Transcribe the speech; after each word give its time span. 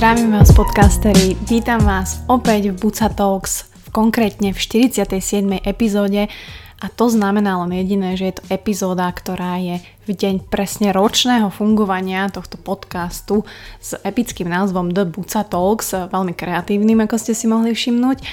Zdravím 0.00 0.32
vás 0.32 0.48
podcastery, 0.56 1.36
vítam 1.44 1.84
vás 1.84 2.24
opäť 2.24 2.72
v 2.72 2.88
Buca 2.88 3.12
Talks, 3.12 3.68
konkrétne 3.92 4.56
v 4.56 4.88
47. 4.88 5.60
epizóde 5.60 6.24
a 6.80 6.86
to 6.88 7.12
znamená 7.12 7.60
len 7.60 7.84
jediné, 7.84 8.16
že 8.16 8.32
je 8.32 8.34
to 8.40 8.48
epizóda, 8.48 9.12
ktorá 9.12 9.60
je 9.60 9.84
v 10.08 10.10
deň 10.16 10.48
presne 10.48 10.96
ročného 10.96 11.52
fungovania 11.52 12.32
tohto 12.32 12.56
podcastu 12.56 13.44
s 13.76 13.92
epickým 14.00 14.48
názvom 14.48 14.88
The 14.88 15.04
Buca 15.04 15.44
Talks, 15.44 15.92
veľmi 15.92 16.32
kreatívnym, 16.32 17.04
ako 17.04 17.20
ste 17.20 17.36
si 17.36 17.44
mohli 17.44 17.76
všimnúť. 17.76 18.24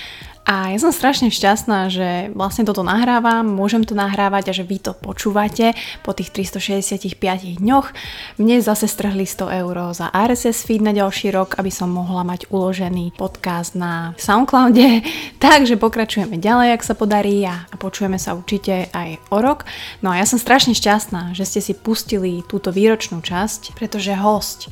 A 0.48 0.72
ja 0.72 0.80
som 0.80 0.96
strašne 0.96 1.28
šťastná, 1.28 1.92
že 1.92 2.32
vlastne 2.32 2.64
toto 2.64 2.80
nahrávam, 2.80 3.44
môžem 3.44 3.84
to 3.84 3.92
nahrávať 3.92 4.48
a 4.48 4.56
že 4.56 4.64
vy 4.64 4.80
to 4.80 4.96
počúvate 4.96 5.76
po 6.08 6.16
tých 6.16 6.32
365 6.32 7.60
dňoch. 7.60 7.92
Mne 8.40 8.64
zase 8.64 8.88
strhli 8.88 9.28
100 9.28 9.60
eur 9.60 9.76
za 9.92 10.08
RSS 10.08 10.64
feed 10.64 10.80
na 10.80 10.96
ďalší 10.96 11.36
rok, 11.36 11.60
aby 11.60 11.68
som 11.68 11.92
mohla 11.92 12.24
mať 12.24 12.48
uložený 12.48 13.20
podcast 13.20 13.76
na 13.76 14.16
Soundcloude. 14.16 15.04
Takže 15.44 15.76
pokračujeme 15.76 16.40
ďalej, 16.40 16.80
ak 16.80 16.88
sa 16.88 16.96
podarí 16.96 17.44
a 17.44 17.68
počujeme 17.76 18.16
sa 18.16 18.32
určite 18.32 18.88
aj 18.96 19.20
o 19.28 19.44
rok. 19.44 19.68
No 20.00 20.16
a 20.16 20.24
ja 20.24 20.24
som 20.24 20.40
strašne 20.40 20.72
šťastná, 20.72 21.36
že 21.36 21.44
ste 21.44 21.60
si 21.60 21.76
pustili 21.76 22.40
túto 22.48 22.72
výročnú 22.72 23.20
časť, 23.20 23.76
pretože 23.76 24.16
host 24.16 24.72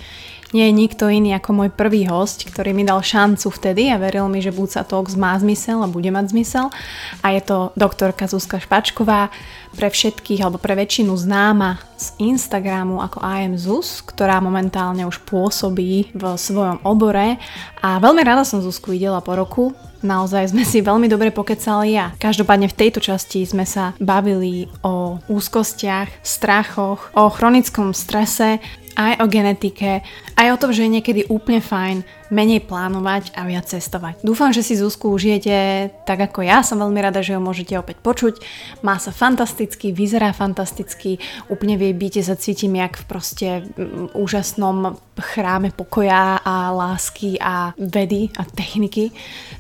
nie 0.56 0.72
je 0.72 0.80
nikto 0.88 1.12
iný 1.12 1.36
ako 1.36 1.52
môj 1.52 1.70
prvý 1.76 2.08
host, 2.08 2.48
ktorý 2.48 2.72
mi 2.72 2.88
dal 2.88 3.04
šancu 3.04 3.52
vtedy 3.52 3.92
a 3.92 4.00
veril 4.00 4.32
mi, 4.32 4.40
že 4.40 4.56
Buca 4.56 4.88
Talks 4.88 5.20
má 5.20 5.36
zmysel 5.36 5.84
a 5.84 5.92
bude 5.92 6.08
mať 6.08 6.32
zmysel. 6.32 6.72
A 7.20 7.36
je 7.36 7.44
to 7.44 7.76
doktorka 7.76 8.32
Zuzka 8.32 8.64
Špačková, 8.64 9.36
pre 9.76 9.92
všetkých 9.92 10.40
alebo 10.42 10.58
pre 10.58 10.74
väčšinu 10.74 11.12
známa 11.20 11.78
z 12.00 12.16
Instagramu 12.24 13.04
ako 13.04 13.20
IM 13.20 13.60
Zuz, 13.60 14.00
ktorá 14.02 14.40
momentálne 14.40 15.04
už 15.04 15.20
pôsobí 15.28 16.16
v 16.16 16.24
svojom 16.40 16.80
obore 16.88 17.36
a 17.84 18.00
veľmi 18.00 18.24
rada 18.24 18.48
som 18.48 18.64
Zuzku 18.64 18.96
videla 18.96 19.20
po 19.20 19.36
roku. 19.36 19.76
Naozaj 20.06 20.54
sme 20.54 20.64
si 20.64 20.86
veľmi 20.86 21.10
dobre 21.12 21.34
pokecali 21.34 21.98
a 21.98 22.14
každopádne 22.16 22.72
v 22.72 22.78
tejto 22.78 23.04
časti 23.04 23.44
sme 23.44 23.68
sa 23.68 23.98
bavili 23.98 24.70
o 24.86 25.18
úzkostiach, 25.28 26.24
strachoch, 26.24 27.12
o 27.18 27.28
chronickom 27.28 27.92
strese, 27.92 28.62
aj 28.96 29.22
o 29.22 29.26
genetike, 29.28 30.02
aj 30.40 30.48
o 30.52 30.60
tom, 30.60 30.72
že 30.72 30.88
je 30.88 30.96
niekedy 31.00 31.22
úplne 31.28 31.60
fajn 31.60 32.04
menej 32.34 32.66
plánovať 32.66 33.38
a 33.38 33.46
viac 33.46 33.70
cestovať. 33.70 34.26
Dúfam, 34.26 34.50
že 34.50 34.66
si 34.66 34.74
Zuzku 34.74 35.14
užijete 35.14 35.90
tak 36.10 36.20
ako 36.26 36.42
ja, 36.42 36.66
som 36.66 36.82
veľmi 36.82 36.98
rada, 36.98 37.22
že 37.22 37.38
ho 37.38 37.42
môžete 37.42 37.78
opäť 37.78 38.02
počuť. 38.02 38.42
Má 38.82 38.98
sa 38.98 39.14
fantasticky, 39.14 39.94
vyzerá 39.94 40.34
fantasticky, 40.34 41.22
úplne 41.52 41.78
v 41.78 41.92
jej 41.92 41.96
byte 41.96 42.22
sa 42.26 42.36
cítim 42.40 42.74
jak 42.74 42.98
v 42.98 43.06
proste 43.06 43.48
mm, 43.62 44.18
úžasnom 44.18 44.98
chráme 45.16 45.72
pokoja 45.72 46.42
a 46.42 46.74
lásky 46.74 47.40
a 47.40 47.72
vedy 47.78 48.34
a 48.36 48.44
techniky. 48.44 49.14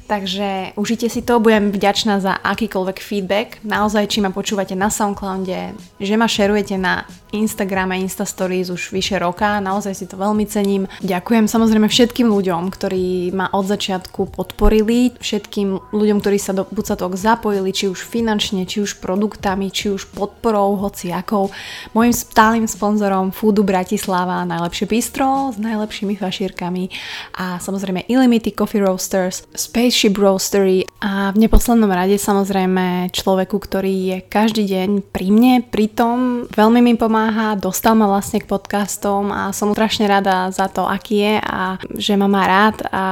Takže 0.05 0.77
užite 0.77 1.09
si 1.09 1.25
to, 1.25 1.41
budem 1.41 1.73
vďačná 1.73 2.21
za 2.21 2.37
akýkoľvek 2.37 2.97
feedback. 3.01 3.49
Naozaj, 3.65 4.05
či 4.05 4.19
ma 4.21 4.29
počúvate 4.29 4.77
na 4.77 4.93
Soundcloude, 4.93 5.73
že 5.97 6.13
ma 6.13 6.29
šerujete 6.29 6.77
na 6.77 7.09
Instagrame, 7.33 7.97
Instastories 7.97 8.69
už 8.69 8.93
vyše 8.93 9.17
roka, 9.25 9.57
naozaj 9.57 9.97
si 9.97 10.05
to 10.05 10.21
veľmi 10.21 10.45
cením. 10.45 10.85
Ďakujem 11.01 11.49
samozrejme 11.49 11.89
všetkým 11.89 12.29
ľuďom, 12.29 12.69
ktorí 12.69 13.33
ma 13.33 13.49
od 13.49 13.65
začiatku 13.65 14.29
podporili, 14.37 15.17
všetkým 15.17 15.89
ľuďom, 15.89 16.21
ktorí 16.21 16.37
sa 16.37 16.53
do 16.53 16.69
Bucatok 16.69 17.17
zapojili, 17.17 17.73
či 17.73 17.89
už 17.89 18.05
finančne, 18.05 18.69
či 18.69 18.85
už 18.85 19.01
produktami, 19.01 19.73
či 19.73 19.89
už 19.89 20.13
podporou, 20.13 20.77
hoci 20.77 21.09
akou. 21.09 21.49
Mojím 21.97 22.13
stálym 22.13 22.69
sponzorom 22.69 23.33
Foodu 23.33 23.65
Bratislava, 23.65 24.45
najlepšie 24.45 24.85
bistro 24.85 25.49
s 25.49 25.57
najlepšími 25.57 26.13
fašírkami 26.13 26.93
a 27.41 27.57
samozrejme 27.57 28.05
Illimity 28.05 28.53
Coffee 28.53 28.85
Roasters, 28.85 29.49
Space 29.57 29.95
Spaceship 29.95 30.19
Roastery 30.19 30.83
a 30.99 31.31
v 31.31 31.47
neposlednom 31.47 31.87
rade 31.87 32.19
samozrejme 32.19 33.15
človeku, 33.15 33.55
ktorý 33.63 33.93
je 34.11 34.17
každý 34.27 34.67
deň 34.67 35.07
pri 35.07 35.31
mne, 35.31 35.63
pri 35.63 35.87
tom 35.87 36.43
veľmi 36.51 36.83
mi 36.83 36.99
pomáha, 36.99 37.55
dostal 37.55 37.95
ma 37.95 38.11
vlastne 38.11 38.43
k 38.43 38.49
podcastom 38.51 39.14
a 39.31 39.53
som 39.55 39.71
strašne 39.71 40.09
rada 40.09 40.49
za 40.51 40.67
to, 40.67 40.83
aký 40.83 41.23
je 41.23 41.35
a 41.39 41.79
že 41.95 42.17
ma 42.19 42.27
má 42.27 42.43
rád 42.43 42.83
a 42.91 43.05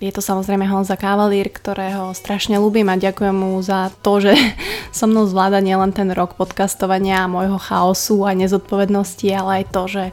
je 0.00 0.10
to 0.10 0.24
samozrejme 0.24 0.66
Honza 0.66 0.98
Kavalír, 0.98 1.52
ktorého 1.52 2.10
strašne 2.16 2.58
ľúbim 2.58 2.88
a 2.90 2.98
ďakujem 2.98 3.36
mu 3.36 3.60
za 3.62 3.94
to, 4.02 4.18
že 4.18 4.34
so 4.96 5.06
mnou 5.06 5.28
zvláda 5.28 5.62
nielen 5.62 5.94
ten 5.94 6.10
rok 6.10 6.34
podcastovania 6.34 7.24
a 7.24 7.30
môjho 7.30 7.60
chaosu 7.60 8.26
a 8.26 8.34
nezodpovednosti, 8.34 9.26
ale 9.30 9.50
aj 9.62 9.64
to, 9.70 9.82
že 9.86 10.04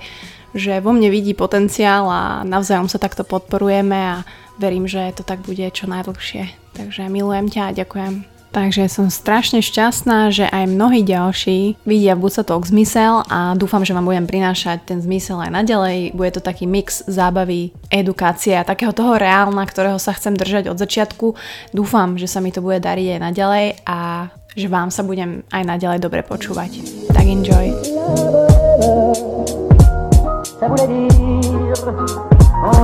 že 0.53 0.85
vo 0.85 0.93
mne 0.93 1.09
vidí 1.09 1.33
potenciál 1.33 2.05
a 2.05 2.45
navzájom 2.45 2.85
sa 2.85 3.01
takto 3.01 3.25
podporujeme 3.25 3.97
a 3.97 4.15
verím, 4.61 4.85
že 4.85 5.09
to 5.17 5.25
tak 5.25 5.41
bude 5.41 5.65
čo 5.73 5.89
najdlhšie. 5.89 6.77
Takže 6.77 7.09
milujem 7.09 7.49
ťa 7.49 7.73
a 7.73 7.75
ďakujem. 7.75 8.32
Takže 8.53 8.85
som 8.85 9.09
strašne 9.09 9.65
šťastná, 9.65 10.29
že 10.29 10.45
aj 10.45 10.69
mnohí 10.69 11.01
ďalší 11.01 11.81
vidia 11.89 12.13
v 12.13 12.29
Bucatok 12.29 12.69
zmysel 12.69 13.25
a 13.25 13.57
dúfam, 13.57 13.81
že 13.81 13.97
vám 13.97 14.05
budem 14.05 14.29
prinášať 14.29 14.85
ten 14.85 15.01
zmysel 15.01 15.41
aj 15.41 15.49
naďalej. 15.49 16.13
Bude 16.13 16.37
to 16.37 16.41
taký 16.45 16.69
mix 16.69 17.01
zábavy, 17.09 17.73
edukácie 17.89 18.53
a 18.53 18.61
takého 18.61 18.93
toho 18.93 19.17
reálna, 19.17 19.65
ktorého 19.65 19.97
sa 19.97 20.13
chcem 20.13 20.37
držať 20.37 20.69
od 20.69 20.77
začiatku. 20.77 21.33
Dúfam, 21.73 22.13
že 22.21 22.29
sa 22.29 22.45
mi 22.45 22.53
to 22.53 22.61
bude 22.61 22.77
dariť 22.77 23.17
aj 23.17 23.19
naďalej 23.25 23.65
a 23.89 24.29
že 24.53 24.69
vám 24.69 24.93
sa 24.93 25.01
budem 25.01 25.41
aj 25.49 25.63
naďalej 25.65 25.97
dobre 25.97 26.21
počúvať. 26.21 26.85
Tak 27.09 27.25
enjoy. 27.25 27.73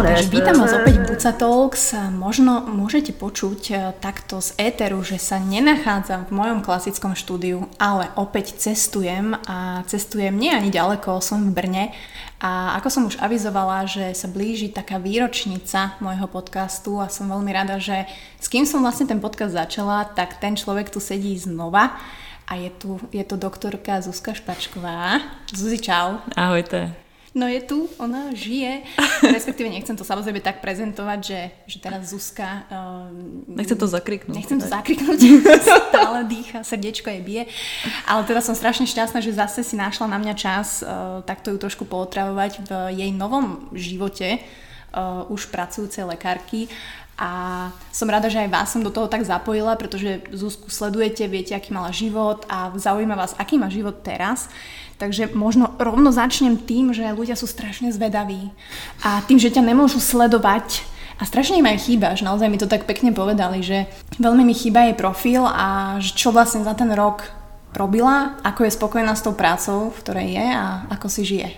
Takže 0.02 0.26
vítam 0.34 0.58
vás 0.60 0.74
opäť 0.74 0.99
Buca 1.20 1.36
Talks. 1.36 1.92
Možno 2.16 2.64
môžete 2.64 3.12
počuť 3.12 3.62
e, 3.68 3.74
takto 4.00 4.40
z 4.40 4.56
éteru, 4.56 5.04
že 5.04 5.20
sa 5.20 5.36
nenachádzam 5.36 6.32
v 6.32 6.32
mojom 6.32 6.64
klasickom 6.64 7.12
štúdiu, 7.12 7.68
ale 7.76 8.08
opäť 8.16 8.56
cestujem 8.56 9.36
a 9.44 9.84
cestujem 9.84 10.32
nie 10.32 10.48
ani 10.48 10.72
ďaleko, 10.72 11.20
som 11.20 11.44
v 11.44 11.52
Brne 11.52 11.84
a 12.40 12.80
ako 12.80 12.88
som 12.88 13.04
už 13.04 13.20
avizovala, 13.20 13.84
že 13.84 14.16
sa 14.16 14.32
blíži 14.32 14.72
taká 14.72 14.96
výročnica 14.96 16.00
môjho 16.00 16.32
podcastu 16.32 17.04
a 17.04 17.12
som 17.12 17.28
veľmi 17.28 17.52
rada, 17.52 17.84
že 17.84 18.08
s 18.40 18.48
kým 18.48 18.64
som 18.64 18.80
vlastne 18.80 19.04
ten 19.04 19.20
podcast 19.20 19.60
začala, 19.60 20.08
tak 20.08 20.40
ten 20.40 20.56
človek 20.56 20.88
tu 20.88 21.04
sedí 21.04 21.36
znova 21.36 22.00
a 22.48 22.56
je 22.56 22.72
tu, 22.72 22.96
je 23.12 23.28
to 23.28 23.36
doktorka 23.36 24.00
Zuzka 24.00 24.32
Špačková. 24.32 25.20
Zuzi, 25.52 25.84
čau. 25.84 26.24
Ahojte. 26.40 27.09
No 27.38 27.46
je 27.46 27.62
tu, 27.62 27.86
ona 28.02 28.34
žije. 28.34 28.82
Respektíve 29.38 29.70
nechcem 29.70 29.94
to 29.94 30.02
samozrejme 30.02 30.42
tak 30.42 30.66
prezentovať, 30.66 31.20
že, 31.22 31.42
že 31.70 31.78
teraz 31.78 32.10
Zuzka... 32.10 32.66
Um, 32.74 33.46
Nechcem 33.46 33.78
to 33.78 33.86
zakriknúť. 33.86 34.34
Nechcem 34.34 34.58
to 34.58 34.66
zakriknúť. 34.66 35.20
Stále 35.94 36.26
dýcha, 36.26 36.66
srdiečko 36.66 37.14
jej 37.14 37.22
bije. 37.22 37.44
Ale 38.10 38.26
teda 38.26 38.42
som 38.42 38.58
strašne 38.58 38.90
šťastná, 38.90 39.22
že 39.22 39.38
zase 39.38 39.62
si 39.62 39.78
našla 39.78 40.10
na 40.10 40.18
mňa 40.18 40.34
čas 40.34 40.82
uh, 40.82 41.22
takto 41.22 41.54
ju 41.54 41.62
trošku 41.62 41.86
pootravovať 41.86 42.66
v 42.66 42.72
jej 42.98 43.12
novom 43.14 43.70
živote 43.78 44.42
uh, 44.42 45.30
už 45.30 45.54
pracujúcej 45.54 46.10
lekárky 46.10 46.66
a 47.20 47.68
som 47.92 48.08
rada, 48.08 48.32
že 48.32 48.40
aj 48.40 48.48
vás 48.48 48.72
som 48.72 48.80
do 48.80 48.88
toho 48.88 49.12
tak 49.12 49.28
zapojila, 49.28 49.76
pretože 49.76 50.24
Zuzku 50.32 50.72
sledujete, 50.72 51.28
viete, 51.28 51.52
aký 51.52 51.76
mala 51.76 51.92
život 51.92 52.48
a 52.48 52.72
zaujíma 52.72 53.20
vás, 53.20 53.36
aký 53.36 53.60
má 53.60 53.68
život 53.68 54.00
teraz. 54.08 54.48
Takže 55.00 55.32
možno 55.32 55.72
rovno 55.80 56.12
začnem 56.12 56.60
tým, 56.60 56.92
že 56.92 57.16
ľudia 57.16 57.40
sú 57.40 57.48
strašne 57.48 57.88
zvedaví 57.88 58.52
a 59.00 59.24
tým, 59.24 59.40
že 59.40 59.48
ťa 59.48 59.64
nemôžu 59.64 60.04
sledovať 60.04 60.84
a 61.16 61.24
strašne 61.24 61.64
im 61.64 61.72
aj 61.72 61.88
chýba, 61.88 62.20
že 62.20 62.28
naozaj 62.28 62.52
mi 62.52 62.60
to 62.60 62.68
tak 62.68 62.84
pekne 62.84 63.16
povedali, 63.16 63.64
že 63.64 63.88
veľmi 64.20 64.44
mi 64.44 64.52
chýba 64.52 64.92
jej 64.92 65.00
profil 65.00 65.48
a 65.48 66.00
čo 66.04 66.36
vlastne 66.36 66.68
za 66.68 66.76
ten 66.76 66.92
rok 66.92 67.24
robila, 67.72 68.36
ako 68.44 68.68
je 68.68 68.76
spokojná 68.76 69.16
s 69.16 69.24
tou 69.24 69.32
prácou, 69.32 69.96
v 69.96 70.00
ktorej 70.04 70.28
je 70.36 70.48
a 70.52 70.84
ako 70.92 71.08
si 71.08 71.24
žije. 71.24 71.50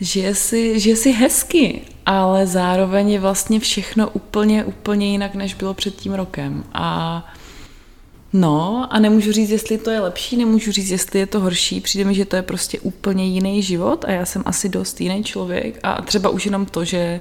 Žije 0.00 0.32
si, 0.34 0.60
žije 0.80 0.96
si 0.96 1.10
hezky, 1.12 1.64
ale 2.06 2.46
zároveň 2.46 3.10
je 3.10 3.20
vlastně 3.20 3.60
všechno 3.60 4.08
úplně, 4.08 4.64
úplně 4.64 5.06
jinak, 5.06 5.34
než 5.34 5.54
bylo 5.54 5.74
před 5.74 5.96
tím 5.96 6.14
rokem. 6.14 6.64
A 6.72 7.20
No 8.32 8.86
a 8.90 8.98
nemůžu 8.98 9.32
říct, 9.32 9.50
jestli 9.50 9.78
to 9.78 9.90
je 9.90 10.00
lepší, 10.00 10.36
nemůžu 10.36 10.72
říct, 10.72 10.90
jestli 10.90 11.18
je 11.18 11.26
to 11.26 11.40
horší. 11.40 11.80
Přijde 11.80 12.04
mi, 12.04 12.14
že 12.14 12.24
to 12.24 12.36
je 12.36 12.42
prostě 12.42 12.80
úplně 12.80 13.24
jiný 13.24 13.62
život 13.62 14.04
a 14.04 14.10
já 14.10 14.26
jsem 14.26 14.42
asi 14.46 14.68
dost 14.68 15.00
jiný 15.00 15.24
člověk 15.24 15.80
a 15.82 16.02
třeba 16.02 16.30
už 16.30 16.44
jenom 16.44 16.66
to, 16.66 16.84
že 16.84 17.20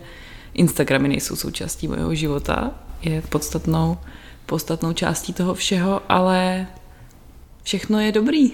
Instagramy 0.54 1.08
nejsou 1.08 1.36
součástí 1.36 1.88
mého 1.88 2.16
života, 2.16 2.72
je 3.02 3.22
podstatnou, 3.22 3.98
podstatnou 4.46 4.94
částí 4.94 5.34
toho 5.34 5.54
všeho, 5.54 6.02
ale 6.10 6.68
všechno 7.64 8.00
je 8.00 8.12
dobrý. 8.12 8.52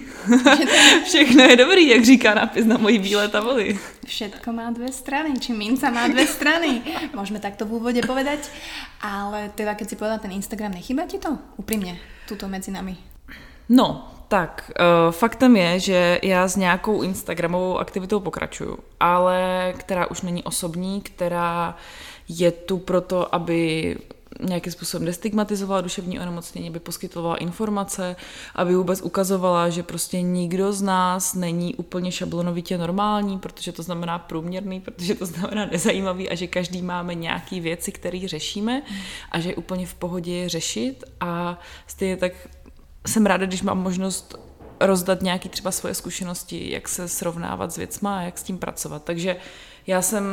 všechno 1.06 1.44
je 1.44 1.56
dobrý, 1.56 1.88
jak 1.88 2.06
říká 2.06 2.34
nápis 2.34 2.66
na 2.66 2.78
mojí 2.78 3.00
bílé 3.00 3.28
tabuli. 3.28 3.80
Všetko 4.06 4.54
má 4.54 4.72
dve 4.72 4.92
strany, 4.92 5.40
či 5.40 5.54
minca 5.54 5.90
má 5.90 6.08
dve 6.08 6.28
strany. 6.28 6.82
Môžeme 7.14 7.40
takto 7.40 7.66
v 7.66 7.74
úvode 7.82 8.02
povedať. 8.08 8.40
Ale 9.02 9.52
teda, 9.56 9.76
keď 9.76 9.90
si 9.90 9.96
povedala 9.96 10.20
ten 10.20 10.32
Instagram, 10.32 10.72
nechýba 10.76 11.08
ti 11.08 11.20
to? 11.20 11.38
Úprimne, 11.58 12.00
tuto 12.28 12.48
medzi 12.48 12.72
nami. 12.72 12.98
No, 13.70 14.12
tak 14.28 14.72
uh, 14.80 15.12
faktem 15.12 15.56
je, 15.56 15.80
že 15.80 16.20
já 16.24 16.48
s 16.48 16.56
nějakou 16.56 17.02
Instagramovou 17.02 17.78
aktivitou 17.78 18.20
pokračuju, 18.20 18.80
ale 19.00 19.74
která 19.78 20.12
už 20.12 20.22
není 20.22 20.44
osobní, 20.44 21.02
která 21.02 21.76
je 22.28 22.52
tu 22.52 22.78
proto, 22.78 23.36
aby 23.36 23.98
nějakým 24.42 24.72
způsobem 24.72 25.06
destigmatizovala 25.06 25.82
duševní 25.82 26.20
onemocnění, 26.20 26.70
aby 26.70 26.80
poskytovala 26.80 27.36
informace, 27.36 28.16
aby 28.56 28.76
vůbec 28.76 29.02
ukazovala, 29.02 29.70
že 29.70 29.84
prostě 29.84 30.22
nikdo 30.22 30.74
z 30.74 30.82
nás 30.82 31.34
není 31.34 31.76
úplně 31.76 32.12
šablonovitě 32.12 32.78
normální, 32.78 33.40
protože 33.40 33.72
to 33.72 33.84
znamená 33.84 34.20
průměrný, 34.20 34.82
protože 34.82 35.16
to 35.16 35.26
znamená 35.26 35.66
nezajímavý 35.66 36.30
a 36.30 36.36
že 36.36 36.48
každý 36.48 36.82
máme 36.82 37.16
nějaký 37.16 37.60
věci, 37.60 37.92
které 37.92 38.22
řešíme 38.26 38.82
a 39.32 39.40
že 39.40 39.50
je 39.50 39.56
úplně 39.56 39.86
v 39.86 39.94
pohodě 39.94 40.34
je 40.34 40.50
řešit 40.50 41.04
a 41.20 41.60
stejně 41.88 42.18
tak 42.18 42.32
jsem 43.08 43.26
ráda, 43.26 43.46
když 43.46 43.62
mám 43.62 43.84
možnost 43.84 44.36
rozdat 44.80 45.22
nějaký 45.22 45.50
třeba 45.50 45.72
svoje 45.72 45.94
zkušenosti, 45.94 46.72
jak 46.72 46.88
se 46.88 47.08
srovnávat 47.08 47.72
s 47.72 47.78
věcma 47.78 48.18
a 48.18 48.22
jak 48.22 48.38
s 48.38 48.44
tím 48.44 48.58
pracovat. 48.58 49.04
Takže 49.04 49.38
já 49.88 50.02
jsem 50.02 50.24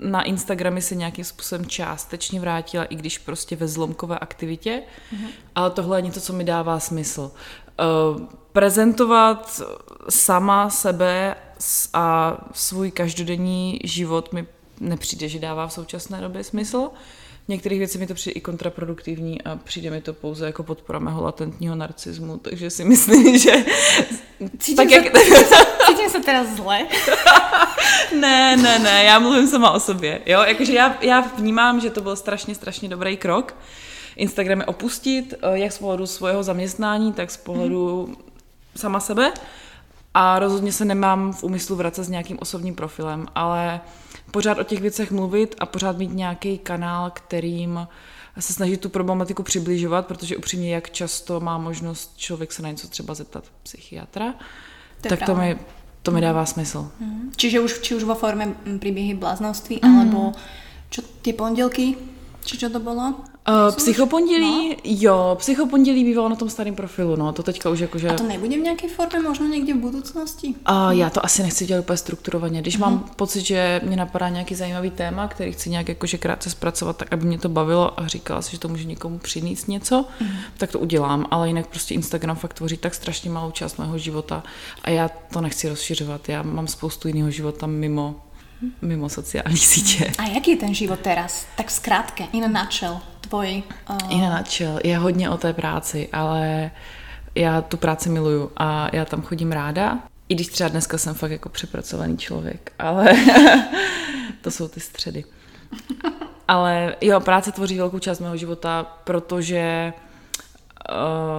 na 0.00 0.22
Instagramy 0.22 0.82
se 0.82 0.94
nějakým 0.94 1.24
způsobem 1.24 1.66
částečně 1.66 2.40
vrátila, 2.40 2.84
i 2.84 2.96
když 2.96 3.18
prostě 3.18 3.56
ve 3.56 3.68
zlomkové 3.68 4.18
aktivitě, 4.18 4.82
mm-hmm. 5.12 5.28
ale 5.54 5.70
tohle 5.70 5.98
je 5.98 6.02
něco, 6.02 6.20
co 6.20 6.32
mi 6.32 6.44
dává 6.44 6.80
smysl. 6.80 7.32
Uh, 8.12 8.22
prezentovat 8.52 9.60
sama 10.08 10.70
sebe 10.70 11.36
a 11.92 12.36
svůj 12.52 12.90
každodenní 12.90 13.80
život 13.84 14.32
mi 14.32 14.46
nepřijde, 14.80 15.28
že 15.28 15.38
dává 15.38 15.66
v 15.66 15.72
současné 15.72 16.20
době 16.20 16.44
smysl. 16.44 16.90
Některých 17.48 17.78
věcí 17.78 17.98
mi 17.98 18.06
to 18.06 18.14
přijde 18.14 18.32
i 18.32 18.40
kontraproduktivní 18.40 19.42
a 19.42 19.56
přijde 19.56 19.90
mi 19.90 20.00
to 20.00 20.12
pouze 20.12 20.46
jako 20.46 20.62
podpora 20.62 20.98
mého 20.98 21.22
latentního 21.22 21.74
narcismu, 21.74 22.38
takže 22.38 22.70
si 22.70 22.84
myslím, 22.84 23.38
že... 23.38 23.52
Cítím, 24.58 24.76
tak 24.76 24.88
se, 24.88 24.94
jak... 24.94 25.04
cítím 25.86 26.10
se 26.10 26.20
teda 26.20 26.44
zle. 26.44 26.86
ne, 28.20 28.56
ne, 28.56 28.78
ne, 28.78 29.04
já 29.04 29.18
mluvím 29.18 29.48
sama 29.48 29.70
o 29.70 29.80
sobě, 29.80 30.20
jo, 30.26 30.42
jakože 30.42 30.72
já, 30.72 30.98
já 31.00 31.20
vnímám, 31.20 31.80
že 31.80 31.90
to 31.90 32.00
byl 32.00 32.16
strašně, 32.16 32.54
strašně 32.54 32.88
dobrý 32.88 33.16
krok, 33.16 33.56
Instagramy 34.16 34.64
opustit, 34.64 35.34
eh, 35.34 35.58
jak 35.58 35.72
z 35.72 35.78
pohledu 35.78 36.06
svého 36.06 36.42
zaměstnání, 36.42 37.12
tak 37.12 37.30
z 37.30 37.36
pohledu 37.36 38.06
mm. 38.06 38.16
sama 38.76 39.00
sebe 39.00 39.32
a 40.14 40.38
rozhodně 40.38 40.72
se 40.72 40.84
nemám 40.84 41.32
v 41.32 41.44
úmyslu 41.44 41.76
vracet 41.76 42.04
s 42.04 42.08
nějakým 42.08 42.38
osobním 42.40 42.74
profilem, 42.74 43.26
ale 43.34 43.80
pořád 44.30 44.58
o 44.58 44.64
těch 44.64 44.80
věcech 44.80 45.10
mluvit 45.10 45.54
a 45.58 45.66
pořád 45.66 45.98
mít 45.98 46.14
nějaký 46.14 46.58
kanál, 46.58 47.10
kterým 47.10 47.88
se 48.40 48.52
snažit 48.52 48.80
tu 48.80 48.88
problematiku 48.88 49.42
přibližovat, 49.42 50.06
protože 50.06 50.36
upřímně, 50.36 50.74
jak 50.74 50.90
často 50.90 51.40
má 51.40 51.58
možnost 51.58 52.12
člověk 52.16 52.52
se 52.52 52.62
na 52.62 52.68
něco 52.70 52.88
třeba 52.88 53.14
zeptat 53.14 53.44
psychiatra, 53.62 54.34
to 55.00 55.08
tak 55.08 55.26
to 55.26 55.34
mi, 55.34 55.58
to 56.02 56.10
mi 56.10 56.20
dává 56.20 56.46
smysl. 56.46 56.90
Mm. 57.00 57.32
Čiže 57.36 57.60
už, 57.60 57.80
či 57.80 57.94
už 57.94 58.02
vo 58.02 58.14
forme 58.14 58.54
příběhy 58.78 59.14
bláznoství, 59.14 59.80
mm. 59.84 59.98
alebo 59.98 60.32
čo 60.90 61.02
ty 61.22 61.32
pondělky, 61.32 61.96
či 62.46 62.58
čo 62.58 62.70
to 62.70 62.80
bylo? 62.80 63.14
Uh, 63.48 63.74
psychopondělí, 63.76 64.68
no. 64.68 64.74
jo, 64.84 65.36
psychopondělí 65.38 66.04
bývalo 66.04 66.28
na 66.28 66.36
tom 66.36 66.50
starém 66.50 66.74
profilu, 66.74 67.16
no, 67.16 67.32
to 67.32 67.42
teďka 67.42 67.70
už 67.70 67.78
jakože... 67.78 68.08
A 68.08 68.14
to 68.14 68.22
nebude 68.22 68.56
v 68.56 68.60
nějaké 68.60 68.88
formě 68.88 69.20
možno 69.20 69.46
někdy 69.46 69.72
v 69.72 69.76
budoucnosti? 69.76 70.48
Uh, 70.48 70.90
já 70.90 71.10
to 71.10 71.24
asi 71.24 71.42
nechci 71.42 71.66
dělat 71.66 71.80
úplně 71.80 71.96
strukturovaně. 71.96 72.60
Když 72.60 72.78
uh-huh. 72.78 72.80
mám 72.80 72.98
pocit, 73.16 73.46
že 73.46 73.80
mě 73.84 73.96
napadá 73.96 74.28
nějaký 74.28 74.54
zajímavý 74.54 74.90
téma, 74.90 75.28
který 75.28 75.52
chci 75.52 75.70
nějak 75.70 75.88
jakože 75.88 76.18
krátce 76.18 76.50
zpracovat, 76.50 76.96
tak 76.96 77.12
aby 77.12 77.26
mě 77.26 77.38
to 77.38 77.48
bavilo 77.48 78.00
a 78.00 78.06
říkala 78.06 78.42
si, 78.42 78.50
že 78.50 78.58
to 78.58 78.68
může 78.68 78.84
někomu 78.84 79.18
přinést 79.18 79.68
něco, 79.68 80.04
uh-huh. 80.20 80.36
tak 80.58 80.72
to 80.72 80.78
udělám, 80.78 81.26
ale 81.30 81.48
jinak 81.48 81.66
prostě 81.66 81.94
Instagram 81.94 82.36
fakt 82.36 82.54
tvoří 82.54 82.76
tak 82.76 82.94
strašně 82.94 83.30
malou 83.30 83.50
část 83.50 83.78
mého 83.78 83.98
života 83.98 84.42
a 84.84 84.90
já 84.90 85.10
to 85.32 85.40
nechci 85.40 85.68
rozšiřovat. 85.68 86.28
Já 86.28 86.42
mám 86.42 86.66
spoustu 86.66 87.08
jiného 87.08 87.30
života 87.30 87.66
mimo 87.66 88.25
mimo 88.82 89.08
sociální 89.08 89.56
sítě. 89.56 90.12
A 90.18 90.22
jaký 90.22 90.50
je 90.50 90.56
ten 90.56 90.74
život 90.74 91.00
teraz? 91.00 91.46
Tak 91.56 91.70
zkrátke, 91.70 92.24
in 92.32 92.44
a 92.44 92.62
nutshell 92.62 93.00
tvoj... 93.28 93.62
Uh... 93.90 94.12
In 94.12 94.24
a 94.24 94.38
nutshell. 94.38 94.78
Je 94.84 94.98
hodně 94.98 95.30
o 95.30 95.36
té 95.36 95.52
práci, 95.52 96.08
ale 96.12 96.70
já 97.34 97.60
tu 97.60 97.76
práci 97.76 98.08
miluju 98.08 98.50
a 98.56 98.96
já 98.96 99.04
tam 99.04 99.22
chodím 99.22 99.52
ráda. 99.52 99.98
I 100.28 100.34
když 100.34 100.46
třeba 100.46 100.68
dneska 100.68 100.98
jsem 100.98 101.14
fakt 101.14 101.30
jako 101.30 101.48
přepracovaný 101.48 102.18
člověk, 102.18 102.72
ale 102.78 103.12
to 104.40 104.50
jsou 104.50 104.68
ty 104.68 104.80
středy. 104.80 105.24
Ale 106.48 106.96
jo, 107.00 107.20
práce 107.20 107.52
tvoří 107.52 107.78
velkou 107.78 107.98
část 107.98 108.20
mého 108.20 108.36
života, 108.36 108.98
protože 109.04 109.92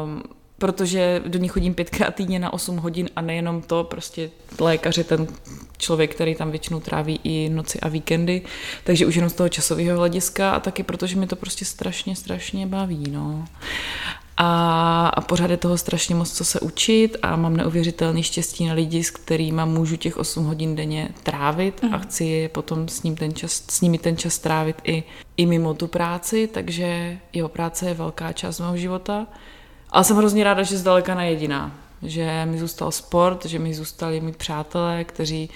um, 0.03 0.23
protože 0.57 1.21
do 1.27 1.39
ní 1.39 1.47
chodím 1.47 1.73
pětkrát 1.73 2.15
týdně 2.15 2.39
na 2.39 2.53
8 2.53 2.77
hodin 2.77 3.09
a 3.15 3.21
nejenom 3.21 3.61
to, 3.61 3.83
prostě 3.83 4.29
lékař 4.59 4.97
je 4.97 5.03
ten 5.03 5.27
člověk, 5.77 6.15
který 6.15 6.35
tam 6.35 6.51
většinou 6.51 6.79
tráví 6.79 7.19
i 7.23 7.49
noci 7.49 7.79
a 7.79 7.87
víkendy, 7.87 8.41
takže 8.83 9.05
už 9.05 9.15
jenom 9.15 9.29
z 9.29 9.33
toho 9.33 9.49
časového 9.49 9.97
hlediska 9.97 10.51
a 10.51 10.59
taky 10.59 10.83
protože 10.83 11.15
mi 11.15 11.27
to 11.27 11.35
prostě 11.35 11.65
strašně, 11.65 12.15
strašně 12.15 12.67
baví, 12.67 13.03
no. 13.11 13.45
A, 14.39 15.07
a 15.07 15.21
pořád 15.21 15.51
je 15.51 15.57
toho 15.57 15.77
strašně 15.77 16.15
moc, 16.15 16.33
co 16.33 16.45
se 16.45 16.59
učit 16.59 17.17
a 17.21 17.35
mám 17.35 17.57
neuvěřitelný 17.57 18.23
štěstí 18.23 18.65
na 18.65 18.73
lidi, 18.73 19.03
s 19.03 19.11
kterými 19.11 19.61
můžu 19.65 19.95
těch 19.95 20.17
8 20.17 20.45
hodin 20.45 20.75
denně 20.75 21.09
trávit 21.23 21.83
mm. 21.83 21.93
a 21.93 21.97
mhm. 21.97 22.05
chci 22.05 22.23
je 22.25 22.49
potom 22.49 22.87
s, 22.87 23.03
ním 23.03 23.15
ten 23.15 23.33
čas, 23.33 23.63
s 23.69 23.81
nimi 23.81 23.97
ten 23.97 24.17
čas 24.17 24.39
trávit 24.39 24.81
i, 24.83 25.03
i 25.37 25.45
mimo 25.45 25.73
tu 25.73 25.87
práci, 25.87 26.49
takže 26.53 27.17
jeho 27.33 27.49
práce 27.49 27.87
je 27.87 27.93
velká 27.93 28.33
část 28.33 28.59
mého 28.59 28.77
života. 28.77 29.27
Ale 29.89 30.03
jsem 30.03 30.17
hrozně 30.17 30.43
ráda, 30.43 30.63
že 30.63 30.77
zdaleka 30.77 31.15
na 31.15 31.23
jediná. 31.23 31.71
Že 32.01 32.45
mi 32.45 32.59
zůstal 32.59 32.91
sport, 32.91 33.45
že 33.45 33.59
mi 33.59 33.73
zůstali 33.73 34.21
mý 34.21 34.31
přátelé, 34.31 35.03
kteří 35.03 35.49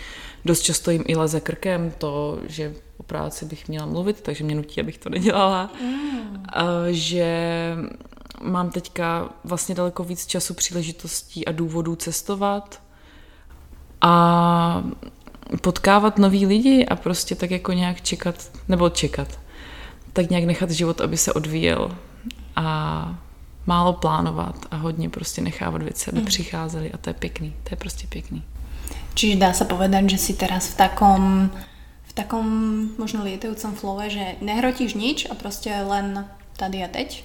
dost 0.46 0.62
často 0.62 0.92
jim 0.92 1.04
i 1.08 1.16
leze 1.16 1.40
krkem 1.40 1.94
to, 1.98 2.40
že 2.48 2.74
o 2.98 3.04
práci 3.04 3.46
bych 3.46 3.68
měla 3.68 3.86
mluvit, 3.86 4.22
takže 4.22 4.44
mě 4.44 4.56
nutí, 4.56 4.82
abych 4.82 4.98
to 4.98 5.10
nedělala. 5.10 5.70
Mm. 5.82 6.46
Že 6.90 7.76
mám 8.44 8.70
teďka 8.70 9.30
vlastně 9.44 9.76
daleko 9.76 10.04
víc 10.04 10.26
času, 10.26 10.54
příležitostí 10.54 11.48
a 11.48 11.52
důvodů 11.52 11.96
cestovat 11.96 12.82
a 14.02 14.84
potkávat 15.62 16.18
nový 16.18 16.46
lidi 16.46 16.86
a 16.86 16.96
prostě 16.96 17.36
tak 17.36 17.52
jako 17.52 17.74
nějak 17.74 18.02
čekat, 18.02 18.52
nebo 18.68 18.90
čekat, 18.90 19.40
tak 20.14 20.30
nějak 20.30 20.44
nechat 20.44 20.72
život, 20.72 21.02
aby 21.02 21.18
se 21.18 21.34
odvíjel. 21.34 21.98
A 22.56 23.20
málo 23.66 23.94
plánovat 23.94 24.56
a 24.72 24.76
hodně 24.76 25.10
prostě 25.10 25.42
nechávat 25.42 25.82
věci, 25.82 26.12
aby 26.12 26.20
mm. 26.20 26.26
přicházely 26.26 26.92
a 26.92 26.98
to 26.98 27.10
je 27.10 27.14
pěkný, 27.14 27.54
to 27.64 27.70
je 27.72 27.78
prostě 27.78 28.08
pěkný. 28.08 28.44
Čiže 29.14 29.40
dá 29.40 29.54
se 29.54 29.66
povedať, 29.66 30.10
že 30.10 30.18
si 30.18 30.34
teraz 30.34 30.68
v 30.68 30.78
takom 30.78 31.50
v 32.12 32.14
takom 32.14 32.46
možno 33.00 33.24
lietajúcom 33.24 33.72
flove, 33.72 34.12
že 34.12 34.36
nehrotíš 34.44 35.00
nič 35.00 35.32
a 35.32 35.36
prostě 35.36 35.72
len 35.88 36.28
tady 36.58 36.84
a 36.84 36.88
teď? 36.88 37.24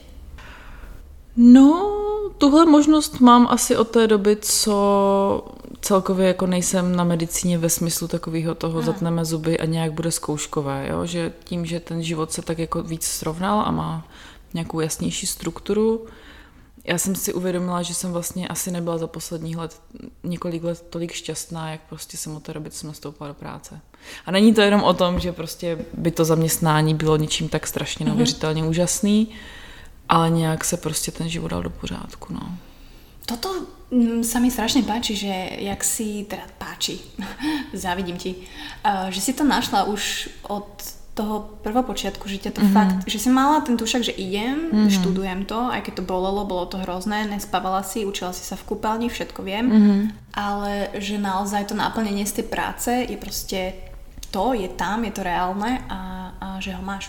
No, 1.36 1.90
tuhle 2.38 2.66
možnost 2.66 3.20
mám 3.20 3.46
asi 3.50 3.76
od 3.76 3.90
té 3.90 4.06
doby, 4.06 4.36
co 4.40 5.44
celkově 5.80 6.26
jako 6.26 6.46
nejsem 6.46 6.96
na 6.96 7.04
medicíně 7.04 7.58
ve 7.58 7.70
smyslu 7.70 8.08
takového 8.08 8.54
toho 8.54 8.78
Aha. 8.78 8.86
zatneme 8.86 9.24
zuby 9.24 9.58
a 9.58 9.64
nějak 9.64 9.92
bude 9.92 10.10
zkouškové, 10.12 10.88
jo? 10.90 11.06
že 11.06 11.32
tím, 11.44 11.66
že 11.66 11.80
ten 11.80 12.02
život 12.02 12.32
se 12.32 12.42
tak 12.42 12.58
jako 12.58 12.82
víc 12.82 13.04
srovnal 13.04 13.60
a 13.60 13.70
má 13.70 14.08
nějakou 14.54 14.80
jasnější 14.80 15.26
strukturu, 15.26 16.06
já 16.86 16.98
jsem 16.98 17.14
si 17.14 17.32
uvědomila, 17.32 17.82
že 17.82 17.94
jsem 17.94 18.12
vlastně 18.12 18.48
asi 18.48 18.70
nebyla 18.70 18.98
za 18.98 19.06
posledních 19.06 19.56
let, 19.56 19.80
několik 20.24 20.64
let 20.64 20.86
tolik 20.90 21.12
šťastná, 21.12 21.70
jak 21.70 21.80
prostě 21.88 22.16
jsem 22.16 22.36
od 22.36 22.42
té 22.42 22.54
doby, 22.54 22.70
co 22.70 22.78
jsem 22.78 22.88
nastoupila 22.88 23.28
do 23.28 23.34
práce. 23.34 23.80
A 24.26 24.30
není 24.30 24.54
to 24.54 24.60
jenom 24.60 24.82
o 24.82 24.94
tom, 24.94 25.20
že 25.20 25.32
prostě 25.32 25.78
by 25.94 26.10
to 26.10 26.24
zaměstnání 26.24 26.94
bylo 26.94 27.16
něčím 27.16 27.48
tak 27.48 27.66
strašně 27.66 28.04
mhm. 28.04 28.10
neuvěřitelně 28.10 28.62
mm-hmm. 28.62 28.68
úžasný, 28.68 29.28
ale 30.08 30.30
nějak 30.30 30.64
se 30.64 30.76
prostě 30.76 31.10
ten 31.10 31.28
život 31.28 31.48
dal 31.48 31.62
do 31.62 31.70
pořádku, 31.70 32.32
no. 32.32 32.58
Toto 33.26 33.66
mm, 33.90 34.22
sa 34.22 34.38
mi 34.38 34.50
strašně 34.50 34.86
páči, 34.86 35.16
že 35.16 35.50
jak 35.58 35.84
si, 35.84 36.26
teda 36.30 36.46
páči, 36.58 36.98
závidím 37.72 38.16
ti, 38.16 38.34
uh, 38.86 39.10
že 39.10 39.20
si 39.20 39.32
to 39.32 39.44
našla 39.44 39.84
už 39.84 40.28
od 40.42 40.95
toho 41.16 41.56
prvopočiatku, 41.64 42.28
že 42.28 42.44
ťa 42.44 42.52
to 42.52 42.60
mm-hmm. 42.60 42.76
fakt, 42.76 42.98
že 43.08 43.16
si 43.16 43.32
mala 43.32 43.64
ten 43.64 43.80
tušak, 43.80 44.04
že 44.04 44.12
idem, 44.12 44.68
mm-hmm. 44.68 44.92
študujem 44.92 45.48
to, 45.48 45.72
aj 45.72 45.88
keď 45.88 46.04
to 46.04 46.04
bolelo, 46.04 46.44
bolo 46.44 46.68
to 46.68 46.76
hrozné, 46.84 47.24
nespávala 47.24 47.80
si, 47.80 48.04
učila 48.04 48.36
si 48.36 48.44
sa 48.44 48.60
v 48.60 48.68
kúpeľni, 48.68 49.08
všetko 49.08 49.40
viem, 49.40 49.64
mm-hmm. 49.64 50.00
ale 50.36 50.92
že 51.00 51.16
naozaj 51.16 51.72
to 51.72 51.74
naplnenie 51.74 52.28
z 52.28 52.44
tej 52.44 52.46
práce 52.52 52.90
je 53.08 53.16
prostě 53.16 53.72
to, 54.30 54.52
je 54.52 54.68
tam, 54.68 55.04
je 55.08 55.12
to 55.16 55.22
reálne 55.24 55.80
a, 55.88 56.00
a 56.40 56.46
že 56.60 56.76
ho 56.76 56.84
máš. 56.84 57.08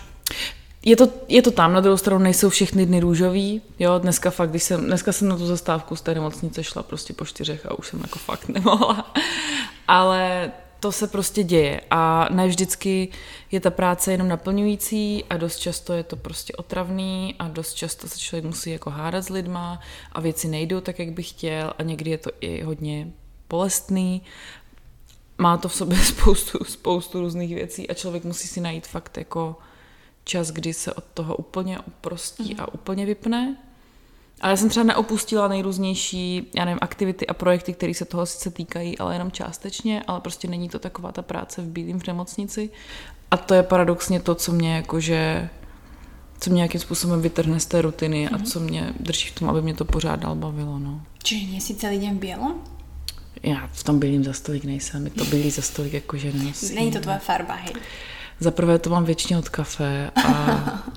Je 0.87 0.95
to, 0.95 1.11
je 1.27 1.41
to 1.41 1.51
tam, 1.51 1.73
na 1.73 1.83
druhou 1.83 1.97
stranu 1.97 2.23
nejsou 2.23 2.49
všechny 2.49 2.85
dny 2.85 2.99
růžový, 2.99 3.61
jo, 3.79 3.99
dneska 3.99 4.31
fakt, 4.31 4.49
když 4.49 4.63
jsem, 4.63 4.85
dneska 4.85 5.11
jsem 5.11 5.27
na 5.27 5.37
tu 5.37 5.45
zastávku 5.45 5.95
z 5.95 6.01
té 6.01 6.13
nemocnice 6.13 6.63
šla 6.63 6.83
prostě 6.83 7.13
po 7.13 7.25
čtyřech 7.25 7.65
a 7.65 7.79
už 7.79 7.87
jsem 7.87 7.99
jako 8.01 8.19
fakt 8.19 8.47
nemohla, 8.47 9.11
ale 9.87 10.51
to 10.79 10.91
se 10.91 11.07
prostě 11.07 11.43
děje 11.43 11.81
a 11.91 12.27
ne 12.31 12.47
vždycky 12.47 13.09
je 13.51 13.59
ta 13.59 13.69
práce 13.69 14.11
jenom 14.11 14.27
naplňující 14.27 15.23
a 15.29 15.37
dost 15.37 15.57
často 15.57 15.93
je 15.93 16.03
to 16.03 16.15
prostě 16.15 16.53
otravný 16.53 17.35
a 17.39 17.47
dost 17.47 17.73
často 17.73 18.07
se 18.07 18.19
člověk 18.19 18.45
musí 18.45 18.71
jako 18.71 18.89
hádat 18.89 19.23
s 19.23 19.29
lidma 19.29 19.79
a 20.11 20.21
věci 20.21 20.47
nejdou 20.47 20.81
tak, 20.81 20.99
jak 20.99 21.11
by 21.11 21.23
chtěl 21.23 21.73
a 21.77 21.83
někdy 21.83 22.11
je 22.11 22.17
to 22.17 22.31
i 22.41 22.61
hodně 22.61 23.11
bolestný. 23.49 24.21
Má 25.37 25.57
to 25.57 25.69
v 25.69 25.75
sobě 25.75 25.97
spoustu, 26.03 26.63
spoustu 26.63 27.21
různých 27.21 27.55
věcí 27.55 27.89
a 27.89 27.93
člověk 27.93 28.23
musí 28.23 28.47
si 28.47 28.61
najít 28.61 28.87
fakt 28.87 29.17
jako 29.17 29.55
čas, 30.23 30.51
kdy 30.51 30.73
se 30.73 30.93
od 30.93 31.03
toho 31.13 31.35
úplně 31.35 31.79
uprostí 31.79 32.53
mm. 32.53 32.59
a 32.59 32.73
úplně 32.73 33.05
vypne 33.05 33.57
ale 34.41 34.51
já 34.51 34.57
jsem 34.57 34.69
třeba 34.69 34.83
neopustila 34.83 35.47
nejrůznější, 35.47 36.51
já 36.55 36.65
nevím, 36.65 36.79
aktivity 36.81 37.27
a 37.27 37.33
projekty, 37.33 37.73
které 37.73 37.93
se 37.93 38.05
toho 38.05 38.25
sice 38.25 38.51
týkají, 38.51 38.97
ale 38.97 39.15
jenom 39.15 39.31
částečně, 39.31 40.03
ale 40.07 40.21
prostě 40.21 40.47
není 40.47 40.69
to 40.69 40.79
taková 40.79 41.11
ta 41.11 41.21
práce 41.21 41.61
v 41.61 41.65
bílém 41.65 41.99
v 41.99 42.07
nemocnici. 42.07 42.69
A 43.31 43.37
to 43.37 43.53
je 43.53 43.63
paradoxně 43.63 44.19
to, 44.19 44.35
co 44.35 44.51
mě 44.51 44.75
jakože 44.75 45.49
co 46.39 46.49
mě 46.49 46.57
nějakým 46.57 46.81
způsobem 46.81 47.21
vytrhne 47.21 47.59
z 47.59 47.65
té 47.65 47.81
rutiny 47.81 48.25
mm-hmm. 48.25 48.35
a 48.35 48.37
mhm. 48.37 48.45
co 48.45 48.59
mě 48.59 48.93
drží 48.99 49.29
v 49.29 49.39
tom, 49.39 49.49
aby 49.49 49.61
mě 49.61 49.73
to 49.73 49.85
pořád 49.85 50.15
dál 50.15 50.35
bavilo. 50.35 50.79
No. 50.79 51.01
Čiže 51.23 51.51
nie 51.51 51.61
si 51.61 51.75
celý 51.75 51.99
den 51.99 52.17
v 52.17 52.19
bělom? 52.19 52.63
Já 53.43 53.69
v 53.73 53.83
tom 53.83 53.99
bílým 53.99 54.23
za 54.23 54.33
stolik 54.33 54.63
nejsem, 54.63 55.03
my 55.03 55.09
to 55.09 55.25
bílý 55.25 55.51
za 55.51 55.61
stolik 55.61 55.93
jakože 55.93 56.31
nenosím. 56.37 56.75
Není 56.75 56.91
to 56.91 56.99
tvoje 56.99 57.19
farba, 57.19 57.53
hej? 57.53 57.73
Za 58.39 58.51
prvé 58.51 58.79
to 58.79 58.89
mám 58.89 59.05
většině 59.05 59.37
od 59.37 59.49
kafe 59.49 60.11
a 60.15 60.83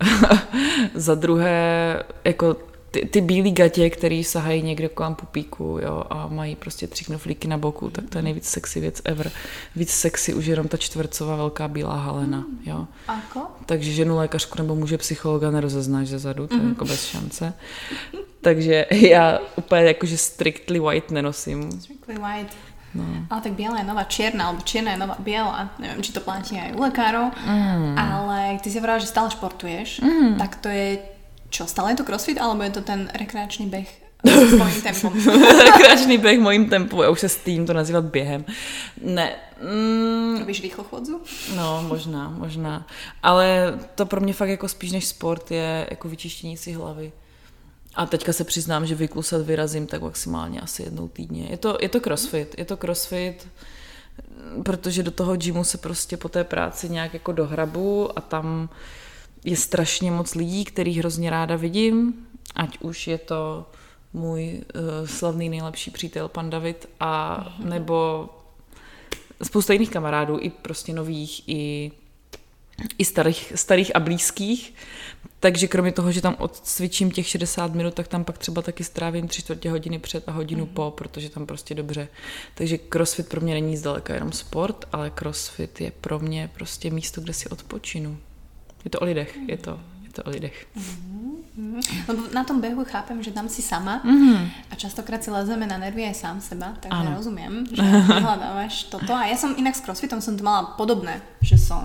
za 0.94 1.14
druhé, 1.14 2.02
jako 2.24 2.56
ty, 2.94 3.06
ty 3.06 3.20
bílé 3.20 3.50
gatě, 3.50 3.90
který 3.90 4.24
sahají 4.24 4.62
někde 4.62 4.88
kolem 4.88 5.14
pupíku 5.14 5.78
jo, 5.82 6.04
a 6.10 6.26
mají 6.26 6.56
prostě 6.56 6.86
tři 6.86 7.04
knoflíky 7.04 7.48
na 7.48 7.58
boku, 7.58 7.90
tak 7.90 8.04
to 8.08 8.18
je 8.18 8.22
nejvíc 8.22 8.48
sexy 8.48 8.80
věc 8.80 9.02
ever. 9.04 9.30
Víc 9.76 9.90
sexy 9.90 10.34
už 10.34 10.46
jenom 10.46 10.68
ta 10.68 10.76
čtvercová 10.76 11.36
velká 11.36 11.68
bílá 11.68 11.96
halena. 11.96 12.38
Hmm. 12.38 12.58
Jo. 12.66 12.86
Ako? 13.08 13.40
Takže 13.66 13.92
ženu 13.92 14.16
lékařku 14.16 14.58
nebo 14.58 14.74
muže 14.74 14.98
psychologa 14.98 15.50
nerozeznáš 15.50 16.08
ze 16.08 16.18
zadu, 16.18 16.46
to 16.46 16.54
je 16.54 16.60
mm-hmm. 16.60 16.68
jako 16.68 16.84
bez 16.84 17.04
šance. 17.04 17.54
Takže 18.40 18.86
já 18.90 19.38
úplně 19.56 19.82
jakože 19.82 20.16
strictly 20.16 20.80
white 20.80 21.10
nenosím. 21.10 21.80
Strictly 21.80 22.14
white. 22.14 22.52
No. 22.94 23.04
Ale 23.30 23.40
tak 23.40 23.52
biela 23.52 23.78
je 23.78 23.84
nová 23.84 24.04
čierna, 24.06 24.48
alebo 24.48 24.62
čierna 24.62 24.94
je 24.94 25.02
nová 25.02 25.16
biela. 25.18 25.74
Neviem, 25.78 26.02
či 26.02 26.14
to 26.14 26.22
platí 26.22 26.54
aj 26.54 26.78
u 26.78 26.80
lekárov. 26.80 27.34
Mm. 27.42 27.98
Ale 27.98 28.38
ty 28.62 28.70
si 28.70 28.78
hovorila, 28.78 29.02
že 29.02 29.10
stále 29.10 29.30
športuješ. 29.34 29.98
Mm. 29.98 30.38
Tak 30.38 30.62
to 30.62 30.70
je 30.70 31.02
čo? 31.50 31.66
Stále 31.66 31.94
je 31.94 32.02
to 32.02 32.06
crossfit, 32.06 32.38
alebo 32.38 32.62
je 32.62 32.70
to 32.70 32.82
ten 32.82 33.10
rekreačný 33.14 33.66
beh 33.66 33.90
s 34.24 35.02
mojím 35.02 35.20
rekreačný 35.64 36.18
beh 36.18 36.40
mojím 36.40 36.68
tempom. 36.68 37.02
Já 37.02 37.10
už 37.10 37.20
se 37.20 37.28
stým 37.28 37.66
to 37.66 37.72
nazývat 37.72 38.04
během. 38.04 38.44
Ne. 39.02 39.36
Mm. 39.62 40.38
Robíš 40.38 40.72
chodzu? 40.90 41.20
No, 41.56 41.84
možná, 41.88 42.34
možná. 42.38 42.86
Ale 43.22 43.78
to 43.94 44.06
pro 44.06 44.20
mě 44.20 44.32
fakt 44.32 44.48
jako 44.48 44.68
spíš 44.68 44.92
než 44.92 45.06
sport 45.06 45.50
je 45.50 45.86
jako 45.90 46.08
vyčištění 46.08 46.56
si 46.56 46.72
hlavy. 46.72 47.12
A 47.96 48.06
teďka 48.06 48.32
se 48.32 48.44
přiznám, 48.44 48.86
že 48.86 48.94
vyklusat 48.94 49.42
vyrazím 49.42 49.86
tak 49.86 50.02
maximálně 50.02 50.60
asi 50.60 50.82
jednou 50.82 51.08
týdně. 51.08 51.46
Je 51.50 51.56
to, 51.56 51.78
je 51.80 51.88
to 51.88 52.00
crossfit, 52.00 52.54
je 52.58 52.64
to 52.64 52.76
crossfit, 52.76 53.48
protože 54.62 55.02
do 55.02 55.10
toho 55.10 55.36
gymu 55.36 55.64
se 55.64 55.78
prostě 55.78 56.16
po 56.16 56.28
té 56.28 56.44
práci 56.44 56.88
nějak 56.88 57.14
jako 57.14 57.32
dohrabu 57.32 58.18
a 58.18 58.20
tam 58.20 58.68
je 59.44 59.56
strašně 59.56 60.10
moc 60.10 60.34
lidí, 60.34 60.64
kterých 60.64 60.98
hrozně 60.98 61.30
ráda 61.30 61.56
vidím, 61.56 62.26
ať 62.54 62.78
už 62.80 63.06
je 63.06 63.18
to 63.18 63.66
můj 64.12 64.60
uh, 64.74 65.06
slavný 65.06 65.48
nejlepší 65.48 65.90
přítel 65.90 66.28
pan 66.28 66.50
David 66.50 66.88
a 67.00 67.44
mhm. 67.58 67.68
nebo 67.68 68.28
spousta 69.42 69.72
jiných 69.72 69.90
kamarádů, 69.90 70.38
i 70.40 70.50
prostě 70.50 70.92
nových, 70.92 71.48
i, 71.48 71.92
i 72.98 73.04
starých, 73.04 73.52
starých 73.54 73.96
a 73.96 74.00
blízkých. 74.00 74.74
Takže 75.40 75.68
kromě 75.68 75.92
toho, 75.92 76.12
že 76.12 76.20
tam 76.20 76.36
odcvičím 76.38 77.10
těch 77.10 77.28
60 77.28 77.74
minut, 77.74 77.94
tak 77.94 78.08
tam 78.08 78.24
pak 78.24 78.38
třeba 78.38 78.62
taky 78.62 78.84
strávím 78.84 79.28
tři 79.28 79.42
čtvrtě 79.42 79.70
hodiny 79.70 79.98
před 79.98 80.28
a 80.28 80.32
hodinu 80.32 80.66
mm. 80.66 80.70
po, 80.74 80.90
protože 80.90 81.30
tam 81.30 81.46
prostě 81.46 81.74
dobře. 81.74 82.08
Takže 82.54 82.78
crossfit 82.78 83.28
pro 83.28 83.40
mě 83.40 83.54
není 83.54 83.76
zdaleka 83.76 84.14
jenom 84.14 84.32
sport, 84.32 84.84
ale 84.92 85.10
crossfit 85.10 85.80
je 85.80 85.90
pro 86.00 86.18
mě 86.18 86.50
prostě 86.54 86.90
místo, 86.90 87.20
kde 87.20 87.32
si 87.32 87.48
odpočinu. 87.48 88.18
Je 88.84 88.90
to 88.90 88.98
o 88.98 89.04
lidech, 89.04 89.38
je 89.48 89.56
to, 89.56 89.80
je 90.04 90.10
to 90.12 90.22
o 90.22 90.30
lidech. 90.30 90.66
Mm-hmm. 90.76 92.04
Lebo 92.08 92.22
na 92.34 92.44
tom 92.44 92.60
behu 92.60 92.84
chápem, 92.84 93.22
že 93.22 93.30
tam 93.30 93.48
si 93.48 93.62
sama 93.62 94.02
mm-hmm. 94.04 94.50
a 94.70 94.74
častokrát 94.74 95.24
si 95.24 95.30
lezeme 95.30 95.66
na 95.66 95.78
nervy 95.78 96.04
aj 96.04 96.14
sám 96.14 96.40
seba, 96.40 96.74
takže 96.80 96.98
ano. 96.98 97.16
rozumiem, 97.16 97.66
že 97.70 97.82
vyhľadávaš 98.10 98.90
toto. 98.90 99.14
A 99.14 99.30
ja 99.30 99.36
som 99.36 99.54
inak 99.54 99.76
s 99.76 99.84
crossfitom 99.84 100.18
som 100.18 100.34
to 100.34 100.42
mala 100.42 100.74
podobné, 100.74 101.22
že 101.44 101.54
som 101.60 101.84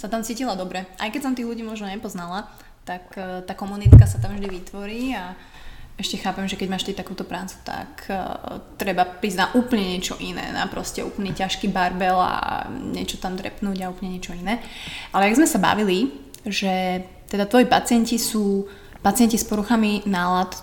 sa 0.00 0.08
tam 0.08 0.24
cítila 0.24 0.56
dobre. 0.56 0.88
Aj 0.96 1.12
keď 1.12 1.20
som 1.28 1.36
tých 1.36 1.44
ľudí 1.44 1.60
možno 1.60 1.84
nepoznala, 1.84 2.48
tak 2.88 3.12
e, 3.20 3.44
tá 3.44 3.52
komunitka 3.52 4.08
sa 4.08 4.16
tam 4.16 4.32
vždy 4.32 4.48
vytvorí 4.48 5.12
a 5.12 5.36
ešte 6.00 6.16
chápem, 6.16 6.48
že 6.48 6.56
keď 6.56 6.68
máš 6.72 6.88
ty 6.88 6.96
takúto 6.96 7.28
prácu, 7.28 7.60
tak 7.60 8.08
uh, 8.08 8.56
treba 8.80 9.04
prísť 9.04 9.36
na 9.36 9.46
úplne 9.52 9.84
niečo 9.84 10.16
iné, 10.16 10.48
na 10.48 10.64
proste 10.64 11.04
úplne 11.04 11.36
ťažký 11.36 11.68
barbel 11.68 12.16
a 12.16 12.64
niečo 12.72 13.20
tam 13.20 13.36
drepnúť 13.36 13.84
a 13.84 13.92
úplne 13.92 14.16
niečo 14.16 14.32
iné. 14.32 14.64
Ale 15.12 15.28
jak 15.28 15.44
sme 15.44 15.52
sa 15.52 15.60
bavili, 15.60 16.08
že 16.48 17.04
teda 17.28 17.44
tvoji 17.44 17.68
pacienti 17.68 18.16
sú 18.16 18.64
pacienti 19.04 19.36
s 19.36 19.44
poruchami 19.44 20.08
nálad, 20.08 20.56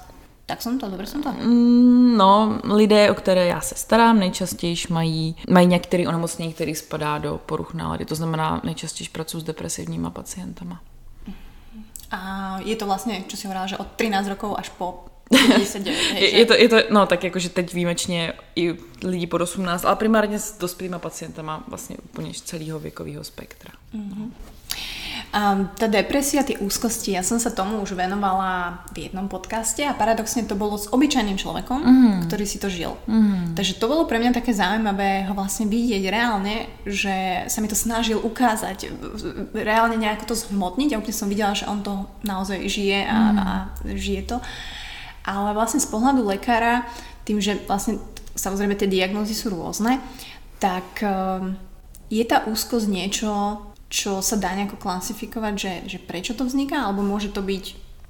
tak 0.48 0.62
jsem 0.62 0.80
to, 0.80 0.90
dobře 0.90 1.06
jsem 1.06 1.24
to? 1.24 1.32
Mm, 1.32 2.18
no, 2.18 2.60
lidé, 2.64 3.12
o 3.12 3.14
které 3.14 3.46
já 3.46 3.62
se 3.62 3.76
starám, 3.76 4.20
nejčastěji 4.20 4.76
mají, 4.90 5.36
mají 5.50 5.68
některý 5.68 6.08
onemocnění, 6.08 6.54
který 6.54 6.76
spadá 6.76 7.18
do 7.18 7.42
poruch 7.46 7.74
nálady. 7.74 8.06
To 8.06 8.16
znamená, 8.16 8.62
nejčastěji 8.64 9.10
pracuji 9.10 9.40
s 9.40 9.44
depresivníma 9.44 10.10
pacientama. 10.10 10.82
A 12.12 12.60
je 12.60 12.76
to 12.76 12.86
vlastně, 12.86 13.24
co 13.28 13.38
si 13.38 13.48
hovorila, 13.48 13.68
že 13.68 13.78
od 13.78 13.88
13 13.96 14.28
rokov 14.28 14.56
až 14.58 14.70
po 14.70 15.06
59, 15.30 16.00
hej, 16.14 16.34
je, 16.34 16.46
to, 16.46 16.54
je 16.54 16.70
to, 16.70 16.76
no 16.90 17.06
tak 17.06 17.24
jakože 17.24 17.50
teď 17.50 17.74
výjimečně 17.74 18.34
i 18.56 18.78
lidi 19.04 19.28
pod 19.28 19.42
18, 19.42 19.86
ale 19.86 19.96
primárně 19.96 20.40
s 20.40 20.58
dospělými 20.58 21.00
pacientama 21.00 21.64
vlastně 21.68 21.98
úplně 22.04 22.34
celého 22.34 22.80
věkového 22.80 23.24
spektra. 23.24 23.72
Mm-hmm. 23.96 24.32
Um, 25.28 25.68
tá 25.76 25.92
depresia, 25.92 26.48
tie 26.48 26.56
úzkosti, 26.56 27.12
ja 27.12 27.20
som 27.20 27.36
sa 27.36 27.52
tomu 27.52 27.84
už 27.84 28.00
venovala 28.00 28.80
v 28.96 29.12
jednom 29.12 29.28
podcaste 29.28 29.84
a 29.84 29.92
paradoxne 29.92 30.48
to 30.48 30.56
bolo 30.56 30.80
s 30.80 30.88
obyčajným 30.88 31.36
človekom, 31.36 31.80
mm. 31.84 32.16
ktorý 32.32 32.46
si 32.48 32.56
to 32.64 32.72
žil. 32.72 32.96
Mm. 33.12 33.52
Takže 33.52 33.76
to 33.76 33.92
bolo 33.92 34.08
pre 34.08 34.24
mňa 34.24 34.32
také 34.40 34.56
zaujímavé 34.56 35.28
ho 35.28 35.36
vlastne 35.36 35.68
vidieť 35.68 36.04
reálne, 36.08 36.72
že 36.88 37.44
sa 37.52 37.60
mi 37.60 37.68
to 37.68 37.76
snažil 37.76 38.24
ukázať, 38.24 38.88
reálne 39.52 40.00
nejako 40.00 40.32
to 40.32 40.36
zhmotniť 40.48 40.96
a 40.96 41.00
úplne 41.04 41.20
som 41.20 41.28
videla, 41.28 41.52
že 41.52 41.68
on 41.68 41.84
to 41.84 42.08
naozaj 42.24 42.64
žije 42.64 43.04
a, 43.04 43.18
mm. 43.20 43.38
a 43.38 43.48
žije 43.84 44.22
to. 44.32 44.38
Ale 45.28 45.52
vlastne 45.52 45.84
z 45.84 45.92
pohľadu 45.92 46.24
lekára, 46.24 46.88
tým, 47.28 47.44
že 47.44 47.60
vlastne 47.68 48.00
samozrejme 48.32 48.80
tie 48.80 48.88
diagnózy 48.88 49.36
sú 49.36 49.52
rôzne, 49.52 50.00
tak 50.64 51.04
um, 51.04 51.60
je 52.08 52.24
tá 52.24 52.48
úzkosť 52.48 52.88
niečo, 52.88 53.30
čo 53.90 54.20
sa 54.22 54.36
dá 54.36 54.52
nejako 54.56 54.76
klasifikovať, 54.76 55.54
že, 55.56 55.74
že 55.86 55.98
prečo 55.98 56.36
to 56.36 56.44
vzniká, 56.44 56.86
alebo 56.86 57.04
môže 57.04 57.32
to 57.32 57.40
byť, 57.40 57.66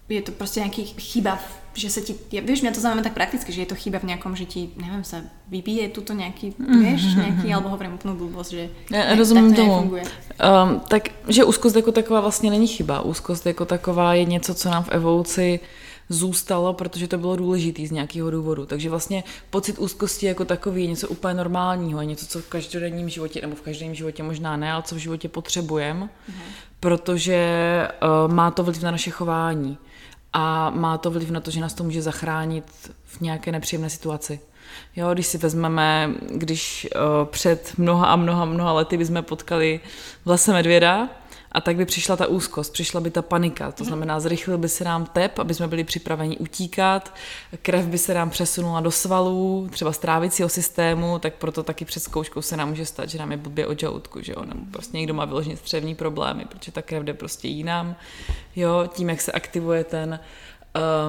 je 0.09 0.21
to 0.23 0.31
proste 0.31 0.63
nejaký 0.63 0.97
chyba, 0.97 1.37
že 1.77 1.93
sa 1.93 2.01
ti, 2.01 2.17
ja, 2.33 2.41
vieš, 2.41 2.65
mňa 2.65 2.73
to 2.73 2.81
zaujíma 2.81 3.05
tak 3.05 3.13
prakticky, 3.13 3.53
že 3.53 3.61
je 3.61 3.69
to 3.69 3.77
chyba 3.77 4.01
v 4.01 4.09
nejakom, 4.09 4.33
že 4.33 4.49
ti, 4.49 4.73
neviem, 4.81 5.05
sa 5.05 5.21
vybije 5.51 5.93
tuto 5.93 6.17
nejaký, 6.17 6.57
mm-hmm. 6.57 6.81
vieš, 6.81 7.01
nejaký, 7.13 7.53
alebo 7.53 7.69
hovorím 7.69 8.01
úplnú 8.01 8.17
blbosť, 8.17 8.51
že 8.51 8.63
ja, 8.89 9.13
ne, 9.13 9.15
rozumím 9.15 9.53
tak 9.53 9.57
to 9.57 9.61
tomu. 9.61 9.77
Um, 10.41 10.81
tak, 10.89 11.03
že 11.29 11.45
úzkost 11.45 11.75
jako 11.75 11.91
taková 11.91 12.21
vlastně 12.21 12.49
není 12.49 12.67
chyba. 12.67 13.01
Úzkost 13.01 13.45
jako 13.45 13.65
taková 13.65 14.13
je 14.13 14.25
něco, 14.25 14.53
co 14.53 14.69
nám 14.69 14.83
v 14.83 14.89
evoluci 14.89 15.59
zůstalo, 16.09 16.73
protože 16.73 17.07
to 17.07 17.17
bylo 17.17 17.35
důležité 17.35 17.87
z 17.87 17.91
nějakého 17.91 18.31
důvodu. 18.31 18.65
Takže 18.65 18.89
vlastně 18.89 19.23
pocit 19.49 19.79
úzkosti 19.79 20.25
jako 20.25 20.45
takový 20.45 20.81
je 20.81 20.87
něco 20.87 21.07
úplně 21.07 21.33
normálního, 21.33 22.01
je 22.01 22.05
něco, 22.05 22.27
co 22.27 22.39
v 22.39 22.47
každodenním 22.47 23.09
životě, 23.09 23.41
nebo 23.41 23.55
v 23.55 23.61
každém 23.61 23.95
životě 23.95 24.23
možná 24.23 24.57
ne, 24.57 24.71
ale 24.71 24.83
co 24.83 24.95
v 24.95 24.97
životě 24.97 25.29
potřebujeme, 25.29 26.05
mm-hmm. 26.05 26.51
protože 26.79 27.39
uh, 28.27 28.33
má 28.33 28.51
to 28.51 28.63
vliv 28.63 28.81
na 28.81 28.91
naše 28.91 29.11
chování 29.11 29.77
a 30.33 30.69
má 30.69 30.97
to 30.97 31.11
vliv 31.11 31.29
na 31.29 31.39
to, 31.39 31.51
že 31.51 31.61
nás 31.61 31.73
to 31.73 31.83
může 31.83 32.01
zachránit 32.01 32.63
v 33.05 33.21
nějaké 33.21 33.51
nepříjemné 33.51 33.89
situaci. 33.89 34.39
Jo, 34.95 35.13
když 35.13 35.27
si 35.27 35.37
vezmeme, 35.37 36.11
když 36.35 36.87
uh, 36.95 37.25
před 37.25 37.73
mnoha 37.77 38.07
a 38.07 38.15
mnoha, 38.15 38.45
mnoha 38.45 38.71
lety 38.71 38.97
bychom 38.97 39.23
potkali 39.23 39.79
v 40.25 40.29
lese 40.29 40.53
medvěda, 40.53 41.09
a 41.51 41.61
tak 41.61 41.75
by 41.75 41.85
přišla 41.85 42.15
ta 42.15 42.27
úzkost, 42.27 42.73
přišla 42.73 43.01
by 43.01 43.11
ta 43.11 43.21
panika, 43.21 43.71
to 43.71 43.83
znamená, 43.83 44.19
zrychlil 44.19 44.57
by 44.57 44.69
se 44.69 44.83
nám 44.83 45.05
tep, 45.05 45.39
aby 45.39 45.53
jsme 45.53 45.67
byli 45.67 45.83
připraveni 45.83 46.37
utíkat, 46.37 47.13
krev 47.61 47.85
by 47.85 47.97
se 47.97 48.13
nám 48.13 48.29
přesunula 48.29 48.81
do 48.81 48.91
svalů, 48.91 49.69
třeba 49.71 49.91
strávicího 49.91 50.49
systému, 50.49 51.19
tak 51.19 51.33
proto 51.33 51.63
taky 51.63 51.85
před 51.85 51.99
zkouškou 51.99 52.41
se 52.41 52.57
nám 52.57 52.69
může 52.69 52.85
stát, 52.85 53.09
že 53.09 53.17
nám 53.17 53.31
je 53.31 53.37
blbě 53.37 53.67
od 53.67 53.79
žaludku, 53.79 54.21
že 54.21 54.31
jo, 54.31 54.45
nebo 54.45 54.61
prostě 54.71 54.97
někdo 54.97 55.13
má 55.13 55.25
vyloženě 55.25 55.57
střevní 55.57 55.95
problémy, 55.95 56.45
protože 56.45 56.71
ta 56.71 56.81
krev 56.81 57.03
jde 57.03 57.13
prostě 57.13 57.47
jinam, 57.47 57.95
jo, 58.55 58.89
tím, 58.93 59.09
jak 59.09 59.21
se 59.21 59.31
aktivuje 59.31 59.83
ten 59.83 60.19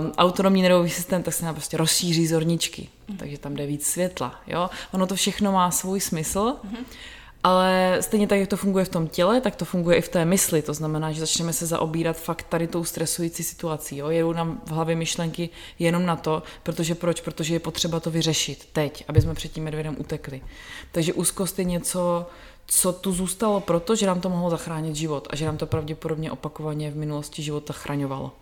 um, 0.00 0.12
autonomní 0.16 0.62
nervový 0.62 0.90
systém, 0.90 1.22
tak 1.22 1.34
se 1.34 1.44
nám 1.44 1.54
prostě 1.54 1.76
rozšíří 1.76 2.26
zorničky, 2.26 2.88
takže 3.16 3.38
tam 3.38 3.54
jde 3.54 3.66
víc 3.66 3.86
světla, 3.86 4.40
jo. 4.46 4.70
Ono 4.92 5.06
to 5.06 5.14
všechno 5.14 5.52
má 5.52 5.70
svůj 5.70 6.00
smysl, 6.00 6.56
ale 7.44 7.98
stejně 8.00 8.26
tak, 8.26 8.38
jak 8.38 8.48
to 8.48 8.56
funguje 8.56 8.84
v 8.84 8.88
tom 8.88 9.08
těle, 9.08 9.40
tak 9.40 9.56
to 9.56 9.64
funguje 9.64 9.96
i 9.96 10.00
v 10.00 10.08
té 10.08 10.24
mysli. 10.24 10.62
To 10.62 10.74
znamená, 10.74 11.12
že 11.12 11.20
začneme 11.20 11.52
se 11.52 11.66
zaobírat 11.66 12.16
fakt 12.16 12.46
tady 12.48 12.66
tou 12.66 12.84
stresující 12.84 13.42
situací. 13.42 13.96
Jo? 13.96 14.10
Jedou 14.10 14.32
nám 14.32 14.60
v 14.66 14.70
hlavě 14.70 14.96
myšlenky 14.96 15.48
jenom 15.78 16.06
na 16.06 16.16
to, 16.16 16.42
protože 16.62 16.94
proč? 16.94 17.20
Protože 17.20 17.54
je 17.54 17.60
potřeba 17.60 18.00
to 18.00 18.10
vyřešit 18.10 18.68
teď, 18.72 19.04
aby 19.08 19.20
jsme 19.20 19.34
před 19.34 19.52
tím 19.52 19.64
medvědem 19.64 19.96
utekli. 19.98 20.42
Takže 20.92 21.12
úzkost 21.12 21.58
je 21.58 21.64
něco, 21.64 22.26
co 22.66 22.92
tu 22.92 23.12
zůstalo 23.12 23.60
proto, 23.60 23.96
že 23.96 24.06
nám 24.06 24.20
to 24.20 24.28
mohlo 24.28 24.50
zachránit 24.50 24.96
život 24.96 25.28
a 25.30 25.36
že 25.36 25.46
nám 25.46 25.56
to 25.56 25.66
pravděpodobně 25.66 26.32
opakovaně 26.32 26.90
v 26.90 26.96
minulosti 26.96 27.42
života 27.42 27.72
chraňovalo. 27.72 28.32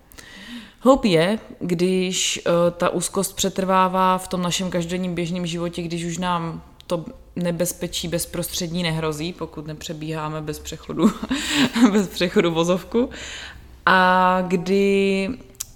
Hloup 0.80 1.04
je, 1.04 1.38
když 1.60 2.40
uh, 2.46 2.52
ta 2.76 2.88
úzkost 2.88 3.36
přetrvává 3.36 4.18
v 4.18 4.28
tom 4.28 4.42
našem 4.42 4.70
každodenním 4.70 5.14
běžném 5.14 5.46
životě, 5.46 5.82
když 5.82 6.04
už 6.04 6.18
nám 6.18 6.62
to 6.86 7.04
nebezpečí 7.36 8.08
bezprostřední 8.08 8.82
nehrozí, 8.82 9.32
pokud 9.32 9.66
nepřebíháme 9.66 10.40
bez 10.40 10.58
přechodu, 10.58 11.12
bez 11.92 12.08
přechodu 12.08 12.50
vozovku. 12.50 13.10
A 13.86 14.42
kdy 14.48 15.28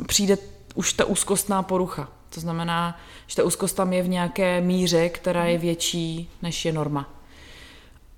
přijde 0.06 0.38
už 0.74 0.92
ta 0.92 1.04
úzkostná 1.04 1.62
porucha. 1.62 2.08
To 2.34 2.40
znamená, 2.40 3.00
že 3.26 3.36
ta 3.36 3.44
úzkost 3.44 3.76
tam 3.76 3.92
je 3.92 4.02
v 4.02 4.08
nějaké 4.08 4.60
míře, 4.60 5.08
která 5.08 5.44
je 5.44 5.58
větší, 5.58 6.30
než 6.42 6.64
je 6.64 6.72
norma. 6.72 7.10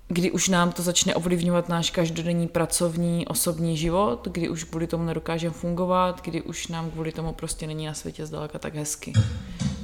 Kdy 0.07 0.31
už 0.31 0.47
nám 0.47 0.71
to 0.71 0.81
začne 0.81 1.15
ovlivňovat 1.15 1.69
náš 1.69 1.89
každodenní 1.91 2.47
pracovní, 2.47 3.27
osobní 3.27 3.77
život, 3.77 4.27
kdy 4.31 4.49
už 4.49 4.63
kvůli 4.63 4.87
tomu 4.87 5.03
nedokážeme 5.03 5.53
fungovat, 5.53 6.21
kdy 6.23 6.41
už 6.41 6.67
nám 6.67 6.91
kvůli 6.91 7.11
tomu 7.11 7.33
prostě 7.33 7.67
není 7.67 7.85
na 7.85 7.93
světě 7.93 8.25
zdaleka 8.25 8.59
tak 8.59 8.75
hezky. 8.75 9.13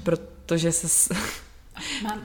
Protože 0.04 0.72
se 0.72 1.13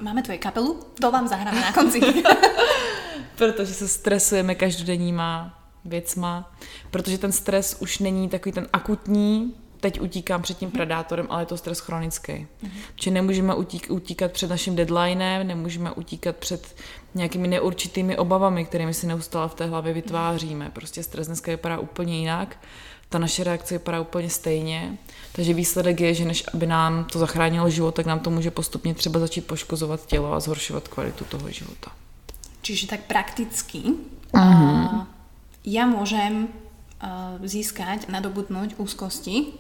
Máme 0.01 0.23
tvoje 0.23 0.39
kapelu, 0.39 0.81
to 1.01 1.11
vám 1.11 1.29
zahráme 1.29 1.61
na 1.61 1.73
konci. 1.73 2.01
protože 3.37 3.75
se 3.75 3.89
stresujeme 3.89 4.55
každodenníma 4.55 5.61
věcma, 5.85 6.53
protože 6.91 7.19
ten 7.19 7.33
stres 7.33 7.77
už 7.81 7.99
není 7.99 8.29
takový 8.29 8.53
ten 8.53 8.69
akutní, 8.73 9.55
teď 9.81 10.01
utíkám 10.01 10.43
před 10.43 10.59
tím 10.59 10.71
predátorem, 10.71 11.27
ale 11.31 11.43
je 11.43 11.47
to 11.47 11.57
stres 11.57 11.79
chronický. 11.79 12.33
Mm-hmm. 12.33 12.71
Či 12.95 13.11
nemůžeme 13.11 13.55
utík, 13.55 13.87
utíkat 13.91 14.33
před 14.33 14.51
naším 14.51 14.77
deadlinem, 14.77 15.47
nemůžeme 15.47 15.93
utíkat 15.93 16.37
před 16.37 16.77
nějakými 17.15 17.49
neurčitými 17.49 18.19
obavami, 18.19 18.65
kterými 18.65 18.95
si 18.95 19.07
neustále 19.07 19.49
v 19.49 19.55
té 19.55 19.67
hlavě 19.67 19.93
vytváříme. 19.93 20.71
Prostě 20.71 21.03
stres 21.03 21.27
dneska 21.27 21.51
vypadá 21.51 21.79
úplně 21.79 22.19
jinak, 22.19 22.57
ta 23.09 23.19
naše 23.19 23.45
reakce 23.45 23.75
vypadá 23.75 24.01
úplně 24.01 24.31
stejně. 24.31 24.99
Takže 25.35 25.55
výsledek 25.55 26.01
je, 26.01 26.15
že 26.15 26.25
než 26.25 26.41
aby 26.55 26.67
nám 26.67 27.11
to 27.11 27.19
zachránilo 27.19 27.67
život, 27.71 27.95
tak 27.95 28.07
nám 28.07 28.21
to 28.23 28.31
může 28.31 28.51
postupně 28.51 28.95
třeba 28.95 29.21
začít 29.21 29.47
poškozovat 29.47 30.07
tělo 30.07 30.33
a 30.33 30.41
zhoršovat 30.41 30.89
kvalitu 30.89 31.25
toho 31.25 31.51
života. 31.51 31.91
Čiže 32.63 32.87
tak 32.87 33.11
prakticky 33.11 33.99
uh-huh. 34.33 34.95
uh, 34.95 35.05
ja 35.67 35.85
môžem 35.85 36.49
uh, 36.49 37.37
získať, 37.45 38.09
nadobudnúť 38.09 38.81
úzkosti, 38.81 39.53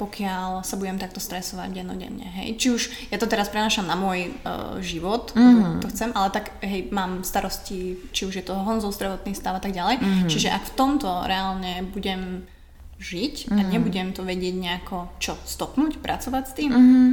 pokiaľ 0.00 0.64
sa 0.64 0.80
budem 0.80 0.96
takto 0.96 1.20
stresovať 1.20 1.76
dennodenne. 1.76 2.24
Hej. 2.24 2.56
Či 2.56 2.66
už 2.72 2.82
ja 3.12 3.20
to 3.20 3.28
teraz 3.28 3.52
prenášam 3.52 3.84
na 3.84 3.98
môj 3.98 4.32
uh, 4.32 4.80
život, 4.80 5.36
mm. 5.36 5.84
to 5.84 5.92
chcem, 5.92 6.08
ale 6.16 6.32
tak 6.32 6.56
hej, 6.64 6.88
mám 6.88 7.20
starosti, 7.20 8.00
či 8.08 8.24
už 8.24 8.40
je 8.40 8.44
to 8.46 8.56
Honzov 8.56 8.96
zdravotný 8.96 9.36
stav 9.36 9.58
a 9.58 9.60
tak 9.60 9.76
ďalej. 9.76 10.00
Mm. 10.00 10.28
Čiže 10.32 10.48
ak 10.48 10.72
v 10.72 10.76
tomto 10.78 11.08
reálne 11.28 11.84
budem 11.92 12.48
žiť 13.00 13.48
mm. 13.48 13.58
a 13.58 13.62
mhm. 13.62 13.70
nebudem 13.72 14.08
to 14.12 14.22
vedieť 14.22 14.54
nejako 14.54 15.08
čo, 15.18 15.34
stopnúť, 15.44 15.98
pracovat 15.98 16.48
s 16.48 16.52
tým? 16.52 16.70
Mm. 16.72 17.12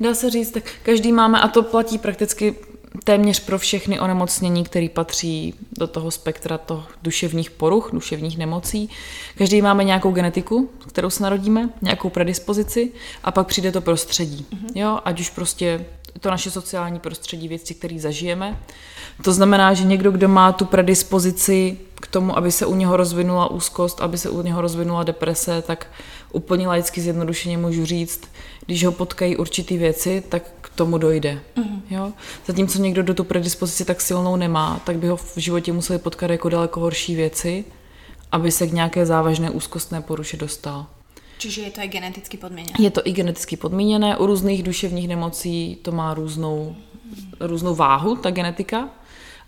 Dá 0.00 0.14
se 0.14 0.30
říct, 0.30 0.50
tak 0.50 0.64
každý 0.82 1.12
máme, 1.12 1.40
a 1.40 1.48
to 1.48 1.62
platí 1.62 1.98
prakticky 1.98 2.54
téměř 3.04 3.40
pro 3.40 3.58
všechny 3.58 4.00
onemocnění, 4.00 4.64
které 4.64 4.88
patří 4.88 5.54
do 5.78 5.86
toho 5.86 6.10
spektra 6.10 6.58
toho 6.58 6.84
duševních 7.02 7.50
poruch, 7.50 7.90
duševních 7.92 8.38
nemocí. 8.38 8.90
Každý 9.38 9.62
máme 9.62 9.84
nějakou 9.84 10.12
genetiku, 10.12 10.70
kterou 10.88 11.10
se 11.10 11.22
narodíme, 11.22 11.68
nějakou 11.82 12.10
predispozici 12.10 12.92
a 13.24 13.32
pak 13.32 13.46
přijde 13.46 13.72
to 13.72 13.80
prostředí. 13.80 14.46
Mm-hmm. 14.50 14.70
Jo, 14.74 15.00
ať 15.04 15.20
už 15.20 15.30
prostě 15.30 15.84
to 16.20 16.30
naše 16.30 16.50
sociální 16.50 17.00
prostředí, 17.00 17.48
věci, 17.48 17.74
které 17.74 17.98
zažijeme. 17.98 18.58
To 19.24 19.32
znamená, 19.32 19.74
že 19.74 19.84
někdo, 19.84 20.10
kdo 20.10 20.28
má 20.28 20.52
tu 20.52 20.64
predispozici 20.64 21.78
k 21.94 22.06
tomu, 22.06 22.36
aby 22.36 22.52
se 22.52 22.66
u 22.66 22.74
něho 22.74 22.96
rozvinula 22.96 23.50
úzkost, 23.50 24.00
aby 24.00 24.18
se 24.18 24.30
u 24.30 24.42
něho 24.42 24.60
rozvinula 24.60 25.02
deprese, 25.02 25.62
tak 25.62 25.86
úplně 26.32 26.68
laicky 26.68 27.00
zjednodušeně 27.00 27.58
můžu 27.58 27.84
říct, 27.84 28.20
když 28.66 28.84
ho 28.84 28.92
potkají 28.92 29.36
určitý 29.36 29.78
věci, 29.78 30.22
tak 30.28 30.42
k 30.60 30.68
tomu 30.68 30.98
dojde. 30.98 31.40
Mm-hmm. 31.56 31.80
Jo? 31.90 32.12
Zatímco 32.46 32.78
někdo 32.78 33.02
do 33.02 33.14
tu 33.14 33.24
predispozici 33.24 33.84
tak 33.84 34.00
silnou 34.00 34.36
nemá, 34.36 34.80
tak 34.84 34.96
by 34.96 35.08
ho 35.08 35.16
v 35.16 35.36
životě 35.36 35.72
museli 35.72 35.98
potkat 35.98 36.30
jako 36.30 36.48
daleko 36.48 36.80
horší 36.80 37.14
věci, 37.14 37.64
aby 38.32 38.50
se 38.50 38.66
k 38.66 38.72
nějaké 38.72 39.06
závažné 39.06 39.50
úzkostné 39.50 40.00
poruše 40.00 40.36
dostal. 40.36 40.86
Čiže 41.42 41.62
je 41.62 41.70
to 41.70 41.80
i 41.80 41.88
geneticky 41.88 42.36
podmíněné? 42.36 42.74
Je 42.78 42.90
to 42.90 43.00
i 43.04 43.12
geneticky 43.12 43.56
podmíněné. 43.56 44.16
U 44.16 44.26
různých 44.26 44.62
duševních 44.62 45.08
nemocí 45.08 45.78
to 45.82 45.92
má 45.92 46.14
různou, 46.14 46.76
různou 47.40 47.74
váhu, 47.74 48.16
ta 48.16 48.30
genetika. 48.30 48.88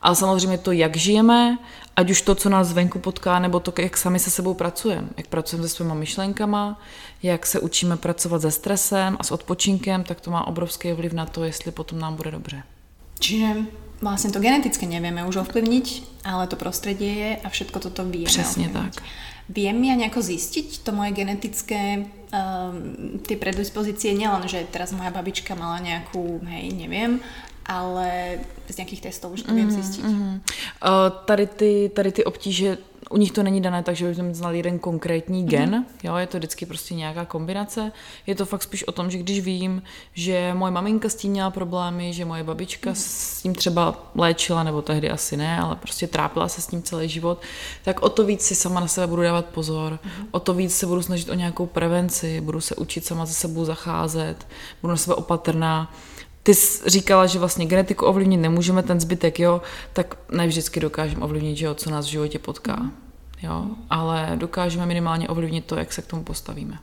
Ale 0.03 0.17
samozřejmě 0.17 0.59
to, 0.59 0.73
jak 0.73 0.97
žijeme, 0.97 1.59
ať 1.97 2.11
už 2.11 2.23
to, 2.23 2.35
co 2.35 2.49
nás 2.49 2.73
venku 2.73 2.99
potká, 2.99 3.39
nebo 3.39 3.61
to, 3.61 3.73
jak 3.79 3.97
sami 3.97 4.19
se 4.19 4.31
sebou 4.31 4.55
pracujeme. 4.55 5.09
Jak 5.17 5.27
pracujeme 5.27 5.69
se 5.69 5.75
svýma 5.75 5.95
myšlenkama, 5.95 6.81
jak 7.23 7.47
se 7.47 7.61
učíme 7.61 7.97
pracovat 7.97 8.43
se 8.43 8.51
stresem 8.51 9.17
a 9.21 9.25
s 9.25 9.31
odpočinkem, 9.31 10.05
tak 10.05 10.21
to 10.21 10.31
má 10.31 10.47
obrovský 10.47 10.93
vliv 10.93 11.13
na 11.13 11.27
to, 11.27 11.45
jestli 11.45 11.73
potom 11.73 11.99
nám 11.99 12.17
bude 12.17 12.31
dobře. 12.31 12.63
Čiže 13.19 13.47
vlastně 14.01 14.31
to 14.31 14.41
geneticky 14.41 14.87
nevíme 14.87 15.27
už 15.27 15.37
ovplyvnit, 15.37 16.03
ale 16.25 16.47
to 16.47 16.57
prostředí 16.57 17.19
je 17.19 17.37
a 17.45 17.49
všetko 17.49 17.79
toto 17.79 18.05
vieme 18.05 18.27
Přesně 18.27 18.69
tak. 18.69 19.03
Viem 19.49 19.77
ja 19.85 19.95
nejako 19.97 20.25
zistiť 20.25 20.81
to 20.81 20.91
moje 20.97 21.13
genetické 21.13 22.09
um, 22.33 23.21
tie 23.21 23.37
predispozície, 23.37 24.17
nielen, 24.17 24.49
že 24.49 24.65
teraz 24.73 24.97
moja 24.97 25.13
babička 25.13 25.53
mala 25.53 25.85
nejakú, 25.85 26.41
hej, 26.49 26.73
neviem, 26.73 27.21
ale 27.69 28.41
z 28.69 28.77
nějakých 28.77 29.01
testů 29.01 29.29
už 29.29 29.43
to 29.43 29.55
vím 29.55 29.65
mm, 29.65 29.71
zjistit. 29.71 30.05
Mm. 30.05 30.35
Uh, 30.35 30.41
tady, 31.25 31.47
ty, 31.47 31.91
tady 31.95 32.13
ty 32.13 32.25
obtíže, 32.25 32.79
u 33.15 33.17
nich 33.17 33.33
to 33.33 33.43
není 33.43 33.61
dané 33.61 33.83
tak, 33.83 33.97
že 33.97 34.09
bychom 34.09 34.35
znali 34.35 34.57
jeden 34.57 34.79
konkrétní 34.79 35.47
gen, 35.47 35.71
mm. 35.71 35.85
jo, 36.03 36.17
je 36.17 36.27
to 36.27 36.39
vždycky 36.39 36.67
prostě 36.67 36.95
nějaká 36.95 37.25
kombinace. 37.25 37.93
Je 38.27 38.35
to 38.35 38.47
fakt 38.47 38.63
spíš 38.63 38.85
o 38.85 38.93
tom, 38.93 39.11
že 39.11 39.19
když 39.19 39.41
vím, 39.41 39.83
že 40.15 40.51
moje 40.55 40.71
maminka 40.73 41.09
s 41.09 41.15
tím 41.15 41.31
měla 41.31 41.51
problémy, 41.51 42.13
že 42.13 42.25
moje 42.25 42.45
babička 42.45 42.91
mm. 42.91 42.97
s 42.97 43.43
tím 43.43 43.55
třeba 43.55 44.11
léčila, 44.15 44.63
nebo 44.63 44.83
tehdy 44.83 45.11
asi 45.11 45.37
ne, 45.37 45.61
ale 45.61 45.77
prostě 45.77 46.07
trápila 46.07 46.49
se 46.49 46.61
s 46.61 46.67
tím 46.67 46.83
celý 46.83 47.09
život, 47.09 47.43
tak 47.85 48.03
o 48.03 48.09
to 48.09 48.25
víc 48.25 48.43
si 48.43 48.55
sama 48.55 48.81
na 48.81 48.89
sebe 48.89 49.07
budu 49.07 49.23
dávat 49.23 49.45
pozor, 49.45 49.99
mm. 50.05 50.27
o 50.31 50.41
to 50.41 50.55
víc 50.55 50.77
se 50.77 50.87
budu 50.87 51.03
snažit 51.03 51.29
o 51.29 51.35
nějakou 51.35 51.67
prevenci, 51.67 52.41
budu 52.41 52.61
se 52.61 52.77
učit 52.77 53.07
sama 53.07 53.27
ze 53.27 53.35
sebou 53.35 53.65
zacházet, 53.65 54.47
budu 54.83 54.91
na 54.91 54.97
sebe 54.97 55.15
opatrná 55.15 55.93
ty 56.43 56.55
jsi 56.55 56.91
říkala, 56.91 57.27
že 57.27 57.39
vlastně 57.39 57.67
genetiku 57.67 58.07
ovlivnit 58.07 58.41
nemůžeme, 58.41 58.83
ten 58.83 59.01
zbytek, 59.01 59.41
jo, 59.41 59.63
tak 59.93 60.17
ne 60.31 60.47
vždycky 60.47 60.81
dokážeme 60.81 61.25
ovlivnit, 61.25 61.57
že 61.57 61.67
jo, 61.67 61.75
co 61.75 61.91
nás 61.91 62.07
v 62.07 62.11
životě 62.11 62.39
potká. 62.39 62.91
Jo, 63.45 63.67
ale 63.91 64.33
dokážeme 64.35 64.87
minimálně 64.87 65.29
ovlivnit 65.29 65.65
to, 65.65 65.77
jak 65.77 65.93
se 65.93 66.03
k 66.03 66.07
tomu 66.07 66.25
postavíme. 66.25 66.79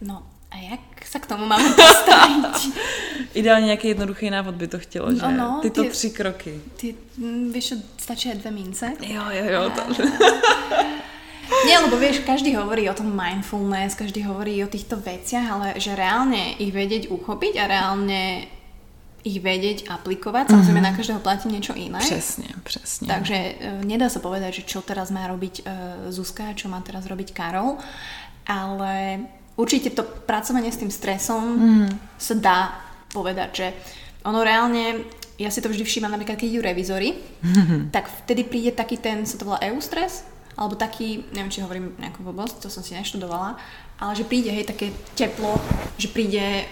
No, 0.00 0.22
a 0.50 0.56
jak 0.56 1.06
se 1.06 1.18
k 1.18 1.26
tomu 1.26 1.46
máme 1.46 1.70
postavit? 1.74 2.74
Ideálně 3.34 3.64
nějaký 3.66 3.88
jednoduchý 3.88 4.30
návod 4.30 4.54
by 4.54 4.68
to 4.68 4.78
chtělo, 4.78 5.14
že? 5.14 5.20
Ano, 5.20 5.58
Tyto 5.62 5.82
ty, 5.82 5.90
tři 5.90 6.10
kroky. 6.10 6.60
Ty, 6.76 6.94
mm, 7.16 7.52
víš, 7.52 7.74
stačí 7.96 8.30
dvě 8.30 8.52
mince? 8.52 8.92
Jo, 9.00 9.22
jo, 9.30 9.44
jo. 9.44 9.70
To... 9.70 9.82
Nie, 11.66 11.80
lebo 11.80 11.96
vieš, 11.96 12.18
každý 12.28 12.54
hovorí 12.54 12.90
o 12.90 12.94
tom 12.94 13.08
mindfulness, 13.08 13.94
každý 13.94 14.22
hovorí 14.22 14.64
o 14.64 14.68
týchto 14.68 15.00
veciach, 15.00 15.48
ale 15.48 15.66
že 15.80 15.96
reálne 15.96 16.54
ich 16.60 16.70
vedieť 16.76 17.08
uchopiť 17.08 17.56
a 17.56 17.64
reálne 17.64 18.46
ich 19.26 19.42
vedieť 19.42 19.90
aplikovať. 19.90 20.54
Samozrejme, 20.54 20.78
mm-hmm. 20.78 20.94
na 20.94 20.98
každého 20.98 21.20
platí 21.20 21.46
niečo 21.50 21.74
iné. 21.74 21.98
Přesně, 21.98 22.48
přesně. 22.62 23.08
Takže 23.08 23.34
e, 23.34 23.54
nedá 23.84 24.06
sa 24.08 24.22
povedať, 24.22 24.62
že 24.62 24.66
čo 24.68 24.78
teraz 24.82 25.10
má 25.10 25.26
robiť 25.26 25.54
e, 25.58 25.62
Zuzka, 26.14 26.54
čo 26.54 26.70
má 26.70 26.78
teraz 26.86 27.06
robiť 27.06 27.34
Karol, 27.34 27.76
ale 28.46 29.26
určite 29.58 29.90
to 29.90 30.06
pracovanie 30.06 30.70
s 30.70 30.78
tým 30.78 30.90
stresom 30.90 31.44
mm. 31.58 31.88
sa 32.14 32.34
dá 32.38 32.60
povedať, 33.10 33.50
že 33.54 33.66
ono 34.22 34.46
reálne, 34.46 35.02
ja 35.34 35.50
si 35.50 35.58
to 35.58 35.70
vždy 35.70 35.82
všímam 35.82 36.14
napríklad, 36.14 36.38
keď 36.38 36.48
idú 36.48 36.62
revizory, 36.62 37.18
mm-hmm. 37.18 37.80
tak 37.94 38.06
vtedy 38.24 38.46
príde 38.46 38.70
taký 38.70 39.02
ten, 39.02 39.26
sa 39.26 39.34
to 39.34 39.50
volá 39.50 39.58
eustres, 39.66 40.22
alebo 40.58 40.74
taký, 40.74 41.26
neviem, 41.34 41.50
či 41.54 41.62
hovorím 41.62 41.94
nejakú 42.02 42.22
blbosť, 42.22 42.66
to 42.66 42.68
som 42.70 42.82
si 42.82 42.94
neštudovala, 42.94 43.54
ale 43.98 44.12
že 44.14 44.26
príde, 44.26 44.50
hej, 44.50 44.66
také 44.66 44.90
teplo, 45.14 45.54
že 45.98 46.10
príde 46.10 46.66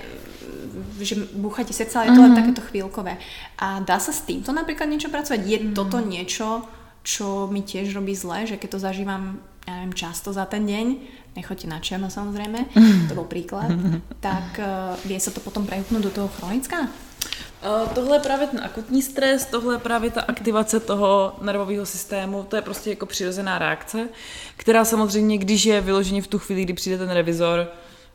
že 1.01 1.15
búcha 1.35 1.65
ti 1.65 1.73
srdce, 1.73 1.97
ale 1.99 2.07
je 2.07 2.12
to 2.12 2.23
mm-hmm. 2.23 2.35
len 2.35 2.39
takéto 2.39 2.62
chvíľkové. 2.67 3.19
A 3.59 3.81
dá 3.81 3.97
sa 4.01 4.12
s 4.12 4.25
týmto 4.25 4.53
napríklad 4.53 4.89
niečo 4.89 5.12
pracovať? 5.12 5.41
Je 5.45 5.59
mm-hmm. 5.59 5.77
toto 5.77 5.99
niečo, 6.01 6.67
čo 7.07 7.47
mi 7.51 7.62
tiež 7.62 7.95
robí 7.95 8.15
zle, 8.15 8.47
že 8.47 8.59
keď 8.59 8.69
to 8.77 8.79
zažívam 8.83 9.39
ja 9.67 9.83
neviem, 9.83 9.99
často 9.99 10.31
za 10.31 10.47
ten 10.47 10.62
deň, 10.62 10.87
nechoďte 11.35 11.67
na 11.67 11.83
černo 11.83 12.07
samozrejme, 12.07 12.71
to 13.11 13.19
bol 13.19 13.27
príklad, 13.27 13.75
tak 14.27 14.62
uh, 14.62 14.95
vie 15.03 15.19
sa 15.19 15.35
to 15.35 15.43
potom 15.43 15.67
prehupnúť 15.67 16.03
do 16.07 16.11
toho 16.15 16.29
chronická? 16.39 16.87
Uh, 16.87 17.89
tohle 17.95 18.17
je 18.17 18.21
právě 18.21 18.47
ten 18.47 18.61
akutní 18.65 19.03
stres, 19.03 19.47
tohle 19.47 19.75
je 19.75 19.79
právě 19.79 20.11
ta 20.11 20.21
aktivace 20.21 20.81
toho 20.81 21.37
nervového 21.43 21.87
systému, 21.87 22.43
to 22.43 22.57
je 22.57 22.62
prostě 22.62 22.91
jako 22.91 23.07
přirozená 23.07 23.59
reakce, 23.59 24.09
která 24.57 24.85
samozřejmě, 24.85 25.39
když 25.39 25.65
je 25.65 25.81
vyloženě 25.81 26.23
v 26.23 26.27
tu 26.27 26.39
chvíli, 26.39 26.62
kdy 26.62 26.73
přijde 26.73 26.99
ten 26.99 27.11
revizor, 27.11 27.69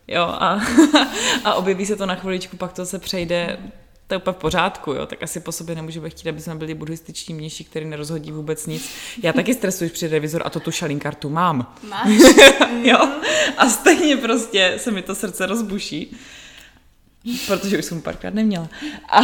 jo, 0.07 0.23
a, 0.23 0.61
a 1.43 1.53
objeví 1.53 1.85
se 1.85 1.95
to 1.95 2.05
na 2.05 2.15
chviličku, 2.15 2.57
pak 2.57 2.73
to 2.73 2.85
se 2.85 2.99
přejde 2.99 3.57
to 4.11 4.15
je 4.15 4.17
úplně 4.17 4.33
v 4.33 4.37
pořádku, 4.37 4.91
jo, 4.91 5.05
tak 5.05 5.23
asi 5.23 5.39
po 5.39 5.51
sobě 5.51 5.75
nemůžeme 5.75 6.09
chtít, 6.09 6.29
aby 6.29 6.41
jsme 6.41 6.55
byli 6.55 6.73
buddhističní 6.73 7.33
mniši, 7.33 7.63
který 7.63 7.85
nerozhodí 7.85 8.31
vůbec 8.31 8.67
nic. 8.67 8.89
Já 9.23 9.33
taky 9.33 9.53
stresuji 9.53 9.89
při 9.89 10.07
revizor 10.07 10.41
a 10.45 10.49
to 10.49 10.59
tu 10.59 10.71
šalinkartu 10.71 11.29
mám. 11.29 11.75
Máš? 11.89 12.09
jo, 12.83 13.09
a 13.57 13.69
stejně 13.69 14.17
prostě 14.17 14.73
se 14.77 14.91
mi 14.91 15.01
to 15.01 15.15
srdce 15.15 15.45
rozbuší, 15.45 16.17
protože 17.47 17.77
už 17.77 17.85
jsem 17.85 18.01
párkrát 18.01 18.33
neměla. 18.33 18.69
A, 19.09 19.21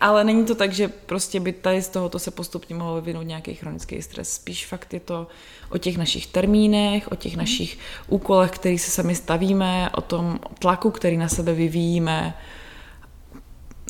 ale 0.00 0.24
není 0.24 0.44
to 0.44 0.54
tak, 0.54 0.72
že 0.72 0.88
prostě 0.88 1.40
by 1.40 1.52
tady 1.52 1.82
z 1.82 1.88
tohoto 1.88 2.18
se 2.18 2.30
postupně 2.30 2.74
mohlo 2.74 2.94
vyvinout 2.94 3.26
nějaký 3.26 3.54
chronický 3.54 4.02
stres. 4.02 4.32
Spíš 4.32 4.66
fakt 4.66 4.94
je 4.94 5.00
to 5.00 5.26
o 5.70 5.78
těch 5.78 5.98
našich 5.98 6.26
termínech, 6.26 7.12
o 7.12 7.16
těch 7.16 7.36
našich 7.36 7.78
úkolech, 8.08 8.50
který 8.50 8.78
se 8.78 8.90
sami 8.90 9.14
stavíme, 9.14 9.90
o 9.90 10.00
tom 10.00 10.38
tlaku, 10.58 10.90
který 10.90 11.16
na 11.16 11.28
sebe 11.28 11.52
vyvíjíme, 11.54 12.34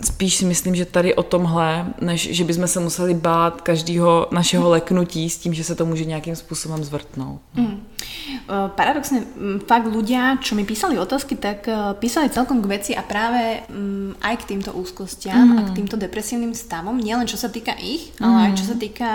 spíš 0.05 0.37
si 0.37 0.45
myslím, 0.45 0.75
že 0.75 0.85
tady 0.85 1.15
o 1.15 1.23
tomhle, 1.23 1.95
než 2.01 2.29
že 2.37 2.45
bychom 2.45 2.67
se 2.67 2.81
museli 2.81 3.15
bát 3.15 3.61
každého 3.61 4.27
našeho 4.31 4.71
leknutí 4.71 5.31
s 5.31 5.39
tím, 5.39 5.55
že 5.55 5.65
se 5.65 5.75
to 5.75 5.87
může 5.87 6.05
nějakým 6.05 6.37
způsobem 6.37 6.85
zvrtnout. 6.85 7.41
No. 7.57 7.63
Mm. 7.63 7.87
Paradoxne, 8.49 9.29
fakt 9.69 9.93
ľudia, 9.93 10.41
čo 10.41 10.57
mi 10.57 10.65
písali 10.65 10.97
otázky, 10.97 11.37
tak 11.37 11.69
e, 11.69 11.75
písali 12.01 12.33
celkom 12.33 12.65
k 12.65 12.71
veci 12.71 12.93
a 12.97 13.05
práve 13.05 13.61
aj 14.25 14.35
k 14.41 14.49
týmto 14.55 14.73
úzkostiam 14.73 15.53
mm. 15.53 15.59
a 15.59 15.61
k 15.69 15.75
týmto 15.77 15.97
depresívnym 16.01 16.57
stavom, 16.57 16.97
nielen 16.97 17.29
čo 17.29 17.37
sa 17.37 17.53
týka 17.53 17.77
ich, 17.77 18.17
mm. 18.17 18.25
ale 18.25 18.37
aj 18.49 18.53
čo 18.57 18.65
sa 18.73 18.77
týka 18.79 19.11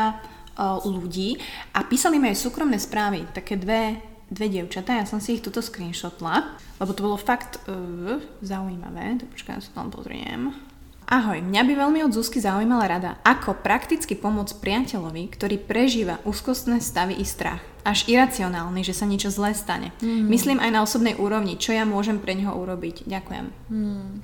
uh, 0.54 0.78
ľudí. 0.86 1.42
A 1.74 1.82
písali 1.82 2.22
mi 2.22 2.30
aj 2.30 2.46
súkromné 2.46 2.78
správy, 2.78 3.26
také 3.34 3.58
dve 3.58 3.98
dve 4.34 4.50
dievčatá, 4.50 4.98
ja 4.98 5.06
som 5.06 5.22
si 5.22 5.38
ich 5.38 5.46
tuto 5.46 5.62
screenshotla, 5.62 6.58
lebo 6.82 6.92
to 6.98 7.06
bolo 7.06 7.18
fakt 7.22 7.62
uh, 7.70 8.18
zaujímavé, 8.42 9.22
to 9.22 9.30
počkaj, 9.30 9.58
ja 9.58 9.62
sa 9.62 9.72
tam 9.78 9.94
pozriem. 9.94 10.73
Ahoj, 11.08 11.44
mňa 11.44 11.62
by 11.68 11.74
veľmi 11.76 12.00
od 12.08 12.16
Zuzky 12.16 12.40
zaujímala 12.40 12.88
rada, 12.88 13.12
ako 13.28 13.60
prakticky 13.60 14.16
pomôcť 14.16 14.56
priateľovi, 14.64 15.28
ktorý 15.36 15.60
prežíva 15.60 16.24
úzkostné 16.24 16.80
stavy 16.80 17.20
i 17.20 17.26
strach. 17.28 17.60
Až 17.84 18.08
iracionálny, 18.08 18.88
že 18.88 18.96
sa 18.96 19.04
niečo 19.04 19.28
zlé 19.28 19.52
stane. 19.52 19.92
Mm. 20.00 20.32
Myslím 20.32 20.60
aj 20.64 20.72
na 20.72 20.80
osobnej 20.80 21.20
úrovni, 21.20 21.60
čo 21.60 21.76
ja 21.76 21.84
môžem 21.84 22.24
pre 22.24 22.32
neho 22.32 22.56
urobiť. 22.56 23.04
Ďakujem. 23.04 23.46
Mm. 23.68 24.24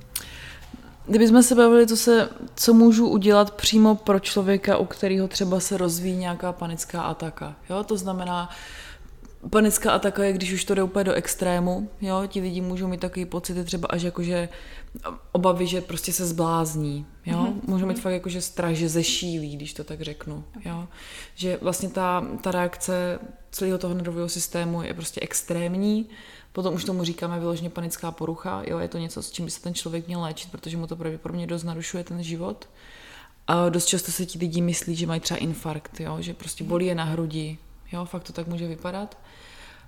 Kdybychom 1.10 1.44
se 1.44 1.56
bavili, 1.56 1.88
co, 1.88 1.98
se, 1.98 2.30
co 2.56 2.74
můžu 2.74 3.08
udělat 3.08 3.52
přímo 3.52 3.96
pro 3.96 4.20
člověka, 4.20 4.78
u 4.78 4.86
kterého 4.86 5.28
třeba 5.28 5.60
se 5.60 5.78
rozvíjí 5.78 6.16
nějaká 6.16 6.52
panická 6.54 7.02
ataka. 7.02 7.56
Jo? 7.70 7.84
To 7.84 7.98
znamená, 7.98 8.50
panická 9.50 9.92
ataka 9.92 10.24
je, 10.24 10.34
když 10.34 10.54
už 10.54 10.64
to 10.64 10.76
jde 10.76 10.84
úplně 10.84 11.04
do 11.04 11.14
extrému, 11.14 11.90
jo, 12.02 12.24
ti 12.28 12.42
lidi 12.42 12.62
můžou 12.62 12.88
mít 12.88 13.00
takový 13.00 13.26
pocity 13.26 13.64
třeba 13.64 13.88
až 13.88 14.02
jako, 14.02 14.24
že 14.24 14.50
obavy, 15.32 15.68
že 15.68 15.82
prostě 15.82 16.14
se 16.14 16.26
zblázní, 16.26 17.06
jo, 17.26 17.38
mm-hmm. 17.38 17.62
můžou 17.68 17.86
mít 17.86 18.00
fakt 18.00 18.14
jako, 18.14 18.30
že 18.30 18.42
strach, 18.42 18.74
že 18.74 18.90
zešílí, 18.90 19.56
když 19.56 19.74
to 19.74 19.84
tak 19.84 20.02
řeknu, 20.02 20.44
jo, 20.66 20.88
že 21.36 21.58
vlastně 21.62 21.90
ta, 21.90 22.28
ta 22.42 22.52
reakce 22.52 23.20
celého 23.52 23.78
toho 23.78 23.94
nervového 23.94 24.30
systému 24.30 24.84
je 24.84 24.94
prostě 24.94 25.22
extrémní, 25.22 26.10
potom 26.52 26.74
už 26.74 26.86
tomu 26.86 27.04
říkáme 27.04 27.40
vyloženě 27.40 27.70
panická 27.70 28.12
porucha, 28.12 28.64
jo, 28.68 28.80
je 28.80 28.88
to 28.88 28.98
něco, 28.98 29.24
s 29.24 29.32
čím 29.32 29.46
by 29.46 29.52
se 29.52 29.62
ten 29.62 29.74
člověk 29.74 30.08
měl 30.08 30.22
léčit, 30.22 30.52
protože 30.52 30.78
mu 30.78 30.88
to 30.88 30.96
pravděpodobně 30.96 31.48
dost 31.48 31.64
narušuje 31.64 32.04
ten 32.04 32.24
život. 32.24 32.70
A 33.48 33.70
dost 33.70 33.86
často 33.86 34.12
se 34.12 34.26
ti 34.26 34.40
lidi 34.40 34.62
myslí, 34.62 34.96
že 34.96 35.08
mají 35.08 35.22
třeba 35.22 35.38
infarkt, 35.38 36.00
jo, 36.00 36.18
že 36.20 36.34
prostě 36.34 36.64
bolí 36.64 36.86
je 36.86 36.96
na 36.96 37.04
hrudi, 37.04 37.58
jo, 37.92 38.06
fakt 38.06 38.24
to 38.24 38.34
tak 38.34 38.48
může 38.48 38.68
vypadat. 38.68 39.18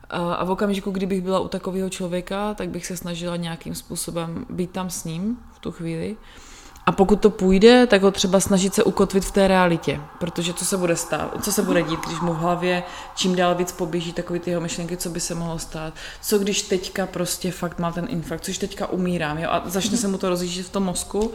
A 0.09 0.45
v 0.45 0.51
okamžiku, 0.51 0.91
kdybych 0.91 1.21
byla 1.21 1.39
u 1.39 1.47
takového 1.47 1.89
člověka, 1.89 2.53
tak 2.53 2.69
bych 2.69 2.85
se 2.85 2.97
snažila 2.97 3.35
nějakým 3.35 3.75
způsobem 3.75 4.45
být 4.49 4.71
tam 4.71 4.89
s 4.89 5.03
ním 5.03 5.37
v 5.53 5.59
tu 5.59 5.71
chvíli. 5.71 6.17
A 6.85 6.91
pokud 6.91 7.15
to 7.15 7.29
půjde, 7.29 7.87
tak 7.87 8.01
ho 8.01 8.11
třeba 8.11 8.39
snažit 8.39 8.73
se 8.73 8.83
ukotvit 8.83 9.25
v 9.25 9.31
té 9.31 9.47
realitě, 9.47 10.01
protože 10.19 10.53
co 10.53 10.65
se 10.65 10.77
bude 10.77 10.95
stát, 10.95 11.43
co 11.43 11.51
se 11.51 11.61
bude 11.61 11.83
dít, 11.83 11.99
když 12.07 12.19
mu 12.19 12.33
v 12.33 12.37
hlavě 12.37 12.83
čím 13.15 13.35
dál 13.35 13.55
víc 13.55 13.71
poběží 13.71 14.13
takové 14.13 14.39
ty 14.39 14.49
jeho 14.49 14.61
myšlenky, 14.61 14.97
co 14.97 15.09
by 15.09 15.19
se 15.19 15.35
mohlo 15.35 15.59
stát, 15.59 15.93
co 16.21 16.39
když 16.39 16.61
teďka 16.61 17.05
prostě 17.05 17.51
fakt 17.51 17.79
má 17.79 17.91
ten 17.91 18.07
infarkt, 18.09 18.43
což 18.43 18.57
teďka 18.57 18.87
umírám, 18.87 19.37
jo, 19.37 19.49
a 19.51 19.63
začne 19.65 19.97
se 19.97 20.07
mu 20.07 20.17
to 20.17 20.29
rozjíždět 20.29 20.65
v 20.65 20.71
tom 20.71 20.83
mozku, 20.83 21.31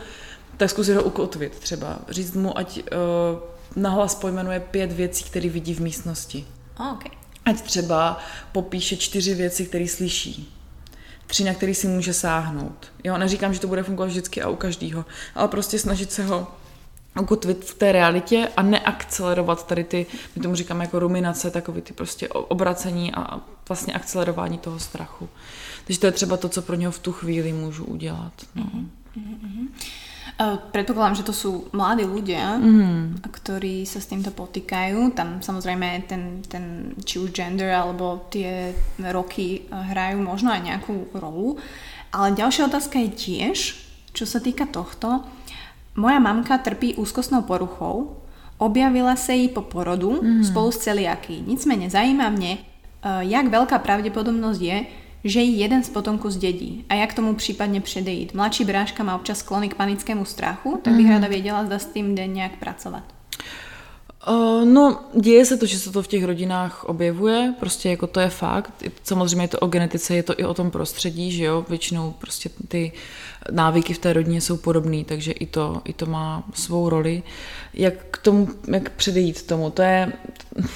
tak 0.56 0.70
zkusit 0.70 0.94
ho 0.94 1.02
ukotvit 1.02 1.58
třeba, 1.58 1.98
říct 2.08 2.34
mu, 2.34 2.58
ať 2.58 2.78
uh, 2.78 3.82
nahlas 3.82 4.14
pojmenuje 4.14 4.60
pět 4.60 4.92
věcí, 4.92 5.24
které 5.24 5.48
vidí 5.48 5.74
v 5.74 5.80
místnosti. 5.80 6.46
Oh, 6.78 6.92
okay. 6.92 7.10
Ať 7.44 7.60
třeba 7.60 8.18
popíše 8.52 8.96
čtyři 8.96 9.34
věci, 9.34 9.66
které 9.66 9.88
slyší. 9.88 10.52
Tři, 11.26 11.44
na 11.44 11.54
který 11.54 11.74
si 11.74 11.88
může 11.88 12.14
sáhnout. 12.14 12.92
Jo, 13.04 13.18
neříkám, 13.18 13.54
že 13.54 13.60
to 13.60 13.68
bude 13.68 13.82
fungovat 13.82 14.06
vždycky 14.06 14.42
a 14.42 14.48
u 14.48 14.56
každého, 14.56 15.04
ale 15.34 15.48
prostě 15.48 15.78
snažit 15.78 16.12
se 16.12 16.24
ho 16.24 16.46
ukotvit 17.20 17.64
v 17.64 17.74
té 17.74 17.92
realitě 17.92 18.48
a 18.56 18.62
neakcelerovat 18.62 19.66
tady 19.66 19.84
ty, 19.84 20.06
my 20.36 20.42
tomu 20.42 20.54
říkáme 20.54 20.84
jako 20.84 20.98
ruminace, 20.98 21.50
takový 21.50 21.82
ty 21.82 21.92
prostě 21.92 22.28
obracení 22.28 23.14
a 23.14 23.40
vlastně 23.68 23.94
akcelerování 23.94 24.58
toho 24.58 24.78
strachu. 24.78 25.28
Takže 25.84 26.00
to 26.00 26.06
je 26.06 26.12
třeba 26.12 26.36
to, 26.36 26.48
co 26.48 26.62
pro 26.62 26.76
něho 26.76 26.92
v 26.92 26.98
tu 26.98 27.12
chvíli 27.12 27.52
můžu 27.52 27.84
udělat. 27.84 28.32
No. 28.54 28.64
Mm-hmm. 28.64 29.68
Uh, 30.36 30.60
predpokladám, 30.68 31.16
že 31.16 31.24
to 31.24 31.32
sú 31.32 31.64
mladí 31.72 32.04
ľudia, 32.04 32.60
mm. 32.60 33.24
ktorí 33.24 33.88
sa 33.88 34.04
s 34.04 34.12
týmto 34.12 34.28
potýkajú. 34.28 35.16
Tam 35.16 35.40
samozrejme 35.40 36.04
ten, 36.04 36.44
ten 36.44 36.92
či 37.08 37.24
už 37.24 37.32
gender 37.32 37.72
alebo 37.72 38.28
tie 38.28 38.76
roky 39.00 39.64
hrajú 39.72 40.20
možno 40.20 40.52
aj 40.52 40.60
nejakú 40.60 41.08
rolu. 41.16 41.56
Ale 42.12 42.36
ďalšia 42.36 42.68
otázka 42.68 43.00
je 43.00 43.16
tiež, 43.16 43.56
čo 44.12 44.28
sa 44.28 44.36
týka 44.36 44.68
tohto. 44.68 45.24
Moja 45.96 46.20
mamka 46.20 46.60
trpí 46.60 47.00
úzkostnou 47.00 47.48
poruchou, 47.48 48.20
objavila 48.60 49.16
sa 49.16 49.32
jej 49.32 49.48
po 49.48 49.64
porodu 49.64 50.20
mm. 50.20 50.52
spolu 50.52 50.68
s 50.68 50.84
celiaky. 50.84 51.48
Nicméně 51.48 51.88
zajímá 51.88 52.28
mě, 52.28 52.60
uh, 52.60 53.24
jak 53.24 53.48
veľká 53.48 53.80
pravdepodobnosť 53.80 54.60
je, 54.60 54.78
že 55.24 55.40
ji 55.40 55.60
jeden 55.60 55.82
z 55.82 55.88
potomků 55.88 56.30
zdědí 56.30 56.84
a 56.88 56.94
jak 56.94 57.14
tomu 57.14 57.34
případně 57.34 57.80
předejít. 57.80 58.34
Mladší 58.34 58.64
bráška 58.64 59.02
má 59.02 59.16
občas 59.16 59.38
sklony 59.38 59.68
k 59.68 59.74
panickému 59.74 60.24
strachu, 60.24 60.80
tak 60.82 60.94
bych 60.94 61.06
mm. 61.06 61.12
ráda 61.12 61.28
věděla, 61.28 61.64
zda 61.64 61.78
s 61.78 61.86
tím 61.86 62.14
jde 62.14 62.26
nějak 62.26 62.56
pracovat. 62.56 63.15
Uh, 64.28 64.64
no, 64.64 65.00
děje 65.20 65.44
se 65.44 65.56
to, 65.56 65.66
že 65.66 65.78
se 65.78 65.92
to 65.92 66.02
v 66.02 66.06
těch 66.06 66.24
rodinách 66.24 66.84
objevuje, 66.84 67.54
prostě 67.60 67.90
jako 67.90 68.06
to 68.06 68.20
je 68.20 68.28
fakt. 68.28 68.72
Samozřejmě 69.02 69.44
je 69.44 69.48
to 69.48 69.58
o 69.58 69.66
genetice, 69.66 70.14
je 70.14 70.22
to 70.22 70.40
i 70.40 70.44
o 70.44 70.54
tom 70.54 70.70
prostředí, 70.70 71.32
že 71.32 71.44
jo, 71.44 71.66
většinou 71.68 72.14
prostě 72.18 72.50
ty 72.68 72.92
návyky 73.50 73.94
v 73.94 73.98
té 73.98 74.12
rodině 74.12 74.40
jsou 74.40 74.56
podobné, 74.56 75.04
takže 75.04 75.32
i 75.32 75.46
to, 75.46 75.82
i 75.84 75.92
to 75.92 76.06
má 76.06 76.44
svou 76.54 76.88
roli. 76.88 77.22
Jak 77.74 77.94
k 78.10 78.18
tomu, 78.18 78.48
jak 78.72 78.90
předejít 78.90 79.42
tomu, 79.42 79.70
to 79.70 79.82
je, 79.82 80.12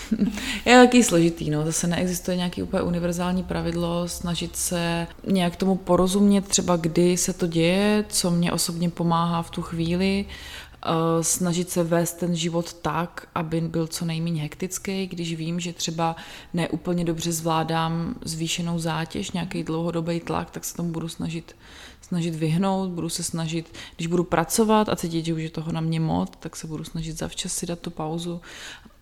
je 0.65 0.77
taky 0.77 1.05
složitý, 1.05 1.51
no, 1.51 1.65
zase 1.65 1.87
neexistuje 1.87 2.37
nějaký 2.37 2.63
úplně 2.63 2.83
univerzální 2.83 3.43
pravidlo, 3.43 4.09
snažit 4.09 4.57
se 4.57 5.07
nějak 5.27 5.57
tomu 5.57 5.77
porozumět, 5.77 6.49
třeba 6.49 6.77
kdy 6.77 7.17
se 7.17 7.33
to 7.33 7.47
děje, 7.47 8.05
co 8.09 8.31
mě 8.31 8.53
osobně 8.53 8.91
pomáhá 8.91 9.43
v 9.43 9.51
tu 9.51 9.63
chvíli, 9.63 10.27
Eh, 10.27 10.60
snažit 11.21 11.71
se 11.71 11.85
vést 11.85 12.13
ten 12.13 12.37
život 12.37 12.73
tak, 12.73 13.29
aby 13.35 13.61
byl 13.61 13.87
co 13.87 14.05
nejméně 14.05 14.43
hektický, 14.43 15.07
když 15.07 15.35
vím, 15.35 15.61
že 15.61 15.73
třeba 15.73 16.17
neúplně 16.55 17.05
dobře 17.05 17.33
zvládám 17.33 18.15
zvýšenou 18.25 18.79
zátěž, 18.79 19.31
nějaký 19.31 19.63
dlouhodobý 19.63 20.21
tlak, 20.21 20.51
tak 20.51 20.65
se 20.65 20.77
tomu 20.77 20.93
budu 20.93 21.09
snažit, 21.09 21.57
snažit 22.01 22.35
vyhnout, 22.35 22.91
budu 22.91 23.09
se 23.09 23.23
snažit, 23.23 23.75
když 23.97 24.07
budu 24.07 24.25
pracovat 24.25 24.89
a 24.89 24.97
cítit, 24.97 25.25
že 25.25 25.35
už 25.35 25.43
je 25.43 25.51
toho 25.51 25.73
na 25.73 25.81
mě 25.81 26.01
moc, 26.01 26.31
tak 26.41 26.57
se 26.57 26.67
budu 26.67 26.85
snažit 26.85 27.19
zavčas 27.19 27.53
si 27.53 27.67
dát 27.67 27.79
tu 27.79 27.91
pauzu. 27.91 28.41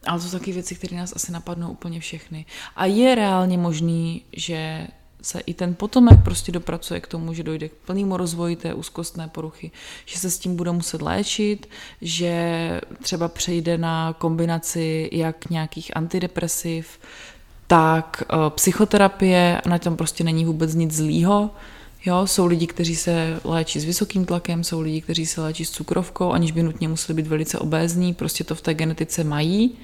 Ale 0.06 0.20
to 0.20 0.28
jsou 0.28 0.38
taky 0.38 0.52
věci, 0.52 0.74
které 0.74 0.96
nás 0.96 1.12
asi 1.16 1.32
napadnou 1.32 1.70
úplně 1.70 2.00
všechny. 2.00 2.46
A 2.76 2.86
je 2.86 3.14
reálně 3.14 3.58
možný, 3.58 4.24
že 4.32 4.86
se 5.28 5.40
i 5.40 5.54
ten 5.54 5.74
potomek 5.74 6.18
prostě 6.24 6.52
dopracuje 6.52 7.00
k 7.00 7.06
tomu, 7.06 7.34
že 7.34 7.42
dojde 7.42 7.68
k 7.68 7.72
plnému 7.72 8.16
rozvoji 8.16 8.56
té 8.56 8.74
úzkostné 8.74 9.28
poruchy, 9.28 9.70
že 10.06 10.18
se 10.18 10.30
s 10.30 10.38
tím 10.38 10.56
bude 10.56 10.72
muset 10.72 11.02
léčit, 11.02 11.68
že 12.02 12.80
třeba 13.02 13.28
přejde 13.28 13.78
na 13.78 14.12
kombinaci 14.12 15.08
jak 15.12 15.50
nějakých 15.50 15.96
antidepresiv, 15.96 16.98
tak 17.66 18.22
uh, 18.32 18.50
psychoterapie 18.50 19.60
na 19.66 19.78
tom 19.78 19.96
prostě 19.96 20.24
není 20.24 20.44
vůbec 20.44 20.74
nic 20.74 20.96
zlýho. 20.96 21.50
Jo, 22.06 22.26
jsou 22.26 22.46
lidi, 22.46 22.66
kteří 22.66 22.96
se 22.96 23.40
léčí 23.44 23.80
s 23.80 23.84
vysokým 23.84 24.24
tlakem, 24.24 24.64
jsou 24.64 24.80
lidi, 24.80 25.00
kteří 25.00 25.26
se 25.26 25.40
léčí 25.40 25.64
s 25.64 25.70
cukrovkou, 25.70 26.30
aniž 26.30 26.52
by 26.52 26.62
nutně 26.62 26.88
museli 26.88 27.16
být 27.22 27.26
velice 27.26 27.58
obézní, 27.58 28.14
prostě 28.14 28.44
to 28.44 28.54
v 28.54 28.60
té 28.60 28.74
genetice 28.74 29.24
mají. 29.24 29.78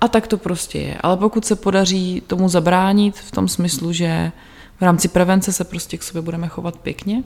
A 0.00 0.08
tak 0.08 0.26
to 0.26 0.38
prostě 0.38 0.78
je. 0.78 0.96
Ale 1.00 1.16
pokud 1.16 1.44
se 1.44 1.56
podaří 1.56 2.22
tomu 2.26 2.48
zabránit 2.48 3.18
v 3.18 3.30
tom 3.30 3.48
smyslu, 3.48 3.92
že 3.92 4.32
v 4.80 4.82
rámci 4.82 5.08
prevence 5.08 5.52
se 5.52 5.64
prostě 5.64 5.98
k 5.98 6.02
sobě 6.02 6.22
budeme 6.22 6.48
chovat 6.48 6.76
pěkně, 6.76 7.22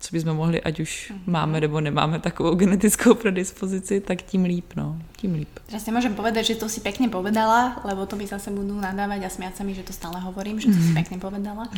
co 0.00 0.08
bychom 0.12 0.34
mohli, 0.34 0.62
ať 0.62 0.80
už 0.80 1.12
máme 1.26 1.60
nebo 1.60 1.80
nemáme 1.80 2.18
takovou 2.18 2.54
genetickou 2.54 3.14
predispozici, 3.14 4.00
tak 4.00 4.22
tím 4.22 4.44
líp, 4.44 4.72
no, 4.76 4.98
tím 5.16 5.34
líp. 5.34 5.48
Teraz 5.66 5.86
nemôžem 5.86 6.10
povedať, 6.16 6.50
že 6.50 6.58
to 6.58 6.66
si 6.66 6.82
pekne 6.82 7.06
povedala, 7.06 7.78
lebo 7.86 8.02
to 8.08 8.18
by 8.18 8.26
zase 8.26 8.50
budú 8.50 8.74
nadávať 8.74 9.20
a 9.22 9.30
smiať 9.30 9.54
sa 9.54 9.62
mi, 9.62 9.78
že 9.78 9.86
to 9.86 9.94
stále 9.94 10.18
hovorím, 10.18 10.58
že 10.58 10.74
to 10.74 10.80
si 10.82 10.90
pekne 10.90 11.22
povedala. 11.22 11.70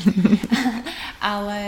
Ale 1.21 1.61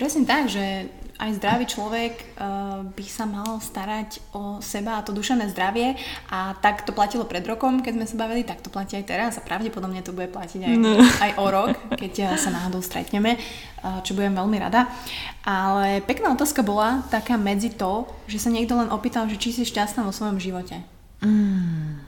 presne 0.00 0.24
tak, 0.24 0.48
že 0.48 0.88
aj 1.18 1.30
zdravý 1.34 1.66
človek 1.66 2.38
uh, 2.38 2.86
by 2.86 3.04
sa 3.10 3.26
mal 3.26 3.58
starať 3.58 4.22
o 4.30 4.62
seba 4.62 4.98
a 4.98 5.04
to 5.04 5.10
duševné 5.10 5.50
zdravie 5.50 5.98
a 6.30 6.54
tak 6.62 6.86
to 6.86 6.94
platilo 6.94 7.26
pred 7.26 7.42
rokom, 7.42 7.82
keď 7.82 7.92
sme 7.98 8.06
sa 8.06 8.16
bavili, 8.22 8.46
tak 8.46 8.62
to 8.62 8.70
platí 8.70 8.94
aj 8.94 9.06
teraz 9.06 9.32
a 9.34 9.42
pravdepodobne 9.42 9.98
to 10.06 10.14
bude 10.14 10.30
platiť 10.30 10.60
aj, 10.62 10.74
no. 10.78 10.94
aj 10.98 11.30
o 11.42 11.46
rok, 11.50 11.74
keď 11.98 12.12
uh, 12.22 12.28
sa 12.38 12.54
náhodou 12.54 12.78
stretneme, 12.78 13.34
uh, 13.34 13.98
čo 14.06 14.14
budem 14.14 14.38
veľmi 14.38 14.58
rada. 14.62 14.86
Ale 15.42 16.06
pekná 16.06 16.30
otázka 16.30 16.62
bola 16.62 17.02
taká 17.10 17.34
medzi 17.34 17.74
to, 17.74 18.06
že 18.30 18.38
sa 18.38 18.54
niekto 18.54 18.78
len 18.78 18.86
opýtal, 18.94 19.26
že 19.26 19.42
či 19.42 19.50
si 19.50 19.66
šťastná 19.66 20.06
vo 20.06 20.14
svojom 20.14 20.38
živote. 20.38 20.78
Mm. 21.18 21.98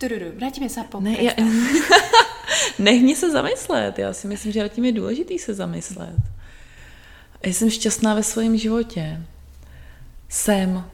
Tururu, 0.00 0.32
vrátíme 0.36 0.68
se 0.68 0.80
po 0.88 1.00
ne, 1.00 1.16
já... 1.22 1.32
Nech 2.78 3.02
mě 3.02 3.16
se 3.16 3.30
zamyslet. 3.30 3.98
Já 3.98 4.12
si 4.12 4.26
myslím, 4.26 4.52
že 4.52 4.68
tím 4.68 4.84
je 4.84 4.92
důležitý 4.92 5.38
se 5.38 5.54
zamyslet. 5.54 6.16
Jsem 7.42 7.70
šťastná 7.70 8.14
ve 8.14 8.22
svém 8.22 8.56
životě. 8.56 9.26
Jsem. 10.28 10.84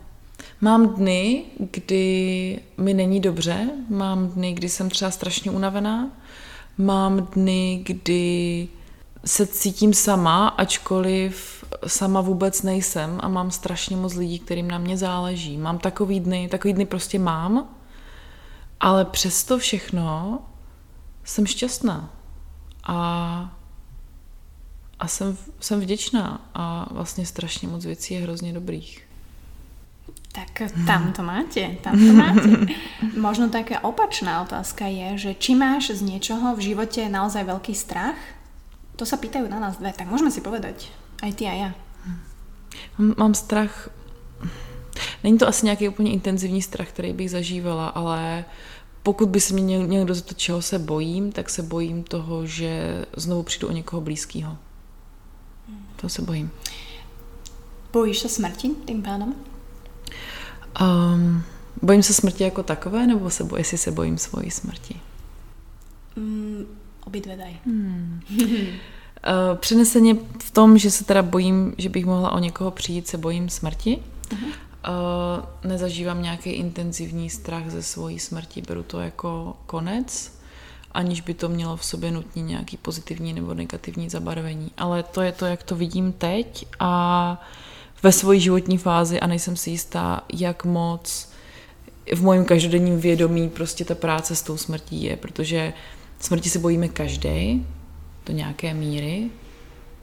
Mám 0.61 0.95
dny, 0.95 1.45
kdy 1.59 2.61
mi 2.77 2.95
není 2.95 3.21
dobře, 3.21 3.71
mám 3.89 4.29
dny, 4.29 4.53
kdy 4.53 4.69
jsem 4.69 4.91
třeba 4.91 5.11
strašně 5.11 5.51
unavená, 5.51 6.11
mám 6.79 7.21
dny, 7.21 7.83
kdy 7.87 8.69
se 9.25 9.47
cítím 9.47 9.95
sama, 9.95 10.49
ačkoliv 10.49 11.65
sama 11.87 12.21
vůbec 12.21 12.63
nejsem 12.63 13.19
a 13.23 13.29
mám 13.29 13.51
strašně 13.51 13.97
moc 13.97 14.15
lidí, 14.15 14.39
kterým 14.39 14.71
na 14.71 14.79
mě 14.79 14.97
záleží. 14.97 15.59
Mám 15.59 15.79
takový 15.79 16.21
dny, 16.21 16.49
takový 16.49 16.75
dny 16.75 16.87
prostě 16.87 17.19
mám, 17.19 17.69
ale 18.81 19.05
přesto 19.05 19.59
všechno 19.59 20.39
jsem 21.25 21.47
šťastná. 21.47 22.11
A 22.87 23.57
a 25.03 25.07
jsem, 25.07 25.37
jsem 25.61 25.81
vděčná 25.81 26.51
a 26.55 26.87
vlastně 26.95 27.27
strašně 27.27 27.69
moc 27.69 27.85
věcí 27.85 28.15
je 28.15 28.21
hrozně 28.21 28.53
dobrých. 28.53 29.03
Tak 30.33 30.63
tam 30.87 31.13
to 31.13 31.23
máte, 31.23 31.69
tam 31.83 31.99
to 31.99 32.13
máte. 32.23 32.49
Možno 33.19 33.49
taká 33.49 33.85
opačná 33.85 34.43
otázka 34.43 34.87
je, 34.87 35.19
že 35.19 35.31
či 35.35 35.59
máš 35.59 35.91
z 35.91 36.07
niečoho 36.07 36.55
v 36.55 36.73
živote 36.73 37.03
naozaj 37.11 37.43
veľký 37.45 37.75
strach? 37.75 38.17
To 38.97 39.03
sa 39.03 39.19
pýtajú 39.19 39.51
na 39.51 39.59
nás 39.59 39.77
dve, 39.83 39.91
tak 39.91 40.07
môžeme 40.07 40.31
si 40.31 40.39
povedať. 40.39 40.87
Aj 41.19 41.35
ty 41.35 41.51
a 41.51 41.55
ja. 41.55 41.71
Mám, 42.97 43.15
mám 43.19 43.35
strach... 43.35 43.91
Není 45.25 45.39
to 45.39 45.49
asi 45.49 45.67
nějaký 45.67 45.89
úplně 45.89 46.13
intenzivní 46.13 46.63
strach, 46.63 46.89
který 46.89 47.13
bych 47.13 47.31
zažívala, 47.31 47.89
ale 47.89 48.45
pokud 49.03 49.29
by 49.29 49.41
se 49.41 49.55
mě 49.55 49.79
někdo 49.79 50.15
zeptal, 50.15 50.35
čeho 50.37 50.63
se 50.63 50.79
bojím, 50.79 51.33
tak 51.33 51.51
se 51.51 51.63
bojím 51.63 52.03
toho, 52.03 52.47
že 52.47 53.05
znovu 53.17 53.43
přijdu 53.43 53.69
o 53.69 53.73
někoho 53.73 54.01
blízkého. 54.01 54.59
To 55.97 56.09
se 56.09 56.23
bojím. 56.23 56.51
Bojíš 57.93 58.19
se 58.19 58.29
smrti 58.29 58.71
tím 58.87 59.03
pádem? 59.03 59.35
Um, 60.81 61.43
bojím 61.83 62.03
se 62.03 62.15
smrti 62.15 62.45
jako 62.45 62.63
takové, 62.63 63.07
nebo 63.07 63.31
se 63.31 63.45
bojím, 63.45 63.59
jestli 63.61 63.79
se 63.79 63.91
bojím 63.91 64.19
svojí 64.19 64.51
smrti? 64.51 65.01
Mm, 66.17 66.67
obidve 67.07 67.37
dají. 67.37 67.61
Hmm. 67.67 68.21
uh, 68.31 69.55
přeneseně 69.55 70.17
v 70.43 70.51
tom, 70.51 70.79
že 70.79 70.91
se 70.91 71.05
teda 71.05 71.23
bojím, 71.23 71.75
že 71.79 71.89
bych 71.89 72.07
mohla 72.07 72.31
o 72.31 72.39
někoho 72.39 72.71
přijít, 72.71 73.09
se 73.09 73.19
bojím 73.19 73.49
smrti. 73.49 73.99
Uh-huh. 74.29 74.47
Uh, 74.47 75.71
nezažívám 75.71 76.23
nějaký 76.23 76.51
intenzivní 76.51 77.31
strach 77.31 77.71
ze 77.71 77.83
svojí 77.83 78.19
smrti, 78.19 78.63
beru 78.63 78.83
to 78.83 79.01
jako 79.01 79.57
konec 79.67 80.42
aniž 80.93 81.21
by 81.21 81.35
to 81.35 81.49
mělo 81.49 81.77
v 81.77 81.85
sobě 81.85 82.11
nutně 82.11 82.43
nějaký 82.43 82.77
pozitivní 82.77 83.33
nebo 83.33 83.55
negativní 83.55 84.11
zabarvení. 84.11 84.71
Ale 84.77 85.03
to 85.03 85.23
je 85.23 85.33
to, 85.33 85.47
jak 85.47 85.63
to 85.63 85.77
vidím 85.77 86.13
teď 86.13 86.67
a 86.81 87.45
ve 88.03 88.13
své 88.13 88.39
životní 88.39 88.79
fázi 88.79 89.21
a 89.21 89.27
nejsem 89.27 89.57
si 89.57 89.71
jistá, 89.71 90.25
jak 90.33 90.65
moc 90.65 91.29
v 92.15 92.23
mojím 92.23 92.45
každodenním 92.45 93.01
vědomí 93.01 93.49
prostě 93.49 93.85
ta 93.85 93.95
práce 93.95 94.37
s 94.37 94.43
tou 94.43 94.57
smrtí 94.57 95.03
je, 95.03 95.17
protože 95.17 95.73
smrti 96.21 96.51
se 96.51 96.59
bojíme 96.59 96.89
každý 96.89 97.67
do 98.27 98.33
nějaké 98.33 98.75
míry, 98.75 99.31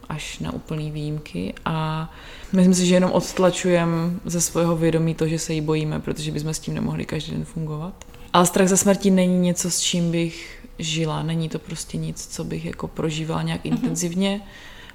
až 0.08 0.38
na 0.38 0.52
úplný 0.52 0.90
výjimky 0.90 1.54
a 1.64 2.10
myslím 2.52 2.74
si, 2.74 2.86
že 2.86 2.94
jenom 2.94 3.12
odtlačujeme 3.12 4.10
ze 4.24 4.40
svého 4.40 4.76
vědomí 4.76 5.14
to, 5.14 5.28
že 5.28 5.38
se 5.38 5.54
jí 5.54 5.60
bojíme, 5.60 6.00
protože 6.00 6.32
bychom 6.32 6.54
s 6.54 6.58
tím 6.58 6.74
nemohli 6.74 7.06
každý 7.06 7.32
den 7.32 7.44
fungovat. 7.44 8.04
Ale 8.32 8.46
strach 8.46 8.68
ze 8.68 8.76
smrti 8.76 9.10
není 9.10 9.38
něco, 9.38 9.70
s 9.70 9.80
čím 9.80 10.10
bych 10.10 10.59
žila. 10.80 11.22
Není 11.22 11.48
to 11.48 11.58
prostě 11.58 11.96
nic, 11.96 12.26
co 12.26 12.44
bych 12.44 12.64
jako 12.64 12.88
prožívala 12.88 13.42
nějak 13.42 13.64
mm-hmm. 13.64 13.72
intenzivně 13.72 14.40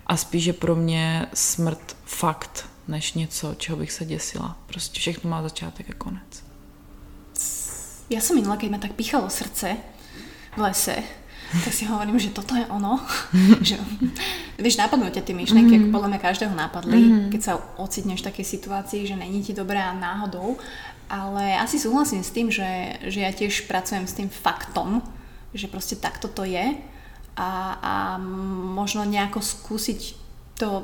a 0.08 0.18
spíš 0.18 0.46
je 0.46 0.54
pro 0.54 0.76
mě 0.76 1.26
smrt 1.34 1.98
fakt, 2.06 2.70
než 2.88 3.14
něco, 3.14 3.56
čeho 3.58 3.78
bych 3.78 3.92
se 3.92 4.06
děsila. 4.06 4.58
Prostě 4.66 5.00
všechno 5.00 5.30
má 5.30 5.42
začátek 5.44 5.90
a 5.90 5.94
konec. 5.94 6.46
Já 8.10 8.22
jsem 8.22 8.36
minula, 8.36 8.56
když 8.56 8.70
mě 8.70 8.80
tak 8.80 8.94
píchalo 8.94 9.30
srdce 9.30 9.78
v 10.58 10.62
lese, 10.62 10.96
tak 11.64 11.74
si 11.74 11.86
hovorím, 11.86 12.20
že 12.20 12.30
toto 12.30 12.56
je 12.56 12.66
ono. 12.66 13.00
že, 13.62 13.78
víš, 14.60 14.78
napadnú 14.78 15.10
ťa 15.14 15.22
ty 15.22 15.34
myšlenky, 15.34 15.78
mm-hmm. 15.78 15.90
ako 15.90 15.96
podľa 15.96 16.10
mňa 16.10 16.20
každého 16.20 16.54
napadli, 16.56 17.00
mm-hmm. 17.00 17.30
keď 17.32 17.42
sa 17.42 17.54
ocitneš 17.78 18.26
v 18.26 18.28
takej 18.34 18.46
situácii, 18.46 19.02
že 19.08 19.16
není 19.16 19.46
ti 19.46 19.54
dobré 19.54 19.78
a 19.78 19.94
náhodou. 19.94 20.58
Ale 21.06 21.54
asi 21.62 21.78
súhlasím 21.78 22.26
s 22.26 22.34
tým, 22.34 22.50
že, 22.50 22.98
že 23.06 23.20
ja 23.22 23.30
tiež 23.30 23.70
pracujem 23.70 24.10
s 24.10 24.18
tým 24.18 24.30
faktom, 24.30 25.06
že 25.56 25.72
proste 25.72 25.96
takto 25.96 26.28
to 26.28 26.44
je 26.44 26.76
a, 27.36 27.52
a 27.80 27.94
možno 28.76 29.08
nejako 29.08 29.40
skúsiť 29.40 30.02
to 30.60 30.84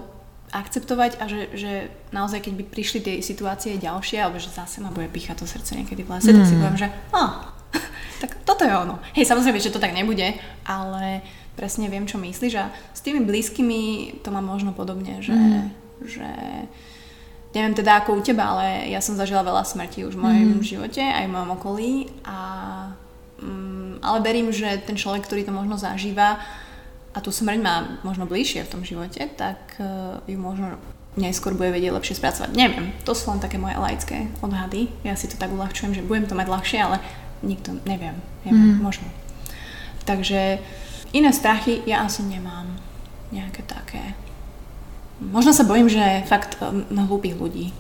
akceptovať 0.51 1.23
a 1.23 1.31
že, 1.31 1.41
že 1.55 1.71
naozaj, 2.11 2.43
keď 2.43 2.53
by 2.59 2.63
prišli 2.67 2.99
tie 2.99 3.15
situácie 3.23 3.79
ďalšie, 3.79 4.19
alebo 4.19 4.35
že 4.35 4.51
zase 4.51 4.83
ma 4.83 4.91
bude 4.91 5.07
píchať 5.07 5.39
to 5.39 5.45
srdce 5.47 5.79
niekedy 5.79 6.03
v 6.03 6.11
lese, 6.11 6.31
mm. 6.31 6.35
tak 6.35 6.45
si 6.47 6.55
mm. 6.55 6.59
poviem, 6.59 6.79
že 6.79 6.87
ah, 7.15 7.55
tak 8.21 8.31
toto 8.43 8.67
je 8.67 8.73
ono. 8.75 8.99
Hej, 9.15 9.31
samozrejme, 9.31 9.63
že 9.63 9.71
to 9.71 9.79
tak 9.79 9.95
nebude, 9.95 10.35
ale 10.67 11.23
presne 11.55 11.87
viem, 11.87 12.03
čo 12.03 12.19
myslíš 12.19 12.53
a 12.59 12.67
s 12.91 12.99
tými 12.99 13.23
blízkymi 13.23 14.19
to 14.23 14.29
mám 14.31 14.43
možno 14.43 14.75
podobne, 14.75 15.23
že, 15.23 15.35
mm. 15.35 15.63
že 16.03 16.29
neviem 17.55 17.75
teda 17.75 18.03
ako 18.03 18.19
u 18.19 18.21
teba, 18.23 18.51
ale 18.51 18.91
ja 18.91 18.99
som 18.99 19.15
zažila 19.15 19.47
veľa 19.47 19.63
smrti 19.63 20.03
už 20.03 20.19
v 20.19 20.23
mojom 20.23 20.59
mm. 20.59 20.67
živote, 20.67 21.03
aj 21.03 21.31
v 21.31 21.33
mojom 21.35 21.51
okolí 21.55 21.91
a 22.27 22.37
ale 24.01 24.19
verím, 24.25 24.49
že 24.49 24.81
ten 24.83 24.97
človek, 24.97 25.25
ktorý 25.25 25.47
to 25.47 25.53
možno 25.53 25.77
zažíva 25.77 26.41
a 27.11 27.17
tu 27.21 27.29
smrť 27.29 27.59
má 27.61 27.75
možno 28.01 28.25
bližšie 28.25 28.65
v 28.65 28.71
tom 28.71 28.81
živote, 28.81 29.21
tak 29.37 29.77
uh, 29.77 30.19
ju 30.25 30.37
možno 30.39 30.81
neskôr 31.19 31.51
bude 31.51 31.75
vedieť 31.75 31.91
lepšie 31.91 32.19
spracovať. 32.19 32.55
Neviem, 32.55 32.95
to 33.03 33.11
sú 33.11 33.31
len 33.31 33.43
také 33.43 33.59
moje 33.59 33.75
laické 33.75 34.31
odhady. 34.39 34.87
Ja 35.03 35.19
si 35.19 35.27
to 35.27 35.35
tak 35.35 35.51
uľahčujem, 35.51 35.91
že 35.91 36.05
budem 36.07 36.27
to 36.27 36.39
mať 36.39 36.47
ľahšie, 36.47 36.79
ale 36.79 37.03
nikto, 37.43 37.75
neviem, 37.83 38.15
neviem, 38.47 38.79
mm. 38.79 38.79
možno. 38.79 39.07
Takže 40.07 40.63
iné 41.11 41.31
strachy 41.35 41.83
ja 41.83 42.07
asi 42.07 42.23
nemám 42.23 42.79
nejaké 43.35 43.63
také. 43.67 44.15
Možno 45.21 45.53
sa 45.53 45.67
bojím, 45.67 45.91
že 45.91 46.25
fakt 46.25 46.57
na 46.89 47.05
hlúpých 47.05 47.37
ľudí 47.37 47.75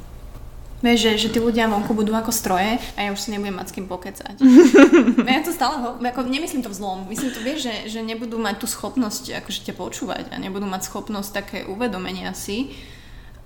Vieš, 0.81 0.97
že, 0.97 1.11
že 1.17 1.27
tí 1.29 1.37
ľudia 1.37 1.69
vonku 1.69 1.93
budú 1.93 2.09
ako 2.17 2.33
stroje 2.33 2.81
a 2.97 2.99
ja 3.05 3.09
už 3.13 3.21
si 3.21 3.29
nebudem 3.29 3.53
mať 3.53 3.69
s 3.69 3.75
kým 3.77 3.85
pokecať. 3.85 4.35
ja 5.29 5.41
to 5.45 5.53
stále, 5.53 5.77
ako 6.01 6.25
nemyslím 6.25 6.65
to 6.65 6.73
v 6.73 6.77
zlom, 6.81 7.05
myslím 7.05 7.29
to, 7.29 7.39
vieš, 7.45 7.69
že, 7.69 7.75
že 7.93 7.99
nebudú 8.01 8.41
mať 8.41 8.65
tú 8.65 8.65
schopnosť 8.65 9.45
akože 9.45 9.61
ťa 9.69 9.73
počúvať 9.77 10.33
a 10.33 10.41
nebudú 10.41 10.65
mať 10.65 10.89
schopnosť 10.89 11.29
také 11.29 11.57
uvedomenia 11.69 12.33
si 12.33 12.73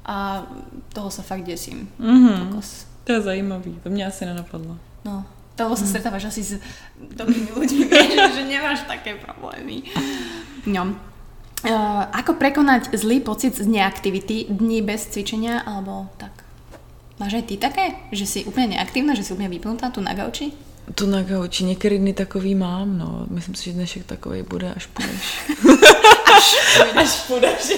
a 0.07 0.47
toho 0.95 1.11
sa 1.11 1.27
fakt 1.27 1.43
desím. 1.43 1.91
Mm-hmm. 1.99 2.55
To 3.05 3.11
je 3.11 3.21
zajímavý, 3.21 3.79
to 3.83 3.89
mě 3.89 4.05
asi 4.05 4.25
nenapadlo. 4.25 4.77
No, 5.05 5.25
toho 5.55 5.75
sa 5.75 5.83
mm. 5.83 5.87
stretávaš 5.87 6.25
asi 6.25 6.41
s 6.43 6.51
dobrými 6.99 7.51
ľuďmi, 7.51 7.83
vieš, 7.91 8.31
že 8.35 8.43
nemáš 8.43 8.79
také 8.87 9.15
problémy. 9.15 9.83
No. 10.65 10.95
Uh, 11.65 12.05
ako 12.13 12.37
prekonať 12.37 12.93
zlý 12.93 13.25
pocit 13.25 13.57
z 13.57 13.65
neaktivity 13.65 14.45
dní 14.53 14.85
bez 14.85 15.09
cvičenia 15.09 15.65
alebo 15.65 16.05
tak? 16.21 16.44
Máš 17.19 17.33
aj 17.33 17.43
ty 17.43 17.57
také? 17.57 17.95
Že 18.11 18.25
si 18.27 18.39
úplně 18.43 18.67
neaktívna, 18.67 19.15
že 19.15 19.23
si 19.23 19.33
úplně 19.33 19.49
vypnutá 19.49 19.89
tu 19.89 20.01
na 20.01 20.13
gauči? 20.13 20.51
Tu 20.95 21.05
na 21.05 21.21
gauči, 21.23 21.63
některý 21.63 21.97
dny 21.97 22.13
takový 22.13 22.55
mám, 22.55 22.97
no. 22.97 23.25
Myslím 23.29 23.55
si, 23.55 23.63
že 23.63 23.71
dnešek 23.71 24.05
takový 24.05 24.43
bude, 24.43 24.73
až 24.75 24.85
půjdeš. 24.85 25.39
až 26.35 26.55
půjdeš. 26.75 26.95
Až 26.95 27.09
půjdeš. 27.27 27.77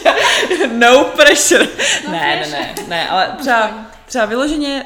no 0.72 1.04
pressure. 1.04 1.68
No 2.06 2.12
ne, 2.12 2.38
pressure. 2.38 2.60
ne, 2.60 2.74
ne, 2.78 2.86
ne, 2.88 3.10
ale 3.10 3.36
třeba, 3.40 3.86
třeba 4.06 4.26
vyloženě 4.26 4.86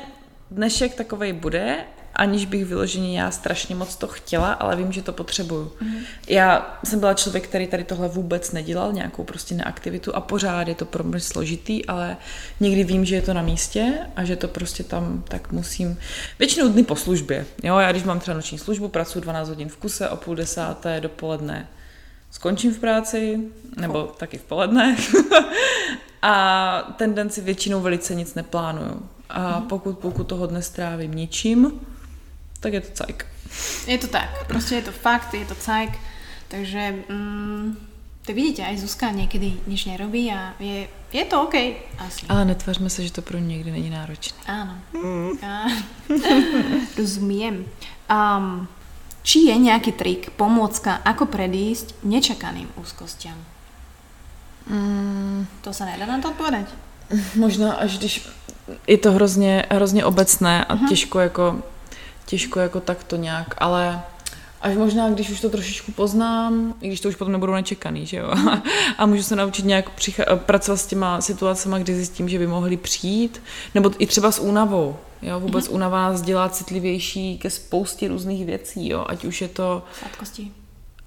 dnešek 0.52 0.96
takový 0.96 1.34
bude, 1.34 1.78
aniž 2.22 2.46
bych 2.46 2.66
vyloženě 2.66 3.20
já 3.20 3.32
strašně 3.32 3.76
moc 3.76 3.96
to 3.96 4.08
chtěla, 4.08 4.54
ale 4.54 4.76
vím, 4.76 4.92
že 4.92 5.02
to 5.02 5.14
potřebuju. 5.14 5.72
Mm. 5.82 5.96
Já 6.28 6.80
jsem 6.84 7.00
byla 7.00 7.14
člověk, 7.14 7.48
který 7.48 7.68
tady 7.68 7.84
tohle 7.84 8.08
vůbec 8.08 8.52
nedělal, 8.52 8.94
nějakou 8.94 9.24
prostě 9.24 9.56
neaktivitu 9.56 10.16
a 10.16 10.22
pořád 10.22 10.68
je 10.68 10.76
to 10.76 10.86
pro 10.86 11.04
mě 11.04 11.20
složitý, 11.20 11.86
ale 11.86 12.18
někdy 12.60 12.84
vím, 12.84 13.06
že 13.06 13.16
je 13.16 13.22
to 13.22 13.34
na 13.34 13.42
místě 13.42 13.94
a 14.16 14.24
že 14.24 14.36
to 14.36 14.48
prostě 14.48 14.84
tam 14.84 15.24
tak 15.28 15.52
musím. 15.52 16.00
Většinou 16.40 16.70
dny 16.70 16.84
po 16.84 16.96
službě. 16.96 17.46
Jo, 17.64 17.78
já 17.78 17.92
když 17.92 18.04
mám 18.04 18.20
třeba 18.20 18.36
noční 18.36 18.58
službu, 18.58 18.88
pracuji 18.88 19.20
12 19.20 19.50
hodin 19.50 19.70
v 19.70 19.78
kuse, 19.78 20.10
o 20.10 20.18
půl 20.18 20.36
desáté 20.36 21.02
dopoledne 21.02 21.68
skončím 22.32 22.74
v 22.74 22.80
práci, 22.80 23.40
nebo 23.78 24.04
taky 24.18 24.38
v 24.38 24.44
poledne. 24.44 24.98
a 26.22 26.94
ten 26.98 27.14
den 27.14 27.30
si 27.30 27.42
většinou 27.42 27.82
velice 27.82 28.16
nic 28.16 28.36
neplánuju. 28.36 29.10
A 29.30 29.60
mhm. 29.60 29.68
pokud, 29.68 30.00
pokud 30.00 30.24
toho 30.24 30.48
dne 30.48 30.62
strávím 30.62 31.14
ničím, 31.14 31.82
tak 32.62 32.74
je 32.74 32.82
to 32.82 32.91
cajk. 32.93 33.26
Je 33.88 33.97
to 33.97 34.08
tak, 34.08 34.47
prostě 34.47 34.76
je 34.76 34.82
to 34.82 34.91
fakt, 34.91 35.34
je 35.34 35.45
to 35.45 35.56
cajk, 35.56 35.91
takže 36.47 36.95
mm, 37.10 37.78
to 38.26 38.34
vidíte, 38.34 38.65
aj 38.65 38.78
Zuzka 38.78 39.12
někdy 39.12 39.54
nič 39.67 39.86
nerobí 39.86 40.32
a 40.32 40.54
je, 40.60 40.88
je 41.13 41.26
to 41.26 41.41
OK. 41.41 41.54
Asi. 41.97 42.26
Ale 42.30 42.45
netvařme 42.45 42.89
se, 42.89 43.04
že 43.04 43.12
to 43.12 43.21
pro 43.21 43.39
mě 43.39 43.58
někdy 43.58 43.71
není 43.71 43.89
náročné. 43.89 44.38
Áno. 44.47 44.76
Mm. 44.93 45.30
rozumím. 46.97 47.65
Um, 48.12 48.67
či 49.24 49.39
je 49.39 49.58
nějaký 49.58 49.91
trik, 49.91 50.34
pomôcka, 50.34 50.97
ako 51.06 51.26
predísť 51.26 51.93
nečakaným 52.04 52.69
úzkostiam? 52.78 53.38
Mm. 54.65 55.47
To 55.62 55.74
se 55.74 55.86
nedá 55.86 56.06
na 56.06 56.21
to 56.21 56.30
odpovědět. 56.30 56.69
Možná 57.36 57.74
až 57.74 57.97
když 57.97 58.28
je 58.88 58.97
to 58.97 59.12
hrozně, 59.12 59.65
hrozně 59.69 60.06
obecné 60.06 60.65
a 60.65 60.76
uh-huh. 60.76 60.89
těžko 60.89 61.19
jako, 61.19 61.63
těžko 62.32 62.60
jako 62.60 62.80
takto 62.80 63.15
nějak, 63.15 63.56
ale 63.58 64.02
až 64.62 64.76
možná, 64.76 65.10
když 65.10 65.30
už 65.30 65.41
to 65.41 65.50
trošičku 65.50 65.91
poznám, 65.91 66.74
i 66.82 66.88
když 66.88 67.00
to 67.00 67.10
už 67.10 67.15
potom 67.15 67.32
nebudu 67.32 67.54
nečekaný, 67.54 68.06
že 68.06 68.17
jo, 68.17 68.34
a 68.98 69.06
můžu 69.06 69.24
se 69.24 69.36
naučit 69.36 69.65
nějak 69.65 69.98
přicha- 69.98 70.38
pracovat 70.38 70.78
s 70.78 70.88
těma 70.88 71.22
situacemi, 71.22 71.76
kdy 71.80 71.96
zjistím, 71.96 72.30
že 72.30 72.39
by 72.39 72.48
mohly 72.48 72.78
přijít, 72.78 73.41
nebo 73.76 73.91
i 74.00 74.08
třeba 74.08 74.32
s 74.32 74.39
únavou, 74.39 74.98
jo, 75.22 75.39
vůbec 75.39 75.67
mm-hmm. 75.67 75.74
únava 75.74 76.02
nás 76.02 76.22
dělá 76.22 76.50
citlivější 76.50 77.38
ke 77.38 77.50
spoustě 77.50 78.08
různých 78.08 78.46
věcí, 78.46 78.89
jo, 78.89 79.06
ať 79.08 79.26
už 79.26 79.41
je 79.41 79.48
to... 79.48 79.84
Sladkosti. 80.00 80.52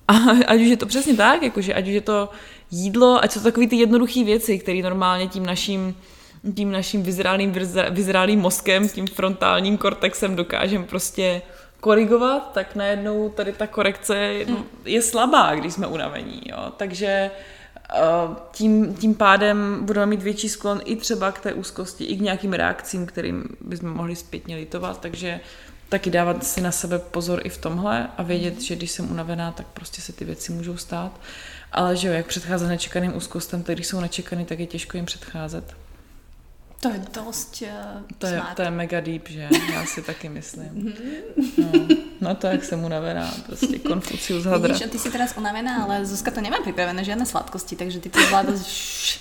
A, 0.08 0.12
ať 0.46 0.60
už 0.60 0.66
je 0.66 0.76
to 0.76 0.87
přesně 0.87 1.14
tak, 1.14 1.42
jakože 1.42 1.74
ať 1.74 1.84
už 1.88 1.94
je 1.94 2.00
to 2.00 2.28
jídlo, 2.70 3.24
ať 3.24 3.32
jsou 3.32 3.40
to 3.40 3.44
takové 3.44 3.66
ty 3.66 3.76
jednoduché 3.76 4.24
věci, 4.24 4.58
které 4.58 4.82
normálně 4.82 5.28
tím 5.28 5.46
naším 5.46 5.96
tím 6.52 6.72
naším 6.72 7.02
vyzrálým, 7.02 7.52
vyzrálým 7.90 8.40
mozkem, 8.40 8.88
tím 8.88 9.07
frontálním 9.07 9.78
kortexem 9.78 10.37
dokážeme 10.37 10.85
prostě 10.85 11.42
korigovat, 11.80 12.52
tak 12.52 12.74
najednou 12.74 13.28
tady 13.28 13.52
ta 13.52 13.66
korekce 13.66 14.35
je 14.85 15.02
slabá, 15.02 15.54
když 15.54 15.72
jsme 15.72 15.87
unavení. 15.87 16.42
Jo. 16.46 16.72
Takže 16.76 17.30
eh, 17.94 18.00
tím, 18.52 18.94
tím 18.94 19.14
pádem 19.14 19.78
budeme 19.83 20.07
mít 20.07 20.22
větší 20.22 20.48
sklon 20.48 20.80
i 20.85 20.96
třeba 20.96 21.33
k 21.33 21.40
té 21.40 21.52
úzkosti, 21.52 22.04
i 22.04 22.16
k 22.16 22.20
nějakým 22.20 22.52
reakcím, 22.52 23.07
kterým 23.07 23.44
bychom 23.61 23.90
mohli 23.90 24.16
zpětně 24.16 24.57
litovat, 24.57 25.00
takže 25.00 25.40
taky 25.88 26.11
dávat 26.11 26.44
si 26.44 26.61
na 26.61 26.72
sebe 26.72 26.98
pozor 26.98 27.40
i 27.44 27.48
v 27.48 27.59
tomhle 27.59 28.09
a 28.16 28.22
vědět, 28.22 28.61
že 28.61 28.76
když 28.76 28.90
jsem 28.90 29.11
unavená, 29.11 29.52
tak 29.52 29.66
prostě 29.66 30.02
se 30.02 30.12
ty 30.12 30.24
věci 30.24 30.52
můžou 30.52 30.76
stát. 30.76 31.20
Ale 31.72 31.96
že 31.96 32.09
jo, 32.09 32.14
jak 32.14 32.26
předcházet 32.26 32.68
nečekaným 32.68 33.16
úzkostem, 33.16 33.62
tak 33.62 33.74
když 33.74 33.87
jsou 33.87 34.00
nečekaný, 34.00 34.44
tak 34.44 34.59
je 34.59 34.66
těžko 34.66 34.96
jim 34.96 35.07
předcházet. 35.07 35.84
To 36.85 36.92
je 36.92 37.01
dost 37.16 37.64
uh, 37.64 38.05
to 38.20 38.27
je, 38.27 38.42
to 38.57 38.62
je 38.62 38.70
mega 38.70 39.01
deep, 39.01 39.29
že? 39.29 39.49
Já 39.73 39.87
si 39.87 40.03
taky 40.03 40.29
myslím. 40.29 40.92
No, 41.57 41.97
no 42.20 42.35
to, 42.35 42.47
jak 42.47 42.64
jsem 42.64 42.85
unavená, 42.85 43.35
prostě 43.47 43.79
Konfucius 43.79 44.44
hadra. 44.44 44.75
Vidíš, 44.75 44.90
ty 44.90 44.99
si 44.99 45.11
teraz 45.11 45.33
unavená, 45.37 45.85
ale 45.85 46.05
Zuzka 46.05 46.31
to 46.31 46.44
nemá 46.44 46.61
pripravené 46.61 47.01
žiadne 47.05 47.25
sladkosti, 47.25 47.77
takže 47.77 48.05
ty 48.05 48.12
to 48.12 48.20
zvládaš 48.20 49.16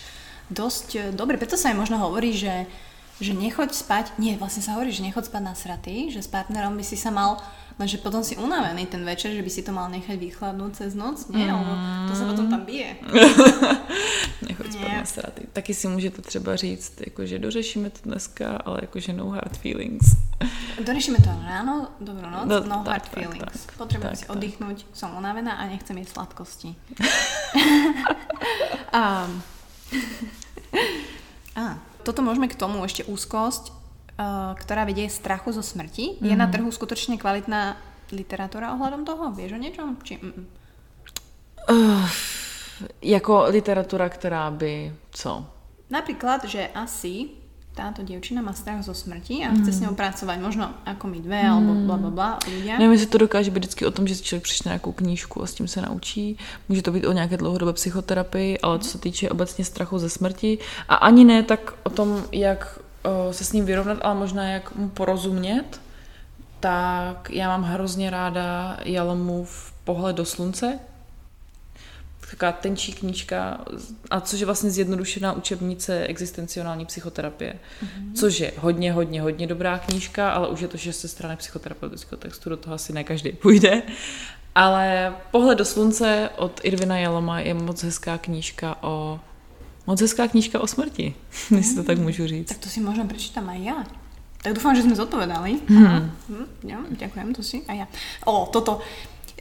dosť 0.51 0.87
eh, 0.95 1.11
dobre. 1.15 1.39
Preto 1.39 1.55
sa 1.55 1.71
aj 1.71 1.79
možno 1.79 2.03
hovorí, 2.03 2.35
že 2.35 2.67
že 3.21 3.31
nechoď 3.31 3.71
spať, 3.71 4.05
nie, 4.17 4.35
vlastne 4.35 4.65
sa 4.65 4.73
hovorí, 4.75 4.89
že 4.91 5.05
nechoď 5.05 5.29
spať 5.29 5.43
na 5.45 5.55
sraty, 5.55 6.09
že 6.09 6.25
s 6.25 6.27
partnerom 6.27 6.73
by 6.73 6.83
si 6.83 6.97
sa 6.97 7.13
mal, 7.13 7.39
lenže 7.79 7.97
potom 7.97 8.23
si 8.23 8.37
unavený 8.37 8.85
ten 8.85 9.05
večer, 9.05 9.31
že 9.33 9.41
by 9.41 9.49
si 9.49 9.61
to 9.63 9.71
mal 9.71 9.89
nechať 9.89 10.17
vychladnúť 10.19 10.71
cez 10.73 10.91
noc, 10.95 11.27
nie, 11.29 11.45
mm. 11.45 11.53
lebo 11.53 11.73
to 12.09 12.13
sa 12.15 12.23
potom 12.29 12.45
tam 12.49 12.61
bije. 12.65 12.95
nechoď 14.47 14.71
spát 14.71 14.93
na 14.97 15.05
sraty. 15.05 15.41
Taky 15.53 15.73
si 15.73 15.87
můžete 15.87 16.21
třeba 16.21 16.55
říct, 16.55 16.93
jakože 17.05 17.39
dořešíme 17.39 17.89
to 17.89 17.99
dneska, 18.03 18.57
ale 18.65 18.77
jakože 18.81 19.13
no 19.13 19.29
hard 19.29 19.57
feelings. 19.57 20.05
Dořešíme 20.85 21.17
to 21.17 21.29
ráno, 21.45 21.87
dobrou 21.99 22.29
noc, 22.29 22.45
no, 22.45 22.59
no 22.59 22.83
tak, 22.85 22.87
hard 22.87 23.03
tak, 23.03 23.13
feelings. 23.13 23.65
Tak, 23.65 23.75
Potřebuji 23.77 24.15
si 24.15 24.27
oddychnout, 24.27 24.85
jsem 24.93 25.09
unavená 25.17 25.51
a 25.51 25.65
nechcem 25.65 25.97
jíst 25.97 26.09
sladkosti. 26.09 26.75
um. 28.93 29.43
a, 31.55 31.77
toto 32.03 32.19
môžeme 32.19 32.51
k 32.51 32.59
tomu 32.59 32.83
ešte 32.83 33.07
úzkosť, 33.07 33.82
ktorá 34.59 34.85
vedie 34.85 35.09
strachu 35.09 35.51
zo 35.51 35.65
smrti. 35.65 36.17
Mm-hmm. 36.17 36.27
Je 36.29 36.35
na 36.37 36.45
mhm. 36.45 36.53
trhu 36.53 36.69
skutočne 36.69 37.17
kvalitná 37.17 37.77
literatúra 38.13 38.77
ohľadom 38.77 39.03
toho? 39.07 39.33
Vieš 39.33 39.57
o 39.57 39.59
niečom? 39.59 39.87
Či, 40.03 40.21
mm, 40.21 40.63
Uh, 41.69 42.09
jako 43.01 43.45
literatura, 43.47 44.09
která 44.09 44.51
by 44.51 44.93
co? 45.11 45.45
Napríklad, 45.89 46.45
že 46.45 46.67
asi 46.75 47.25
táto 47.75 48.05
dievčina 48.05 48.41
má 48.41 48.53
strach 48.53 48.85
zo 48.85 48.93
smrti 48.93 49.45
a 49.45 49.49
chce 49.49 49.71
mm. 49.71 49.73
s 49.73 49.81
ňou 49.81 49.93
pracovať 49.97 50.37
možno 50.39 50.73
ako 50.85 51.07
my 51.07 51.19
dve, 51.19 51.41
mm. 51.41 51.49
alebo 51.49 51.71
bla 51.73 51.97
bla 51.97 52.11
bla 52.11 52.29
ľudia. 52.45 52.77
Nevím, 52.77 52.91
jestli 52.91 53.07
to 53.07 53.17
dokáže 53.17 53.51
být 53.51 53.59
vždycky 53.59 53.85
o 53.85 53.91
tom, 53.91 54.07
že 54.07 54.15
si 54.15 54.23
člověk 54.23 54.43
přečte 54.43 54.69
nějakou 54.69 54.91
knížku 54.91 55.43
a 55.43 55.45
s 55.45 55.53
tím 55.53 55.67
se 55.67 55.81
naučí. 55.81 56.37
Může 56.69 56.81
to 56.81 56.91
být 56.91 57.05
o 57.05 57.11
nějaké 57.11 57.37
dlouhodobé 57.37 57.73
psychoterapii, 57.73 58.59
ale 58.59 58.79
co 58.79 58.89
se 58.89 58.97
týče 58.97 59.29
obecně 59.29 59.65
strachu 59.65 59.99
ze 59.99 60.09
smrti 60.09 60.57
a 60.89 60.95
ani 60.95 61.25
ne 61.25 61.43
tak 61.43 61.73
o 61.83 61.89
tom, 61.89 62.23
jak 62.31 62.79
se 63.31 63.43
s 63.43 63.51
ním 63.53 63.65
vyrovnat, 63.65 63.97
ale 64.01 64.15
možná 64.15 64.49
jak 64.49 64.75
mu 64.75 64.89
porozumět, 64.89 65.81
tak 66.59 67.29
já 67.29 67.47
mám 67.47 67.63
hrozně 67.63 68.09
ráda 68.09 68.77
Jalomův 68.83 69.73
pohled 69.83 70.15
do 70.15 70.25
slunce, 70.25 70.79
taková 72.29 72.51
tenčí 72.51 72.93
knížka, 72.93 73.65
a 74.09 74.21
což 74.21 74.39
je 74.39 74.45
vlastně 74.45 74.69
zjednodušená 74.69 75.33
učebnice 75.33 76.03
existenciální 76.07 76.85
psychoterapie, 76.85 77.53
mm-hmm. 77.53 78.13
což 78.15 78.39
je 78.39 78.53
hodně, 78.57 78.93
hodně, 78.93 79.21
hodně 79.21 79.47
dobrá 79.47 79.77
knížka, 79.77 80.31
ale 80.31 80.47
už 80.47 80.59
je 80.59 80.67
to 80.67 80.77
šest 80.77 81.05
strany 81.07 81.35
psychoterapeutického 81.35 82.19
textu, 82.19 82.49
do 82.49 82.57
toho 82.57 82.75
asi 82.75 82.93
ne 82.93 83.03
každý 83.03 83.31
půjde. 83.31 83.81
Ale 84.55 85.15
Pohled 85.31 85.57
do 85.57 85.65
slunce 85.65 86.29
od 86.37 86.61
Irvina 86.63 86.97
Jaloma 86.97 87.39
je 87.39 87.53
moc 87.53 87.83
hezká 87.83 88.17
knížka 88.17 88.77
o 88.81 89.19
moc 89.87 90.01
hezká 90.01 90.27
knížka 90.27 90.59
o 90.59 90.67
smrti, 90.67 91.13
mm. 91.51 91.57
jestli 91.61 91.75
to 91.75 91.83
tak 91.83 91.97
můžu 91.97 92.27
říct. 92.27 92.47
Tak 92.47 92.57
to 92.57 92.69
si 92.69 92.79
možná 92.79 93.05
přečítám 93.05 93.49
aj 93.49 93.63
já. 93.63 93.85
Tak 94.43 94.53
doufám, 94.53 94.75
že 94.75 94.81
jsme 94.81 94.95
zodpovedali. 94.95 95.59
Hmm. 95.67 96.11
Hm, 96.29 96.45
ja, 96.67 96.77
ďakujem, 96.89 97.31
to 97.31 97.43
si 97.43 97.63
a 97.67 97.73
ja. 97.73 97.87
O, 98.27 98.45
toto. 98.51 98.83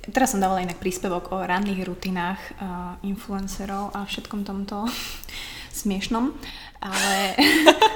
Teraz 0.02 0.31
som 0.35 0.42
dávala 0.42 0.62
inak 0.62 0.83
príspevok 0.83 1.31
o 1.35 1.42
ranných 1.42 1.87
rutinách 1.87 2.38
uh, 2.38 2.59
influencerov 3.02 3.94
a 3.94 4.07
všetkom 4.07 4.46
tomto 4.46 4.87
smiešnom, 5.83 6.35
ale 6.78 7.35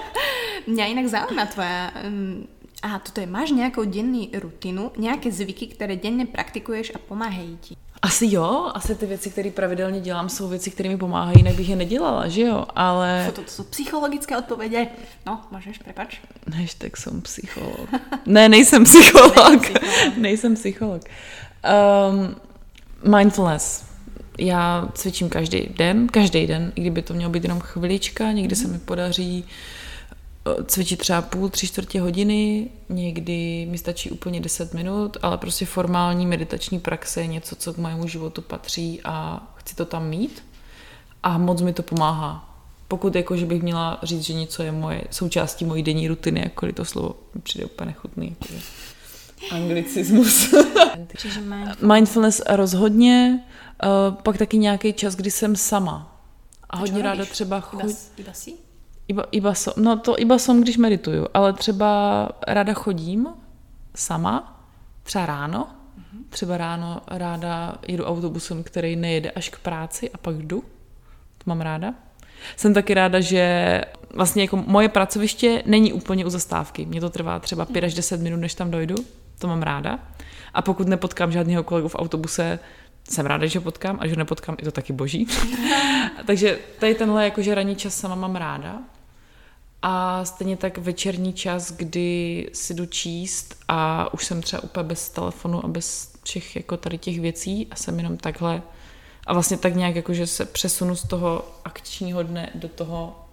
mňa 0.70 0.84
inak 0.86 1.06
zaujíma 1.06 1.46
tvoja... 1.46 1.94
Um, 2.02 2.46
a 2.82 2.98
toto 2.98 3.24
je, 3.24 3.26
máš 3.26 3.50
nejakou 3.50 3.88
denní 3.88 4.30
rutinu, 4.34 4.92
nějaké 4.98 5.32
zvyky, 5.32 5.66
které 5.66 5.96
denne 5.96 6.26
praktikuješ 6.26 6.92
a 6.94 6.98
pomáhají 6.98 7.58
ti? 7.60 7.76
Asi 8.02 8.26
jo, 8.30 8.70
asi 8.74 8.94
ty 8.94 9.06
věci, 9.06 9.30
které 9.30 9.50
pravidelně 9.50 10.00
dělám, 10.00 10.28
jsou 10.28 10.48
věci, 10.48 10.70
které 10.70 10.88
mi 10.88 10.96
pomáhají, 10.96 11.36
jinak 11.38 11.54
bych 11.54 11.68
je 11.68 11.76
nedělala, 11.76 12.28
že 12.28 12.42
jo, 12.42 12.64
ale... 12.76 13.32
To, 13.34 13.42
to 13.42 13.50
jsou 13.50 13.62
psychologické 13.62 14.38
odpovědi. 14.38 14.88
No, 15.26 15.40
můžeš, 15.50 15.78
prepač. 15.78 16.18
tak 16.78 16.96
jsem 16.96 17.20
psycholog. 17.20 17.88
ne, 18.26 18.48
nejsem 18.48 18.84
psycholog. 18.84 19.62
nejsem 20.16 20.54
psycholog. 20.54 21.02
Um, 22.10 22.36
mindfulness. 23.16 23.84
Já 24.38 24.88
cvičím 24.94 25.28
každý 25.28 25.68
den, 25.76 26.06
každý 26.08 26.46
den, 26.46 26.72
i 26.74 26.80
kdyby 26.80 27.02
to 27.02 27.14
mělo 27.14 27.32
být 27.32 27.42
jenom 27.42 27.60
chvilička, 27.60 28.32
někdy 28.32 28.56
se 28.56 28.68
mi 28.68 28.78
podaří 28.78 29.44
eh, 29.44 29.85
cvičit 30.66 30.98
třeba 30.98 31.22
půl, 31.22 31.48
tři 31.48 31.66
čtvrtě 31.66 32.00
hodiny, 32.00 32.70
někdy 32.88 33.66
mi 33.70 33.78
stačí 33.78 34.10
úplně 34.10 34.40
10 34.40 34.74
minut, 34.74 35.16
ale 35.22 35.38
prostě 35.38 35.66
formální 35.66 36.26
meditační 36.26 36.80
praxe 36.80 37.20
je 37.20 37.26
něco, 37.26 37.56
co 37.56 37.74
k 37.74 37.78
mému 37.78 38.08
životu 38.08 38.42
patří 38.42 39.00
a 39.04 39.46
chci 39.56 39.76
to 39.76 39.84
tam 39.84 40.08
mít 40.08 40.44
a 41.22 41.38
moc 41.38 41.62
mi 41.62 41.72
to 41.72 41.82
pomáhá. 41.82 42.52
Pokud 42.88 43.14
jako, 43.14 43.36
že 43.36 43.46
bych 43.46 43.62
měla 43.62 43.98
říct, 44.02 44.22
že 44.22 44.34
něco 44.34 44.62
je 44.62 44.72
moje 44.72 45.02
součástí 45.10 45.64
mojí 45.64 45.82
denní 45.82 46.08
rutiny, 46.08 46.40
jakkoliv 46.40 46.74
to 46.74 46.84
slovo 46.84 47.14
mi 47.34 47.40
přijde 47.40 47.64
úplně 47.64 47.86
nechutný. 47.86 48.36
Anglicismus. 49.50 50.54
Mindfulness 51.94 52.42
rozhodně, 52.48 53.44
uh, 53.84 54.14
pak 54.14 54.38
taky 54.38 54.58
nějaký 54.58 54.92
čas, 54.92 55.14
kdy 55.16 55.30
jsem 55.30 55.56
sama. 55.56 56.22
A 56.70 56.76
hodně 56.76 57.02
ráda 57.02 57.24
třeba 57.24 57.60
chuť... 57.60 57.94
Iba, 59.08 59.24
iba 59.30 59.54
som, 59.54 59.72
no 59.76 59.96
to 59.96 60.18
iba 60.18 60.38
som, 60.38 60.60
když 60.60 60.76
medituju, 60.76 61.26
ale 61.34 61.52
třeba 61.52 62.28
ráda 62.46 62.74
chodím 62.74 63.28
sama 63.94 64.56
třeba 65.06 65.26
ráno. 65.26 65.68
Třeba 66.30 66.56
ráno 66.56 67.00
ráda 67.06 67.74
jedu 67.88 68.04
autobusem, 68.04 68.62
který 68.62 68.96
nejede 68.96 69.30
až 69.30 69.48
k 69.48 69.58
práci 69.58 70.10
a 70.10 70.18
pak 70.18 70.36
jdu. 70.36 70.60
To 71.38 71.44
mám 71.46 71.60
ráda. 71.60 71.94
Jsem 72.56 72.74
taky 72.74 72.94
ráda, 72.94 73.20
že 73.20 73.80
vlastně 74.14 74.42
jako 74.42 74.56
moje 74.56 74.88
pracoviště 74.88 75.62
není 75.66 75.92
úplně 75.92 76.26
u 76.26 76.30
zastávky. 76.30 76.86
Mně 76.86 77.00
to 77.00 77.10
trvá 77.10 77.38
třeba 77.38 77.64
5 77.64 77.84
až 77.84 77.94
10 77.94 78.20
minut, 78.20 78.36
než 78.36 78.54
tam 78.54 78.70
dojdu. 78.70 78.94
To 79.38 79.46
mám 79.46 79.62
ráda. 79.62 79.98
A 80.54 80.62
pokud 80.62 80.88
nepotkám 80.88 81.32
žádného 81.32 81.62
kolegu 81.64 81.88
v 81.88 81.94
autobuse, 81.94 82.58
jsem 83.10 83.26
ráda, 83.26 83.46
že 83.46 83.58
ho 83.58 83.62
potkám 83.62 83.98
a 84.00 84.06
že 84.06 84.12
ho 84.12 84.18
nepotkám, 84.18 84.56
je 84.58 84.64
to 84.64 84.72
taky 84.72 84.92
boží. 84.92 85.26
Takže 86.26 86.58
tady 86.78 86.94
tenhle 86.94 87.24
jakože 87.24 87.54
ranní 87.54 87.76
čas 87.76 87.94
sama 87.94 88.14
mám 88.14 88.36
ráda. 88.36 88.78
A 89.88 90.24
stejně 90.24 90.56
tak 90.56 90.78
večerní 90.78 91.32
čas, 91.32 91.72
kdy 91.72 92.50
si 92.52 92.74
jdu 92.74 92.86
číst 92.86 93.56
a 93.68 94.12
už 94.14 94.24
jsem 94.24 94.42
třeba 94.42 94.62
úplně 94.62 94.84
bez 94.84 95.08
telefonu 95.08 95.64
a 95.64 95.68
bez 95.68 96.12
všech 96.24 96.56
jako 96.56 96.76
tady 96.76 96.98
těch 96.98 97.20
věcí 97.20 97.66
a 97.70 97.76
jsem 97.76 97.98
jenom 97.98 98.16
takhle 98.16 98.62
a 99.26 99.32
vlastně 99.32 99.56
tak 99.56 99.74
nějak 99.74 99.96
jako, 99.96 100.14
že 100.14 100.26
se 100.26 100.44
přesunu 100.44 100.96
z 100.96 101.02
toho 101.04 101.44
akčního 101.64 102.22
dne 102.22 102.50
do 102.54 102.68
toho 102.68 103.26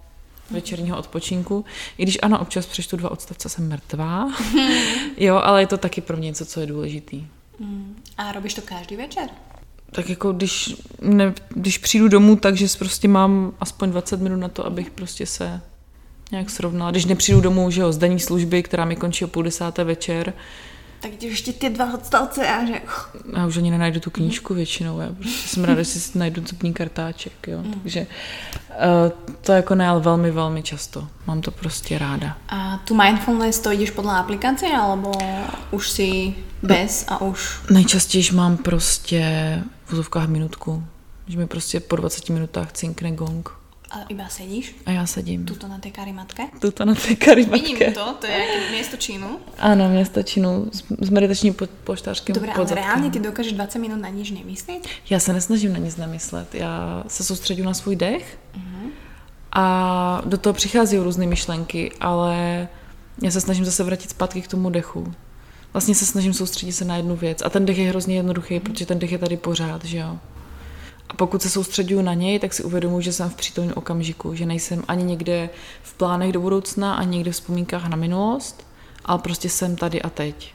večerního 0.52 0.98
odpočinku. 0.98 1.66
I 1.98 2.04
když 2.04 2.18
ano, 2.22 2.40
občas 2.40 2.66
přečtu 2.66 2.98
dva 2.98 3.12
odstavce, 3.12 3.50
jsem 3.50 3.70
mrtvá. 3.70 4.32
jo, 5.18 5.36
ale 5.36 5.62
je 5.62 5.68
to 5.68 5.78
taky 5.78 6.02
pro 6.02 6.18
mě 6.18 6.26
něco, 6.26 6.46
co 6.46 6.62
je 6.62 6.68
důležitý. 6.68 7.28
Mm. 7.60 7.96
A 8.18 8.32
robíš 8.32 8.54
to 8.54 8.62
každý 8.62 8.96
večer? 8.96 9.30
Tak 9.92 10.10
jako 10.10 10.32
když, 10.32 10.76
ne, 11.02 11.34
když 11.50 11.78
přijdu 11.78 12.08
domů, 12.08 12.36
takže 12.36 12.68
prostě 12.80 13.08
mám 13.08 13.54
aspoň 13.60 13.92
20 13.92 14.22
minut 14.22 14.38
na 14.38 14.50
to, 14.50 14.66
abych 14.66 14.92
prostě 14.92 15.26
se 15.26 15.62
nějak 16.34 16.50
srovnala. 16.50 16.92
Když 16.92 17.06
nepřijdu 17.06 17.42
domů, 17.42 17.72
že 17.72 17.82
jo, 17.82 17.92
z 17.92 17.98
denní 17.98 18.20
služby, 18.20 18.64
která 18.64 18.86
mi 18.86 18.96
končí 18.96 19.26
o 19.26 19.28
půl 19.28 19.44
desáté 19.44 19.84
večer, 19.84 20.34
tak 21.04 21.24
ještě 21.24 21.54
ty 21.54 21.70
dva 21.70 21.94
odstavce 21.94 22.48
a 22.48 22.66
že... 22.66 22.82
Já 23.38 23.48
už 23.48 23.58
ani 23.58 23.72
nenajdu 23.72 24.00
tu 24.00 24.10
knížku 24.10 24.54
většinou, 24.54 25.00
já 25.00 25.10
prostě 25.14 25.50
jsem 25.50 25.64
ráda, 25.64 25.84
že 25.84 25.90
si 25.90 26.18
najdu 26.18 26.44
zubní 26.48 26.74
kartáček, 26.74 27.48
jo, 27.48 27.58
mm. 27.58 27.74
takže 27.74 28.08
uh, 28.70 29.32
to 29.42 29.52
jako 29.52 29.76
ne, 29.76 29.88
ale 29.88 30.00
velmi, 30.00 30.32
velmi 30.32 30.64
často. 30.64 31.08
Mám 31.28 31.42
to 31.42 31.52
prostě 31.52 31.98
ráda. 31.98 32.38
A 32.50 32.78
tu 32.78 32.96
mindfulness 32.96 33.60
to 33.60 33.72
jdeš 33.72 33.92
podle 33.92 34.14
aplikace, 34.14 34.66
alebo 34.82 35.12
už 35.72 35.90
si 35.90 36.36
bez 36.62 37.06
a 37.08 37.22
už... 37.22 37.60
Nejčastěji 37.72 38.32
mám 38.32 38.58
prostě 38.58 39.24
v 39.86 39.92
vozovkách 39.92 40.28
minutku, 40.28 40.84
že 41.28 41.38
mi 41.38 41.48
prostě 41.48 41.80
po 41.80 41.96
20 41.96 42.30
minutách 42.30 42.72
cinkne 42.72 43.12
gong. 43.12 43.63
A 43.94 44.02
iba 44.10 44.28
sedíš? 44.30 44.76
A 44.86 44.92
já 44.92 45.06
sedím. 45.06 45.46
Tuto 45.46 45.68
na 45.68 45.78
té 45.78 45.90
karimatke? 45.92 46.44
Tuto 46.60 46.86
na 46.86 46.96
té 46.96 47.16
karimatke. 47.16 47.62
Vidím 47.62 47.94
to, 47.94 48.14
to 48.20 48.26
je 48.28 48.38
jako 48.38 48.72
město 48.72 48.98
Čínu. 48.98 49.40
Ano, 49.58 49.90
město 49.90 50.24
Čínu 50.24 50.66
s, 50.72 50.84
s 51.02 51.10
meditačním 51.10 51.54
po, 51.54 51.68
poštářským 51.84 52.36
Dobre, 52.36 52.54
ale 52.54 52.66
reálně 52.76 53.12
ty 53.12 53.20
dokážeš 53.20 53.54
20 53.54 53.80
minut 53.80 54.02
na 54.02 54.10
nič 54.10 54.32
nemyslet? 54.32 54.88
Já 55.10 55.20
se 55.20 55.34
nesnažím 55.34 55.74
na 55.74 55.80
nic 55.80 55.98
nemyslet. 55.98 56.56
Já 56.56 57.04
se 57.08 57.24
soustředím 57.24 57.66
na 57.66 57.74
svůj 57.74 57.96
dech 57.96 58.40
uh-huh. 58.56 58.90
a 59.52 60.22
do 60.26 60.38
toho 60.38 60.54
přichází 60.54 60.98
různé 60.98 61.28
myšlenky, 61.28 61.92
ale 62.00 62.68
já 63.22 63.32
se 63.32 63.42
snažím 63.42 63.66
zase 63.66 63.84
vrátit 63.84 64.10
zpátky 64.10 64.42
k 64.42 64.48
tomu 64.48 64.70
dechu. 64.70 65.14
Vlastně 65.74 65.96
se 65.96 66.06
snažím 66.06 66.34
soustředit 66.34 66.74
se 66.74 66.86
na 66.86 66.98
jednu 66.98 67.16
věc. 67.16 67.42
A 67.46 67.50
ten 67.50 67.66
dech 67.66 67.78
je 67.78 67.90
hrozně 67.90 68.16
jednoduchý, 68.16 68.56
uh-huh. 68.56 68.64
protože 68.64 68.86
ten 68.86 69.00
dech 69.00 69.12
je 69.12 69.18
tady 69.18 69.38
pořád, 69.38 69.86
že 69.86 69.98
jo. 69.98 70.20
A 71.10 71.14
pokud 71.14 71.42
se 71.42 71.50
soustředuju 71.50 72.02
na 72.02 72.14
něj, 72.14 72.40
tak 72.40 72.54
si 72.54 72.64
uvědomuji, 72.64 73.02
že 73.02 73.14
jsem 73.14 73.30
v 73.30 73.36
přítomném 73.36 73.74
okamžiku, 73.78 74.36
že 74.36 74.46
nejsem 74.46 74.84
ani 74.88 75.04
někde 75.04 75.50
v 75.84 75.94
plánech 75.94 76.32
do 76.32 76.40
budoucna, 76.40 76.96
ani 76.96 77.18
někde 77.18 77.32
v 77.32 77.34
vzpomínkách 77.34 77.90
na 77.90 77.96
minulost, 77.96 78.68
ale 79.06 79.20
prostě 79.20 79.50
jsem 79.50 79.76
tady 79.76 80.02
a 80.02 80.10
teď. 80.10 80.54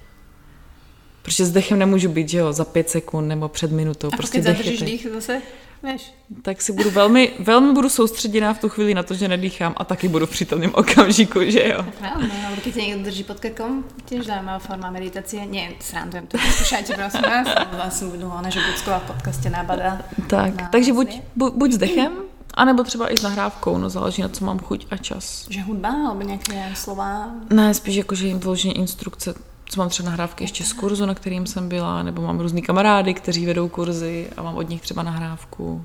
Protože 1.22 1.44
s 1.44 1.52
dechem 1.52 1.78
nemůžu 1.78 2.08
být, 2.08 2.28
že 2.28 2.38
jo, 2.38 2.52
za 2.52 2.64
pět 2.64 2.90
sekund 2.90 3.28
nebo 3.28 3.48
před 3.48 3.72
minutou. 3.72 4.08
A 4.12 4.16
prostě 4.16 4.38
pokud 4.38 4.46
zadržíš 4.46 4.82
dých 4.82 5.06
zase, 5.14 5.42
Víš. 5.82 6.14
Tak 6.42 6.62
si 6.62 6.72
budu 6.72 6.90
velmi, 6.90 7.32
velmi 7.38 7.72
budu 7.72 7.88
soustředěná 7.88 8.54
v 8.54 8.60
tu 8.60 8.68
chvíli 8.68 8.94
na 8.94 9.02
to, 9.02 9.14
že 9.14 9.28
nedýchám 9.28 9.74
a 9.76 9.84
taky 9.84 10.08
budu 10.08 10.26
v 10.26 10.30
přítomném 10.30 10.70
okamžiku, 10.74 11.40
že 11.44 11.68
jo. 11.68 11.82
Pravda, 11.98 12.28
ale 12.46 12.56
když 12.62 12.74
tě 12.74 12.80
někdo 12.80 13.04
drží 13.04 13.24
pod 13.24 13.40
krkom, 13.40 13.84
těž 14.04 14.26
zaujímavá 14.26 14.58
forma 14.58 14.90
meditace. 14.90 15.36
Ne, 15.36 15.68
srandujem, 15.80 16.26
to 16.26 16.38
vyskúšajte 16.38 16.94
prosím 16.94 17.20
vás. 17.20 17.48
Vlastně 17.72 18.08
budu 18.08 18.28
hlavně, 18.28 18.50
že 18.50 18.60
Bucková 18.60 18.98
v 18.98 19.02
podcastě 19.02 19.50
nabadá. 19.50 20.02
Tak, 20.26 20.60
na 20.60 20.68
takže 20.68 20.92
buď, 20.92 21.20
bu, 21.36 21.50
buď 21.50 21.72
s 21.72 21.78
dechem, 21.78 22.12
anebo 22.54 22.84
třeba 22.84 23.12
i 23.12 23.16
s 23.16 23.22
nahrávkou, 23.22 23.78
no 23.78 23.90
záleží 23.90 24.22
na 24.22 24.28
co 24.28 24.44
mám 24.44 24.58
chuť 24.58 24.86
a 24.90 24.96
čas. 24.96 25.46
Že 25.50 25.60
hudba, 25.60 25.88
alebo 26.08 26.22
nějaké 26.22 26.72
slova? 26.74 27.30
Ne, 27.50 27.74
spíš 27.74 27.96
jako, 27.96 28.14
že 28.14 28.26
jim 28.26 28.38
vložení 28.38 28.78
instrukce, 28.78 29.34
co 29.68 29.80
mám 29.80 29.88
třeba 29.88 30.08
nahrávky 30.08 30.44
ještě 30.44 30.64
z 30.64 30.72
kurzu, 30.72 31.06
na 31.06 31.14
kterým 31.14 31.46
jsem 31.46 31.68
byla, 31.68 32.02
nebo 32.02 32.22
mám 32.22 32.40
různý 32.40 32.62
kamarády, 32.62 33.14
kteří 33.14 33.46
vedou 33.46 33.68
kurzy 33.68 34.28
a 34.36 34.42
mám 34.42 34.56
od 34.56 34.68
nich 34.68 34.80
třeba 34.80 35.02
nahrávku. 35.02 35.84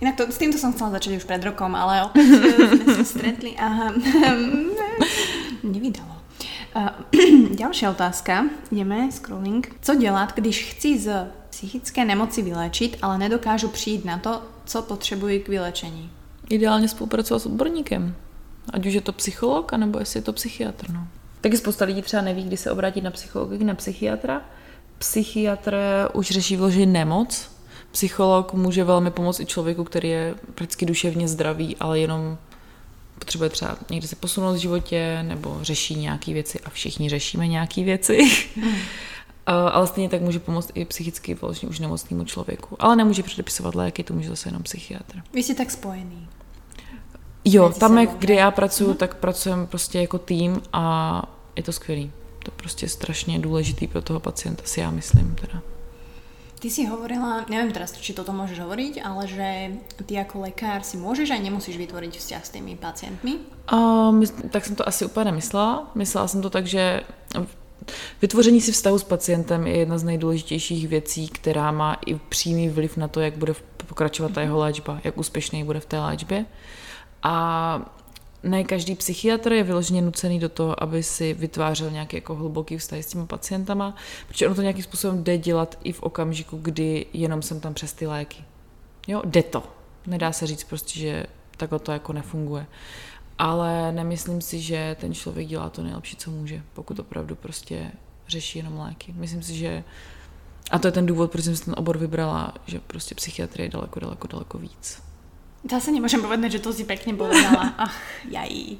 Inak 0.00 0.14
to, 0.14 0.22
s 0.30 0.38
týmto 0.38 0.62
som 0.62 0.70
chcela 0.70 0.94
začať 0.94 1.18
už 1.18 1.26
pred 1.26 1.42
rokom, 1.42 1.74
ale 1.74 2.06
opäť 2.06 2.22
sme 2.30 3.02
sa 3.02 3.04
stretli 3.04 3.58
a 3.58 3.90
nevydalo. 5.66 6.14
Uh, 6.70 6.94
ďalšia 7.50 7.90
otázka. 7.90 8.46
Ideme, 8.70 9.10
scrolling. 9.10 9.66
Co 9.82 9.94
dělat, 9.94 10.38
když 10.38 10.64
chci 10.64 10.98
z 10.98 11.26
psychické 11.50 12.04
nemoci 12.04 12.42
vylečit, 12.42 12.96
ale 13.02 13.18
nedokážu 13.18 13.68
přijít 13.68 14.04
na 14.04 14.18
to, 14.18 14.42
co 14.64 14.82
potřebuji 14.82 15.40
k 15.40 15.48
vylečení? 15.48 16.10
Ideálně 16.48 16.88
spolupracovat 16.88 17.38
s 17.38 17.46
odborníkem. 17.46 18.14
Ať 18.70 18.86
už 18.86 18.94
je 18.94 19.00
to 19.00 19.12
psycholog, 19.12 19.72
anebo 19.72 19.98
jestli 19.98 20.18
je 20.18 20.22
to 20.22 20.32
psychiatr. 20.32 20.90
No. 20.90 21.08
Taky 21.40 21.56
spousta 21.56 21.84
lidí 21.84 22.02
třeba 22.02 22.22
neví, 22.22 22.42
kdy 22.42 22.56
se 22.56 22.70
obrátit 22.70 23.00
na 23.00 23.10
psychologa, 23.10 23.56
na 23.64 23.74
psychiatra. 23.74 24.42
Psychiatr 24.98 25.76
už 26.12 26.30
řeší 26.30 26.56
vložit 26.56 26.86
nemoc. 26.86 27.50
Psycholog 27.90 28.54
může 28.54 28.84
velmi 28.84 29.10
pomoct 29.10 29.40
i 29.40 29.46
člověku, 29.46 29.84
který 29.84 30.08
je 30.08 30.34
prakticky 30.54 30.86
duševně 30.86 31.28
zdravý, 31.28 31.76
ale 31.80 32.00
jenom 32.00 32.38
potřebuje 33.18 33.50
třeba 33.50 33.76
někdy 33.90 34.08
se 34.08 34.16
posunout 34.16 34.52
v 34.52 34.56
životě 34.56 35.22
nebo 35.22 35.58
řeší 35.62 35.94
nějaké 35.94 36.32
věci 36.32 36.60
a 36.60 36.70
všichni 36.70 37.08
řešíme 37.08 37.46
nějaké 37.46 37.84
věci. 37.84 38.18
Mm. 38.56 38.74
ale 39.46 39.86
stejně 39.86 40.08
tak 40.08 40.22
může 40.22 40.38
pomoct 40.38 40.70
i 40.74 40.84
psychicky 40.84 41.34
vlastně 41.34 41.68
už 41.68 41.78
nemocnému 41.78 42.24
člověku. 42.24 42.76
Ale 42.78 42.96
nemůže 42.96 43.22
předepisovat 43.22 43.74
léky, 43.74 44.04
to 44.04 44.14
může 44.14 44.28
zase 44.28 44.48
jenom 44.48 44.62
psychiatr. 44.62 45.22
Vy 45.34 45.42
jste 45.42 45.54
tak 45.54 45.70
spojený. 45.70 46.28
Jo, 47.50 47.72
tam, 47.78 47.98
jak, 47.98 48.10
kde 48.18 48.34
já 48.34 48.50
pracuji, 48.50 48.90
mm-hmm. 48.92 48.96
tak 48.96 49.14
pracujeme 49.14 49.66
prostě 49.66 50.00
jako 50.00 50.18
tým 50.18 50.62
a 50.72 51.22
je 51.56 51.62
to 51.62 51.72
skvělý. 51.72 52.12
To 52.44 52.50
prostě 52.50 52.86
je 52.86 52.90
strašně 52.90 53.38
důležitý 53.38 53.86
pro 53.86 54.02
toho 54.02 54.20
pacienta, 54.20 54.62
si 54.66 54.80
já 54.80 54.90
myslím 54.90 55.34
teda. 55.40 55.62
Ty 56.58 56.70
si 56.70 56.86
hovorila, 56.90 57.46
neviem 57.46 57.70
teraz, 57.70 57.94
či 57.94 58.10
toto 58.10 58.34
môžeš 58.34 58.58
hovoriť, 58.58 58.98
ale 59.06 59.30
že 59.30 59.48
ty 60.10 60.18
ako 60.18 60.42
lekár 60.42 60.82
si 60.82 60.98
môžeš 60.98 61.30
a 61.30 61.38
nemusíš 61.38 61.78
vytvoriť 61.78 62.18
vzťah 62.18 62.42
s 62.42 62.50
tými 62.50 62.74
pacientmi? 62.74 63.38
Um, 63.70 64.26
tak 64.50 64.66
jsem 64.66 64.74
to 64.74 64.88
asi 64.88 65.04
úplně 65.04 65.24
nemyslela. 65.24 65.90
Myslela 65.94 66.28
jsem 66.28 66.42
to 66.42 66.50
tak, 66.50 66.66
že 66.66 67.00
vytvoření 68.22 68.60
si 68.60 68.72
vztahu 68.72 68.98
s 68.98 69.04
pacientem 69.04 69.66
je 69.66 69.76
jedna 69.76 69.98
z 69.98 70.04
nejdůležitějších 70.04 70.88
věcí, 70.88 71.28
která 71.28 71.70
má 71.70 71.96
i 72.06 72.14
přímý 72.14 72.68
vliv 72.68 72.96
na 72.96 73.08
to, 73.08 73.20
jak 73.20 73.36
bude 73.36 73.54
pokračovat 73.86 74.32
ta 74.32 74.40
jeho 74.40 74.58
léčba, 74.58 75.00
jak 75.04 75.18
úspěšný 75.18 75.64
bude 75.64 75.80
v 75.80 75.86
té 75.86 76.00
léčbě. 76.00 76.44
A 77.22 77.98
ne 78.42 78.64
každý 78.64 78.94
psychiatr 78.94 79.52
je 79.52 79.62
vyloženě 79.62 80.02
nucený 80.02 80.38
do 80.38 80.48
toho, 80.48 80.82
aby 80.82 81.02
si 81.02 81.34
vytvářel 81.34 81.90
nějaký 81.90 82.16
jako 82.16 82.34
hluboký 82.34 82.78
vztah 82.78 82.98
s 82.98 83.06
těmi 83.06 83.26
pacientama, 83.26 83.94
protože 84.28 84.46
ono 84.46 84.54
to 84.54 84.62
nějakým 84.62 84.84
způsobem 84.84 85.24
jde 85.24 85.38
dělat 85.38 85.78
i 85.84 85.92
v 85.92 86.02
okamžiku, 86.02 86.58
kdy 86.62 87.06
jenom 87.12 87.42
jsem 87.42 87.60
tam 87.60 87.74
přes 87.74 87.92
ty 87.92 88.06
léky. 88.06 88.44
Jo, 89.06 89.22
jde 89.24 89.42
to. 89.42 89.62
Nedá 90.06 90.32
se 90.32 90.46
říct 90.46 90.64
prostě, 90.64 90.98
že 90.98 91.26
takhle 91.56 91.78
to 91.78 91.92
jako 91.92 92.12
nefunguje. 92.12 92.66
Ale 93.38 93.92
nemyslím 93.92 94.40
si, 94.40 94.60
že 94.60 94.96
ten 95.00 95.14
člověk 95.14 95.48
dělá 95.48 95.70
to 95.70 95.82
nejlepší, 95.82 96.16
co 96.16 96.30
může, 96.30 96.62
pokud 96.74 96.98
opravdu 96.98 97.34
prostě 97.34 97.92
řeší 98.28 98.58
jenom 98.58 98.78
léky. 98.78 99.14
Myslím 99.16 99.42
si, 99.42 99.54
že 99.54 99.84
a 100.70 100.78
to 100.78 100.88
je 100.88 100.92
ten 100.92 101.06
důvod, 101.06 101.30
proč 101.32 101.44
jsem 101.44 101.56
si 101.56 101.64
ten 101.64 101.74
obor 101.78 101.98
vybrala, 101.98 102.54
že 102.66 102.80
prostě 102.80 103.14
psychiatrie 103.14 103.66
je 103.66 103.70
daleko, 103.70 104.00
daleko, 104.00 104.28
daleko 104.28 104.58
víc. 104.58 105.07
Zase 105.66 105.90
nemôžem 105.90 106.22
povedať, 106.22 106.58
že 106.58 106.62
to 106.62 106.70
si 106.70 106.86
pekne 106.86 107.18
povedala. 107.18 107.74
Ach, 107.90 107.98
jají. 108.30 108.78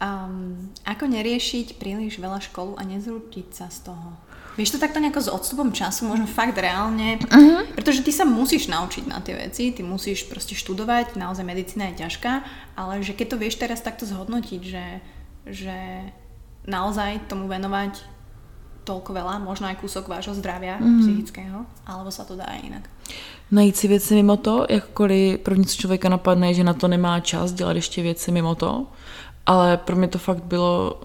Um, 0.00 0.72
ako 0.88 1.12
neriešiť 1.12 1.76
príliš 1.76 2.16
veľa 2.16 2.40
školu 2.40 2.80
a 2.80 2.82
nezrútiť 2.88 3.52
sa 3.52 3.68
z 3.68 3.92
toho? 3.92 4.16
Vieš 4.56 4.76
to 4.76 4.82
takto 4.82 4.96
nejako 4.96 5.20
s 5.20 5.28
odstupom 5.28 5.70
času, 5.70 6.08
možno 6.08 6.26
fakt 6.26 6.56
reálne, 6.56 7.20
uh-huh. 7.20 7.68
pretože 7.76 8.02
ty 8.02 8.10
sa 8.10 8.26
musíš 8.26 8.66
naučiť 8.66 9.04
na 9.06 9.22
tie 9.22 9.36
veci, 9.36 9.70
ty 9.70 9.80
musíš 9.84 10.26
proste 10.26 10.58
študovať, 10.58 11.14
naozaj 11.14 11.46
medicína 11.46 11.92
je 11.92 12.04
ťažká, 12.04 12.32
ale 12.74 13.04
že 13.04 13.14
keď 13.14 13.26
to 13.30 13.40
vieš 13.40 13.60
teraz 13.60 13.84
takto 13.84 14.08
zhodnotiť, 14.08 14.60
že, 14.60 14.86
že 15.46 15.78
naozaj 16.66 17.30
tomu 17.30 17.46
venovať 17.46 18.02
toľko 18.84 19.10
veľa, 19.14 19.38
možno 19.44 19.70
aj 19.70 19.78
kúsok 19.78 20.10
vášho 20.10 20.34
zdravia 20.34 20.80
uh-huh. 20.80 20.98
psychického, 21.04 21.62
alebo 21.86 22.10
sa 22.10 22.26
to 22.26 22.34
dá 22.34 22.48
aj 22.48 22.60
inak 22.60 22.84
najít 23.50 23.76
si 23.76 23.88
věci 23.88 24.14
mimo 24.14 24.36
to, 24.36 24.66
jakkoliv 24.68 25.38
první, 25.38 25.64
co 25.64 25.76
člověka 25.76 26.08
napadne, 26.08 26.54
že 26.54 26.64
na 26.64 26.74
to 26.74 26.88
nemá 26.88 27.20
čas 27.20 27.52
dělat 27.52 27.76
ještě 27.76 28.02
věci 28.02 28.32
mimo 28.32 28.54
to, 28.54 28.86
ale 29.46 29.76
pro 29.76 29.96
mě 29.96 30.08
to 30.08 30.18
fakt 30.18 30.44
bylo 30.44 31.00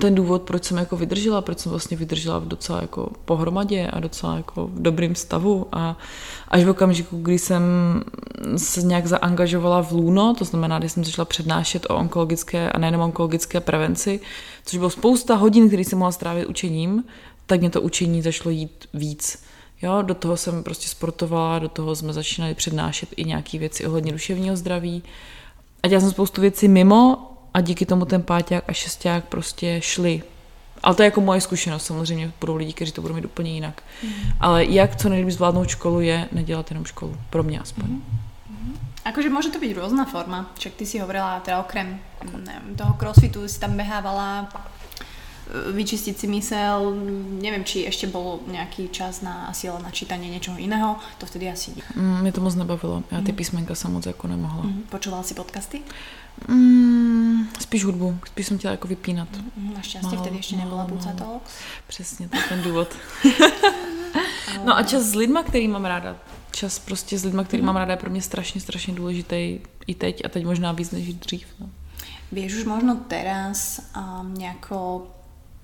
ten 0.00 0.14
důvod, 0.14 0.42
proč 0.42 0.64
jsem 0.64 0.76
jako 0.76 0.96
vydržela, 0.96 1.40
proč 1.40 1.58
jsem 1.58 1.70
vlastně 1.70 1.96
vydržela 1.96 2.38
v 2.38 2.48
docela 2.48 2.80
jako 2.80 3.10
pohromadě 3.24 3.86
a 3.92 4.00
docela 4.00 4.36
jako 4.36 4.66
v 4.66 4.82
dobrým 4.82 5.14
stavu 5.14 5.66
a 5.72 5.96
až 6.48 6.64
v 6.64 6.68
okamžiku, 6.68 7.16
kdy 7.22 7.38
jsem 7.38 7.62
se 8.56 8.82
nějak 8.82 9.06
zaangažovala 9.06 9.82
v 9.82 9.92
Luno, 9.92 10.34
to 10.38 10.44
znamená, 10.44 10.78
když 10.78 10.92
jsem 10.92 11.04
začala 11.04 11.24
přednášet 11.24 11.86
o 11.90 11.96
onkologické 11.96 12.72
a 12.72 12.78
nejenom 12.78 13.00
onkologické 13.00 13.60
prevenci, 13.60 14.20
což 14.64 14.78
bylo 14.78 14.90
spousta 14.90 15.34
hodin, 15.34 15.68
které 15.68 15.84
jsem 15.84 15.98
mohla 15.98 16.12
strávit 16.12 16.46
učením, 16.46 17.04
tak 17.46 17.60
mě 17.60 17.70
to 17.70 17.80
učení 17.80 18.22
začalo 18.22 18.50
jít 18.50 18.88
víc. 18.94 19.38
Jo, 19.82 20.02
do 20.02 20.14
toho 20.14 20.36
jsem 20.36 20.62
prostě 20.62 20.88
sportovala, 20.88 21.58
do 21.58 21.68
toho 21.68 21.96
jsme 21.96 22.12
začínali 22.12 22.54
přednášet 22.54 23.08
i 23.16 23.24
nějaké 23.24 23.58
věci 23.58 23.86
ohledně 23.86 24.12
duševního 24.12 24.56
zdraví. 24.56 25.02
A 25.82 25.88
dělala 25.88 26.00
jsem 26.00 26.10
spoustu 26.10 26.40
věcí 26.40 26.68
mimo 26.68 27.32
a 27.54 27.60
díky 27.60 27.86
tomu 27.86 28.04
ten 28.04 28.22
páťák 28.22 28.64
a 28.68 28.72
šesták 28.72 29.24
prostě 29.24 29.80
šli. 29.80 30.22
Ale 30.82 30.94
to 30.94 31.02
je 31.02 31.04
jako 31.04 31.20
moje 31.20 31.40
zkušenost, 31.40 31.86
samozřejmě 31.86 32.32
budou 32.40 32.56
lidi, 32.56 32.72
kteří 32.72 32.92
to 32.92 33.02
budou 33.02 33.14
mít 33.14 33.24
úplně 33.24 33.50
jinak. 33.50 33.82
Mm. 34.02 34.10
Ale 34.40 34.64
jak 34.64 34.96
co 34.96 35.08
nejlíp 35.08 35.30
zvládnout 35.30 35.68
školu 35.68 36.00
je 36.00 36.28
nedělat 36.32 36.70
jenom 36.70 36.84
školu, 36.84 37.16
pro 37.30 37.42
mě 37.42 37.60
aspoň. 37.60 37.84
Mm. 37.84 38.02
Akože 39.06 39.30
môže 39.30 39.54
to 39.54 39.62
byť 39.62 39.70
rôzna 39.78 40.02
forma. 40.02 40.50
Však 40.58 40.82
ty 40.82 40.82
si 40.82 40.98
hovorila, 40.98 41.38
teda 41.38 41.62
okrem 41.62 41.94
neviem, 42.26 42.74
toho 42.74 42.98
crossfitu 42.98 43.46
si 43.46 43.54
tam 43.62 43.78
behávala 43.78 44.50
vyčistiť 45.46 46.18
si 46.18 46.26
mysel, 46.26 46.94
neviem, 47.38 47.62
či 47.62 47.86
ešte 47.86 48.10
bol 48.10 48.42
nejaký 48.50 48.90
čas 48.90 49.22
na 49.22 49.46
asi 49.46 49.70
na 49.70 49.90
čítanie 49.94 50.26
niečoho 50.26 50.58
iného, 50.58 50.98
to 51.18 51.26
vtedy 51.26 51.50
asi... 51.50 51.70
Mm, 51.94 52.20
mě 52.20 52.32
to 52.32 52.40
moc 52.40 52.54
nebavilo, 52.54 53.02
já 53.10 53.20
ty 53.20 53.32
mm. 53.32 53.36
písmenka 53.36 53.74
jsem 53.74 53.92
moc 53.92 54.06
jako 54.06 54.28
nemohla. 54.28 54.62
Mm. 54.62 54.82
Počúval 54.88 55.22
si 55.22 55.34
podcasty? 55.34 55.82
Mm, 56.48 57.48
spíš 57.60 57.84
hudbu, 57.84 58.18
spíš 58.26 58.46
jsem 58.46 58.58
chtěla 58.58 58.70
jako 58.70 58.88
vypínat. 58.88 59.28
Mm, 59.56 59.74
naštěstí 59.74 60.16
vtedy 60.16 60.36
ještě 60.36 60.56
nebyla 60.56 60.84
Buca 60.84 61.12
Talks. 61.12 61.52
Přesně, 61.86 62.28
to 62.28 62.36
je 62.36 62.42
ten 62.48 62.62
důvod. 62.62 62.96
no 64.64 64.76
a 64.76 64.82
čas 64.82 65.02
s 65.02 65.14
lidma, 65.14 65.42
který 65.42 65.68
mám 65.68 65.84
ráda. 65.84 66.16
Čas 66.50 66.78
prostě 66.78 67.18
s 67.18 67.24
lidma, 67.24 67.44
který 67.44 67.62
mm. 67.62 67.66
mám 67.66 67.76
ráda 67.76 67.92
je 67.92 67.96
pro 67.96 68.10
mě 68.10 68.22
strašně, 68.22 68.60
strašně 68.60 68.94
důležitý 68.94 69.60
i 69.86 69.94
teď 69.94 70.24
a 70.24 70.28
teď 70.28 70.44
možná 70.44 70.72
víc 70.72 70.90
než 70.90 71.14
dřív. 71.14 71.46
No. 71.60 71.68
Vieš 72.32 72.54
už 72.54 72.64
možno 72.64 72.96
teraz 73.06 73.80
um, 73.94 74.34
nejako 74.34 75.06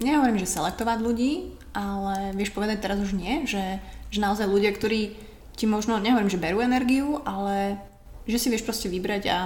nehovorím, 0.04 0.38
že 0.38 0.50
selektovať 0.50 0.98
ľudí, 1.00 1.32
ale 1.74 2.36
vieš 2.36 2.52
povedať 2.52 2.84
teraz 2.84 2.98
už 3.00 3.16
nie, 3.16 3.46
že, 3.48 3.80
že 4.10 4.20
naozaj 4.20 4.46
ľudia, 4.46 4.74
ktorí 4.74 5.16
ti 5.56 5.64
možno, 5.66 5.98
nehovorím, 5.98 6.30
že 6.30 6.40
berú 6.40 6.60
energiu, 6.60 7.20
ale 7.24 7.78
že 8.26 8.38
si 8.38 8.48
vieš 8.50 8.62
proste 8.62 8.88
vybrať 8.88 9.22
a 9.28 9.38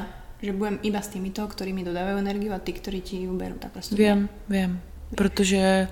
že 0.42 0.52
budem 0.52 0.78
iba 0.84 1.00
s 1.00 1.09
týmito, 1.09 1.40
ktorí 1.48 1.72
mi 1.72 1.80
dodávajú 1.80 2.20
energiu 2.20 2.52
a 2.52 2.61
tí, 2.61 2.76
ktorí 2.76 3.00
ti 3.00 3.24
ju 3.24 3.32
berú, 3.36 3.57
tak 3.59 3.72
prostě 3.72 3.94
Vím, 3.94 4.28
vím, 4.48 4.80
protože 5.14 5.88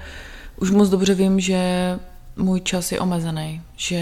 už 0.56 0.70
moc 0.70 0.88
dobře 0.88 1.14
vím, 1.14 1.40
že 1.40 1.60
můj 2.36 2.60
čas 2.60 2.92
je 2.92 3.00
omezený, 3.00 3.62
že 3.76 4.00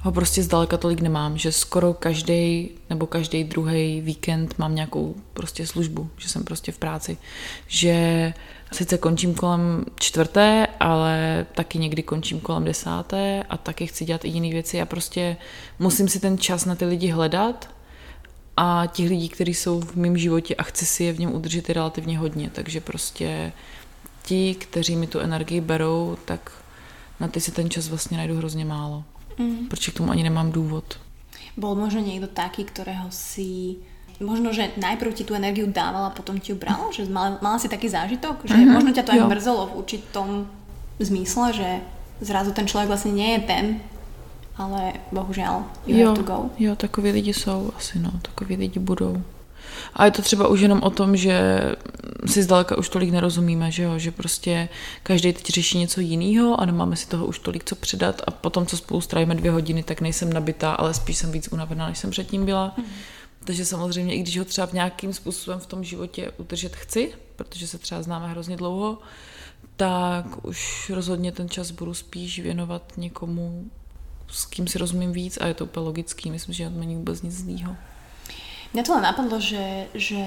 ho 0.00 0.12
prostě 0.12 0.42
zdaleka 0.42 0.76
tolik 0.76 1.00
nemám, 1.00 1.38
že 1.38 1.52
skoro 1.52 1.94
každý 1.94 2.70
nebo 2.90 3.06
každý 3.06 3.44
druhý 3.44 4.00
víkend 4.00 4.58
mám 4.58 4.74
nějakou 4.74 5.14
prostě 5.32 5.66
službu, 5.66 6.10
že 6.16 6.28
jsem 6.28 6.44
prostě 6.44 6.72
v 6.72 6.78
práci, 6.78 7.16
že 7.66 8.34
sice 8.72 8.98
končím 8.98 9.34
kolem 9.34 9.84
čtvrté, 10.00 10.66
ale 10.80 11.46
taky 11.54 11.78
někdy 11.78 12.02
končím 12.02 12.40
kolem 12.40 12.64
desáté 12.64 13.42
a 13.50 13.56
taky 13.56 13.86
chci 13.86 14.04
dělat 14.04 14.24
i 14.24 14.28
jiné 14.28 14.50
věci. 14.50 14.76
Já 14.76 14.86
prostě 14.86 15.36
musím 15.78 16.08
si 16.08 16.20
ten 16.20 16.38
čas 16.38 16.64
na 16.64 16.74
ty 16.74 16.84
lidi 16.84 17.08
hledat 17.08 17.70
a 18.56 18.86
těch 18.86 19.08
lidí, 19.08 19.28
kteří 19.28 19.54
jsou 19.54 19.80
v 19.80 19.96
mém 19.96 20.18
životě 20.18 20.54
a 20.56 20.62
chci 20.62 20.86
si 20.86 21.04
je 21.04 21.12
v 21.12 21.20
něm 21.20 21.34
udržet 21.34 21.68
je 21.68 21.74
relativně 21.74 22.18
hodně, 22.18 22.50
takže 22.50 22.80
prostě 22.80 23.52
ti, 24.22 24.54
kteří 24.54 24.96
mi 24.96 25.06
tu 25.06 25.18
energii 25.18 25.60
berou, 25.60 26.16
tak 26.24 26.52
na 27.20 27.28
ty 27.28 27.40
si 27.40 27.52
ten 27.52 27.70
čas 27.70 27.88
vlastně 27.88 28.16
najdu 28.16 28.36
hrozně 28.36 28.64
málo. 28.64 29.04
Mm. 29.38 29.66
Protože 29.66 29.92
k 29.92 29.94
tomu 29.94 30.10
ani 30.10 30.22
nemám 30.22 30.52
důvod. 30.52 30.98
Bol 31.58 31.74
možno 31.74 31.98
niekto 31.98 32.30
taký, 32.30 32.62
ktorého 32.62 33.10
si 33.10 33.82
možno, 34.20 34.52
že 34.52 34.70
najprv 34.76 35.14
ti 35.14 35.24
tú 35.24 35.34
energiu 35.34 35.66
dávala, 35.70 36.10
potom 36.10 36.40
ti 36.40 36.52
ju 36.52 36.58
brala? 36.58 36.90
Že 36.90 37.10
mala, 37.10 37.38
mala 37.42 37.58
si 37.58 37.68
taký 37.68 37.88
zážitok? 37.88 38.44
Že 38.44 38.54
mm-hmm, 38.54 38.74
možno 38.74 38.90
ťa 38.92 39.02
to 39.02 39.12
aj 39.12 39.18
jo. 39.18 39.28
mrzelo 39.30 39.62
v 39.66 39.76
určitom 39.78 40.28
zmysle, 40.98 41.52
že 41.52 41.68
zrazu 42.20 42.52
ten 42.52 42.66
člověk 42.66 42.88
vlastně 42.88 43.12
nie 43.12 43.32
je 43.32 43.38
ten, 43.38 43.80
ale 44.56 44.92
bohužel 45.12 45.64
you 45.86 45.98
jo, 45.98 46.06
have 46.06 46.16
to 46.16 46.22
go. 46.22 46.50
Jo, 46.58 46.76
takový 46.76 47.10
lidi 47.10 47.34
jsou 47.34 47.70
asi, 47.76 47.98
no, 47.98 48.10
takový 48.22 48.56
lidi 48.56 48.80
budou. 48.80 49.22
A 49.94 50.04
je 50.04 50.10
to 50.10 50.22
třeba 50.22 50.48
už 50.48 50.60
jenom 50.60 50.82
o 50.82 50.90
tom, 50.90 51.16
že 51.16 51.62
si 52.26 52.42
zdaleka 52.42 52.78
už 52.78 52.88
tolik 52.88 53.10
nerozumíme, 53.10 53.70
že 53.70 53.82
jo, 53.82 53.98
že 53.98 54.10
prostě 54.10 54.68
každý 55.02 55.32
teď 55.32 55.46
řeší 55.46 55.78
něco 55.78 56.00
jiného 56.00 56.60
a 56.60 56.64
nemáme 56.64 56.96
si 56.96 57.08
toho 57.08 57.26
už 57.26 57.38
tolik 57.38 57.64
co 57.64 57.76
předat 57.76 58.22
a 58.26 58.30
potom, 58.30 58.66
co 58.66 58.76
spolu 58.76 59.00
strávíme 59.00 59.34
dvě 59.34 59.50
hodiny, 59.50 59.82
tak 59.82 60.00
nejsem 60.00 60.32
nabitá, 60.32 60.72
ale 60.72 60.94
spíš 60.94 61.16
jsem 61.16 61.32
víc 61.32 61.48
unavená, 61.52 61.88
než 61.88 61.98
jsem 61.98 62.10
předtím 62.10 62.44
byla. 62.44 62.74
Mm. 62.76 62.84
Takže 63.48 63.64
samozřejmě, 63.64 64.14
i 64.14 64.18
když 64.18 64.38
ho 64.38 64.44
třeba 64.44 64.66
v 64.66 64.72
nějakým 64.72 65.12
způsobem 65.12 65.60
v 65.60 65.66
tom 65.66 65.84
životě 65.84 66.30
udržet 66.36 66.76
chci, 66.76 67.12
protože 67.36 67.66
se 67.66 67.78
třeba 67.78 68.02
známe 68.02 68.28
hrozně 68.28 68.56
dlouho, 68.56 68.98
tak 69.76 70.44
už 70.44 70.90
rozhodně 70.90 71.32
ten 71.32 71.48
čas 71.48 71.70
budu 71.70 71.94
spíš 71.94 72.38
věnovat 72.38 72.92
někomu, 72.96 73.70
s 74.28 74.44
kým 74.44 74.68
si 74.68 74.78
rozumím 74.78 75.12
víc 75.12 75.38
a 75.40 75.46
je 75.46 75.54
to 75.54 75.64
úplně 75.64 75.86
logický. 75.86 76.30
Myslím, 76.30 76.54
že 76.54 76.70
to 76.70 76.78
není 76.78 76.96
vůbec 76.96 77.22
nic 77.22 77.34
zlýho. 77.34 77.76
Mňa 78.76 78.82
to 78.84 78.92
len 78.92 79.04
napadlo, 79.08 79.40
že, 79.40 79.88
že 79.96 80.20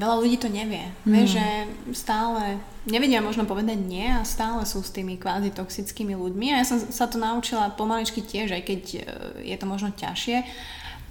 veľa 0.00 0.16
ľudí 0.16 0.40
to 0.40 0.48
nevie. 0.48 0.80
Mm. 1.04 1.12
Vieš, 1.12 1.28
že 1.36 1.46
stále 1.92 2.56
nevedia 2.88 3.20
možno 3.20 3.44
povedať 3.44 3.84
nie 3.84 4.08
a 4.08 4.24
stále 4.24 4.64
sú 4.64 4.80
s 4.80 4.96
tými 4.96 5.20
kvázi 5.20 5.52
toxickými 5.52 6.16
ľuďmi. 6.16 6.56
A 6.56 6.64
ja 6.64 6.64
som 6.64 6.80
sa 6.80 7.04
to 7.04 7.20
naučila 7.20 7.68
pomaličky 7.76 8.24
tiež, 8.24 8.56
aj 8.56 8.62
keď 8.64 8.82
e, 8.96 9.00
je 9.44 9.56
to 9.60 9.68
možno 9.68 9.92
ťažšie 9.92 10.40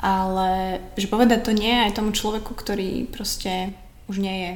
ale 0.01 0.81
že 0.97 1.05
povedať 1.05 1.45
to 1.45 1.53
nie 1.53 1.71
aj 1.85 1.93
tomu 1.93 2.09
človeku, 2.09 2.57
ktorý 2.57 3.05
proste 3.13 3.77
už 4.09 4.17
nie 4.17 4.35
je 4.35 4.51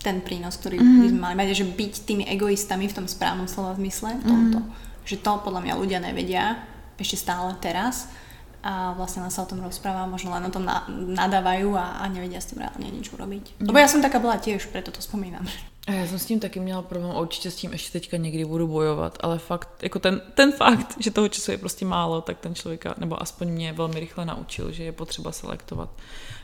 ten 0.00 0.24
prínos, 0.24 0.56
ktorý 0.56 0.80
mm-hmm. 0.80 1.00
by 1.04 1.08
sme 1.12 1.20
mali 1.20 1.36
mať, 1.36 1.48
že 1.52 1.66
byť 1.68 1.94
tými 2.08 2.24
egoistami 2.32 2.88
v 2.88 2.96
tom 2.96 3.06
správnom 3.06 3.50
slova 3.50 3.76
zmysle, 3.76 4.16
v 4.18 4.24
tomto. 4.24 4.58
Mm-hmm. 4.64 5.04
Že 5.04 5.16
to 5.20 5.32
podľa 5.44 5.60
mňa 5.68 5.74
ľudia 5.76 5.98
nevedia 6.00 6.64
ešte 6.98 7.20
stále 7.20 7.54
teraz 7.60 8.10
a 8.58 8.90
vlastne 8.98 9.22
len 9.22 9.30
sa 9.30 9.46
o 9.46 9.50
tom 9.50 9.62
rozpráva, 9.62 10.10
možno 10.10 10.34
len 10.34 10.42
o 10.42 10.50
tom 10.50 10.66
nadávajú 11.14 11.78
a, 11.78 12.02
a 12.02 12.10
nevedia 12.10 12.42
s 12.42 12.50
tým 12.50 12.58
reálne 12.58 12.90
nič 12.90 13.14
urobiť. 13.14 13.62
Lebo 13.62 13.78
ja 13.78 13.86
som 13.86 14.02
taká 14.02 14.18
bola 14.18 14.34
tiež, 14.34 14.66
preto 14.74 14.90
to 14.90 14.98
spomínam. 14.98 15.46
Já 15.88 16.06
jsem 16.06 16.18
s 16.18 16.24
tím 16.24 16.40
taky 16.40 16.60
měla 16.60 16.82
problém 16.82 17.16
určitě 17.16 17.50
s 17.50 17.56
tím 17.56 17.72
ještě 17.72 17.92
teďka 17.92 18.16
někdy 18.16 18.44
budu 18.44 18.66
bojovat, 18.66 19.18
ale 19.20 19.38
fakt, 19.38 19.68
jako 19.82 19.98
ten, 19.98 20.20
ten 20.34 20.52
fakt, 20.52 20.96
že 21.00 21.10
toho 21.10 21.28
času 21.28 21.50
je 21.50 21.58
prostě 21.58 21.84
málo, 21.84 22.20
tak 22.20 22.38
ten 22.38 22.54
člověka, 22.54 22.94
nebo 22.98 23.22
aspoň 23.22 23.48
mě 23.48 23.72
velmi 23.72 24.00
rychle 24.00 24.24
naučil, 24.24 24.72
že 24.72 24.84
je 24.84 24.92
potřeba 24.92 25.32
selektovat. 25.32 25.90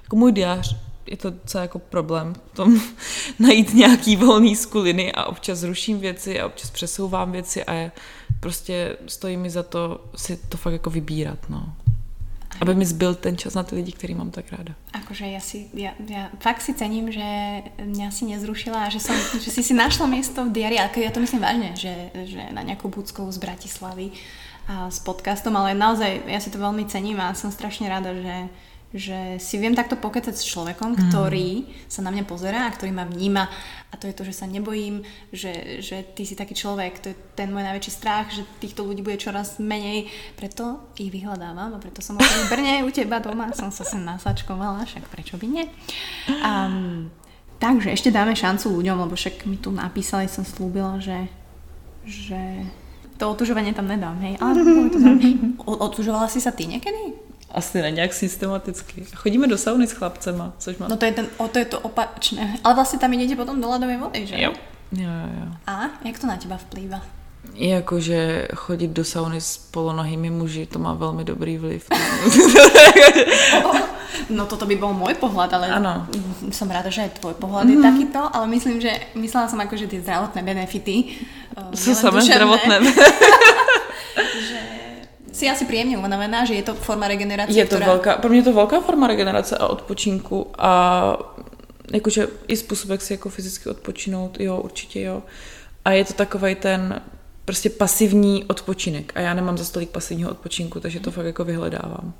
Jako 0.03 0.16
můj 0.16 0.32
diář 0.32 0.76
je 1.07 1.16
to 1.16 1.30
docela 1.30 1.62
jako 1.62 1.78
problém 1.78 2.34
v 2.34 2.57
tom 2.57 2.80
najít 3.38 3.74
nějaký 3.74 4.16
volný 4.16 4.57
skuliny 4.57 5.12
a 5.12 5.24
občas 5.24 5.62
ruším 5.62 6.01
věci 6.01 6.40
a 6.40 6.47
občas 6.47 6.70
přesouvám 6.70 7.32
věci 7.32 7.64
a 7.64 7.72
je, 7.72 7.92
prostě 8.40 8.97
stojí 9.07 9.36
mi 9.36 9.51
za 9.51 9.62
to 9.62 10.05
si 10.16 10.36
to 10.36 10.57
fakt 10.57 10.72
jako 10.72 10.90
vybírat, 10.90 11.38
no 11.49 11.74
aby 12.65 12.75
mi 12.75 12.87
zbyl 12.87 13.15
ten 13.15 13.37
čas 13.37 13.55
na 13.55 13.62
ty 13.62 13.77
lidi, 13.77 13.93
který 13.93 14.15
mám 14.15 14.31
tak 14.31 14.49
ráda. 14.49 14.73
Akože 14.97 15.29
ja 15.29 15.39
si, 15.39 15.69
ja, 15.77 15.93
ja 16.01 16.33
fakt 16.41 16.65
si 16.65 16.73
cením, 16.73 17.12
že 17.12 17.23
mňa 17.77 18.09
si 18.09 18.25
nezrušila 18.25 18.89
a 18.89 18.93
že, 18.93 19.05
som, 19.05 19.12
že 19.37 19.53
si 19.53 19.62
si 19.62 19.77
našla 19.77 20.09
miesto 20.09 20.41
v 20.43 20.51
diari, 20.51 20.81
ale 20.81 20.89
ja 20.97 21.12
to 21.12 21.21
myslím 21.21 21.45
vážne, 21.45 21.77
že, 21.77 22.11
že 22.25 22.41
na 22.57 22.65
nejakú 22.65 22.89
Budskou 22.89 23.29
z 23.29 23.39
Bratislavy 23.39 24.17
a 24.65 24.89
s 24.89 24.99
podcastom, 25.05 25.53
ale 25.61 25.77
naozaj 25.77 26.25
ja 26.25 26.41
si 26.41 26.49
to 26.49 26.57
veľmi 26.57 26.89
cením 26.89 27.21
a 27.21 27.37
som 27.37 27.53
strašne 27.53 27.85
rada, 27.85 28.17
že, 28.17 28.49
že 28.95 29.42
si 29.42 29.59
viem 29.59 29.74
takto 29.74 29.99
pokecať 29.99 30.30
s 30.30 30.47
človekom, 30.47 30.95
mm. 30.95 30.99
ktorý 31.11 31.66
sa 31.90 31.99
na 32.07 32.14
mňa 32.14 32.24
pozerá 32.30 32.70
a 32.70 32.74
ktorý 32.74 32.95
ma 32.95 33.03
vníma 33.03 33.51
a 33.90 33.95
to 33.99 34.07
je 34.07 34.14
to, 34.14 34.22
že 34.26 34.42
sa 34.42 34.47
nebojím, 34.47 35.03
že, 35.34 35.82
že 35.82 36.03
ty 36.14 36.26
si 36.26 36.38
taký 36.38 36.55
človek, 36.55 37.03
to 37.03 37.11
je 37.11 37.16
ten 37.38 37.51
môj 37.51 37.62
najväčší 37.62 37.92
strach, 37.95 38.30
že 38.30 38.42
týchto 38.59 38.86
ľudí 38.86 39.07
bude 39.07 39.18
čoraz 39.18 39.62
menej, 39.62 40.11
preto 40.34 40.90
ich 40.95 41.14
vyhľadávam 41.14 41.74
a 41.74 41.82
preto 41.82 42.03
som 42.03 42.18
v 42.18 42.51
Brne 42.51 42.82
u 42.86 42.90
teba 42.95 43.22
doma, 43.22 43.55
som 43.55 43.74
sa 43.74 43.86
sem 43.86 44.03
nasačkovala, 44.03 44.86
však 44.86 45.11
prečo 45.11 45.38
by 45.38 45.47
nie. 45.47 45.66
Um, 46.42 47.11
takže 47.62 47.95
ešte 47.95 48.11
dáme 48.11 48.34
šancu 48.34 48.66
ľuďom, 48.78 49.07
lebo 49.07 49.14
však 49.14 49.47
mi 49.47 49.62
tu 49.62 49.70
napísali, 49.70 50.26
som 50.26 50.42
slúbila, 50.42 50.99
že, 50.99 51.30
že 52.03 52.66
to 53.14 53.30
otužovanie 53.30 53.70
tam 53.70 53.86
nedám, 53.86 54.18
hej. 54.26 54.34
Ale 54.42 54.59
to 54.59 54.99
Otužovala 55.86 56.26
si 56.26 56.42
sa 56.42 56.51
ty 56.51 56.66
niekedy? 56.66 57.24
Asi 57.55 57.82
ne, 57.82 57.90
nějak 57.90 58.14
systematicky. 58.14 59.05
Chodíme 59.14 59.46
do 59.46 59.59
sauny 59.59 59.86
s 59.86 59.92
chlapcema, 59.92 60.52
což 60.59 60.76
má... 60.76 60.88
No 60.88 60.96
to 60.96 61.05
je, 61.05 61.12
ten, 61.12 61.26
o, 61.36 61.48
to 61.48 61.59
je 61.59 61.64
to 61.64 61.80
opačné. 61.80 62.59
Ale 62.64 62.74
vlastně 62.74 62.98
tam 62.98 63.12
jdete 63.12 63.36
potom 63.36 63.61
do 63.61 63.70
ledové 63.70 63.96
vody, 63.96 64.26
že? 64.26 64.34
Jo. 64.38 64.52
Jo, 64.92 65.11
jo, 65.11 65.28
jo. 65.40 65.52
A 65.66 65.90
jak 66.05 66.18
to 66.18 66.26
na 66.26 66.36
teba 66.36 66.57
vplýva? 66.57 67.02
Jakože 67.55 68.48
chodit 68.55 68.90
do 68.90 69.05
sauny 69.05 69.40
s 69.40 69.59
polonohými 69.59 70.30
muži, 70.30 70.66
to 70.66 70.78
má 70.78 70.94
velmi 70.94 71.24
dobrý 71.24 71.59
vliv. 71.59 71.88
No 74.30 74.46
toto 74.46 74.64
by 74.64 74.76
bol 74.78 74.94
môj 74.96 75.18
pohľad, 75.18 75.50
ale 75.59 75.66
Áno. 75.68 76.09
som 76.55 76.70
rada, 76.70 76.88
že 76.88 77.05
aj 77.05 77.20
tvoj 77.20 77.36
pohľad 77.36 77.68
mm-hmm. 77.68 77.82
je 77.82 77.86
takýto, 77.86 78.20
ale 78.30 78.46
myslím, 78.57 78.80
že 78.80 78.92
myslela 79.18 79.50
som 79.50 79.61
ako, 79.61 79.74
že 79.76 79.90
tie 79.90 80.00
zdravotné 80.00 80.40
benefity 80.40 81.20
uh, 81.59 81.74
Sú 81.76 81.92
samé 81.92 82.22
duševné, 82.22 82.32
zdravotné. 82.32 82.74
že 84.48 84.59
si 85.35 85.51
asi 85.51 85.66
príjemne 85.66 85.99
unavená, 85.99 86.47
že 86.47 86.55
je 86.55 86.62
to 86.62 86.78
forma 86.78 87.11
regenerácie, 87.11 87.59
Je 87.59 87.66
to 87.66 87.82
ktorá... 87.82 87.87
velká, 87.87 88.11
pro 88.22 88.30
mě 88.30 88.39
je 88.39 88.49
to 88.49 88.55
velká 88.55 88.80
forma 88.80 89.07
regenerace 89.07 89.59
a 89.59 89.66
odpočinku 89.66 90.55
a 90.59 90.70
jakože 91.93 92.28
i 92.49 92.57
způsob, 92.57 92.91
jak 92.91 93.03
si 93.03 93.12
jako 93.12 93.28
fyzicky 93.28 93.68
odpočinout, 93.68 94.41
jo, 94.41 94.61
určitě 94.61 95.01
jo. 95.01 95.22
A 95.85 95.93
je 95.93 96.05
to 96.05 96.12
takový 96.12 96.55
ten 96.55 97.03
prostě 97.45 97.70
pasivní 97.70 98.45
odpočinek 98.45 99.12
a 99.14 99.20
já 99.20 99.35
nemám 99.35 99.59
za 99.59 99.64
stolik 99.64 99.91
pasivního 99.91 100.30
odpočinku, 100.30 100.80
takže 100.80 101.01
to 101.01 101.11
fakt 101.11 101.26
jako 101.26 101.45
vyhledávám. 101.45 102.12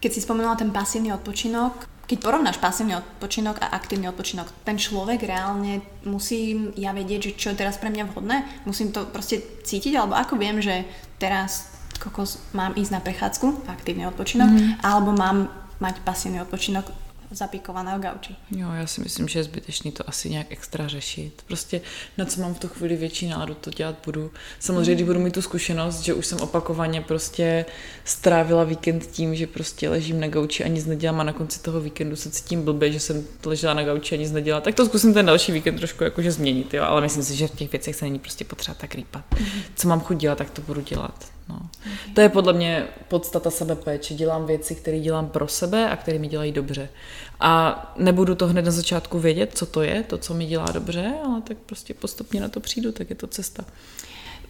Keď 0.00 0.12
si 0.12 0.20
spomenula 0.20 0.54
ten 0.54 0.70
pasívny 0.70 1.12
odpočinok, 1.12 1.88
keď 2.06 2.18
porovnáš 2.22 2.56
pasívny 2.56 2.96
odpočinok 2.96 3.58
a 3.60 3.66
aktívny 3.66 4.08
odpočinok, 4.08 4.46
ten 4.64 4.78
človek 4.78 5.22
reálne 5.26 5.82
musím 6.06 6.70
ja 6.78 6.94
vedieť, 6.94 7.20
že 7.22 7.32
čo 7.34 7.50
je 7.50 7.60
teraz 7.60 7.76
pre 7.76 7.90
mňa 7.90 8.04
vhodné? 8.08 8.46
Musím 8.64 8.94
to 8.94 9.04
proste 9.10 9.42
cítiť? 9.66 9.98
Alebo 9.98 10.14
ako 10.14 10.38
viem, 10.38 10.62
že 10.62 10.86
teraz 11.18 11.77
kokos 11.98 12.38
mám 12.54 12.74
ísť 12.78 12.92
na 12.94 13.00
prechádzku, 13.02 13.66
aktívny 13.66 14.06
odpočinok, 14.06 14.48
mm-hmm. 14.48 14.86
alebo 14.86 15.10
mám 15.12 15.50
mať 15.78 16.02
pasívny 16.02 16.42
odpočinok 16.42 17.07
zapikovaného 17.30 17.98
gauči? 17.98 18.36
Jo, 18.50 18.68
já 18.72 18.86
si 18.86 19.00
myslím, 19.00 19.28
že 19.28 19.38
je 19.38 19.44
zbytečný 19.44 19.92
to 19.92 20.08
asi 20.08 20.30
nějak 20.30 20.46
extra 20.50 20.88
řešit. 20.88 21.42
Prostě 21.46 21.80
na 22.18 22.24
co 22.24 22.40
mám 22.40 22.54
v 22.54 22.58
tu 22.58 22.68
chvíli 22.68 22.96
větší 22.96 23.28
náladu, 23.28 23.54
to 23.54 23.70
dělat 23.70 23.96
budu. 24.04 24.30
Samozřejmě, 24.60 24.94
když 24.94 25.06
budu 25.06 25.20
mít 25.20 25.34
tu 25.34 25.42
zkušenost, 25.42 26.00
že 26.00 26.14
už 26.14 26.26
jsem 26.26 26.40
opakovaně 26.40 27.00
prostě 27.00 27.64
strávila 28.04 28.64
víkend 28.64 29.06
tím, 29.06 29.34
že 29.34 29.46
prostě 29.46 29.88
ležím 29.88 30.20
na 30.20 30.28
gauči 30.28 30.64
a 30.64 30.68
nic 30.68 30.86
nedělám 30.86 31.20
a 31.20 31.24
na 31.24 31.32
konci 31.32 31.60
toho 31.60 31.80
víkendu 31.80 32.16
se 32.16 32.30
cítím 32.30 32.62
blbě, 32.62 32.92
že 32.92 33.00
jsem 33.00 33.24
ležela 33.44 33.74
na 33.74 33.84
gauči 33.84 34.14
a 34.14 34.18
nic 34.18 34.32
nedělala, 34.32 34.60
tak 34.60 34.74
to 34.74 34.86
zkusím 34.86 35.14
ten 35.14 35.26
další 35.26 35.52
víkend 35.52 35.76
trošku 35.76 36.04
jakože 36.04 36.32
změnit, 36.32 36.74
jo. 36.74 36.84
Ale 36.84 37.00
myslím 37.00 37.22
si, 37.22 37.36
že 37.36 37.48
v 37.48 37.56
těch 37.56 37.72
věcech 37.72 37.96
se 37.96 38.04
není 38.04 38.18
prostě 38.18 38.44
potřeba 38.44 38.74
tak 38.74 38.94
rýpat. 38.94 39.24
Co 39.74 39.88
mám 39.88 40.00
chuť 40.00 40.16
dělat, 40.16 40.38
tak 40.38 40.50
to 40.50 40.62
budu 40.62 40.80
dělat. 40.80 41.24
No. 41.48 41.60
To 42.14 42.20
je 42.20 42.28
podle 42.28 42.52
mě 42.52 42.86
podstata 43.08 43.50
sebepéče. 43.50 44.14
Dělám 44.14 44.46
věci, 44.46 44.74
které 44.74 45.00
dělám 45.00 45.28
pro 45.28 45.48
sebe 45.48 45.90
a 45.90 45.96
které 45.96 46.18
mi 46.18 46.28
dělají 46.28 46.52
dobře. 46.52 46.88
A 47.40 47.92
nebudu 47.96 48.34
to 48.34 48.46
hned 48.46 48.64
na 48.64 48.70
začátku 48.70 49.18
vědět, 49.18 49.50
co 49.54 49.66
to 49.66 49.82
je, 49.82 50.02
to, 50.02 50.18
co 50.18 50.34
mi 50.34 50.46
dělá 50.46 50.66
dobře, 50.72 51.12
ale 51.24 51.40
tak 51.40 51.56
prostě 51.66 51.94
postupně 51.94 52.40
na 52.40 52.48
to 52.48 52.60
přijdu, 52.60 52.92
tak 52.92 53.10
je 53.10 53.16
to 53.16 53.26
cesta. 53.26 53.64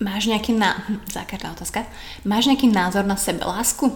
Máš 0.00 0.26
nejaký 0.30 0.54
ná... 0.54 0.78
hm, 0.88 1.00
Základná 1.18 1.50
otázka. 1.58 1.82
Máš 2.24 2.46
nejaký 2.46 2.70
názor 2.70 3.02
na 3.04 3.16
sebelásku? 3.18 3.90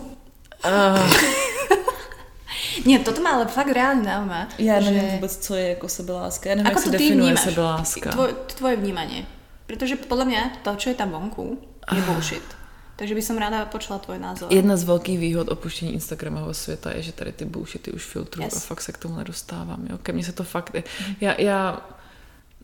Uh, 0.66 0.98
Nie, 2.86 2.98
toto 2.98 3.22
ma 3.22 3.30
ale 3.38 3.46
fakt 3.46 3.70
reálne 3.72 4.04
zaujíma. 4.04 4.48
já 4.58 4.80
že- 4.80 4.90
nevím 4.90 5.10
vůbec, 5.10 5.36
co 5.36 5.54
je 5.54 5.68
jako 5.68 5.88
sebeláska. 5.88 6.48
Já 6.50 6.54
nevím, 6.54 6.66
Ako 6.66 6.78
jak 6.78 6.84
se 6.84 6.90
to 6.90 6.96
ty 6.96 6.98
definuje 7.04 7.32
vnímaš? 7.34 7.44
sebeláska. 7.44 8.10
Tvoj, 8.10 8.34
tvoje 8.58 8.76
vnímanie. 8.76 9.20
Pretože 9.66 9.96
podľa 9.96 10.24
mňa 10.26 10.42
to, 10.66 10.70
čo 10.76 10.90
je 10.90 10.96
tam 10.98 11.10
vonku, 11.14 11.58
je 11.94 12.00
bullshit. 12.02 12.42
Takže 13.02 13.18
by 13.18 13.22
som 13.26 13.34
rada 13.34 13.66
počula 13.66 13.98
tvoj 13.98 14.22
názor. 14.22 14.46
Jedna 14.54 14.78
z 14.78 14.86
velkých 14.86 15.18
výhod 15.18 15.50
opuštění 15.50 15.98
Instagramového 15.98 16.54
světa 16.54 16.94
je, 16.94 17.02
že 17.02 17.12
tady 17.12 17.32
ty 17.32 17.44
bullshity 17.44 17.90
už 17.90 18.04
filtruju 18.04 18.46
Yes. 18.46 18.56
a 18.56 18.60
fakt 18.60 18.80
se 18.80 18.92
k 18.92 18.98
tomu 18.98 19.16
nedostávám. 19.18 19.86
Jo? 19.90 19.98
Ke 19.98 20.12
mně 20.12 20.24
se 20.24 20.32
to 20.32 20.44
fakt... 20.44 20.70
Já, 21.20 21.34
já, 21.40 21.82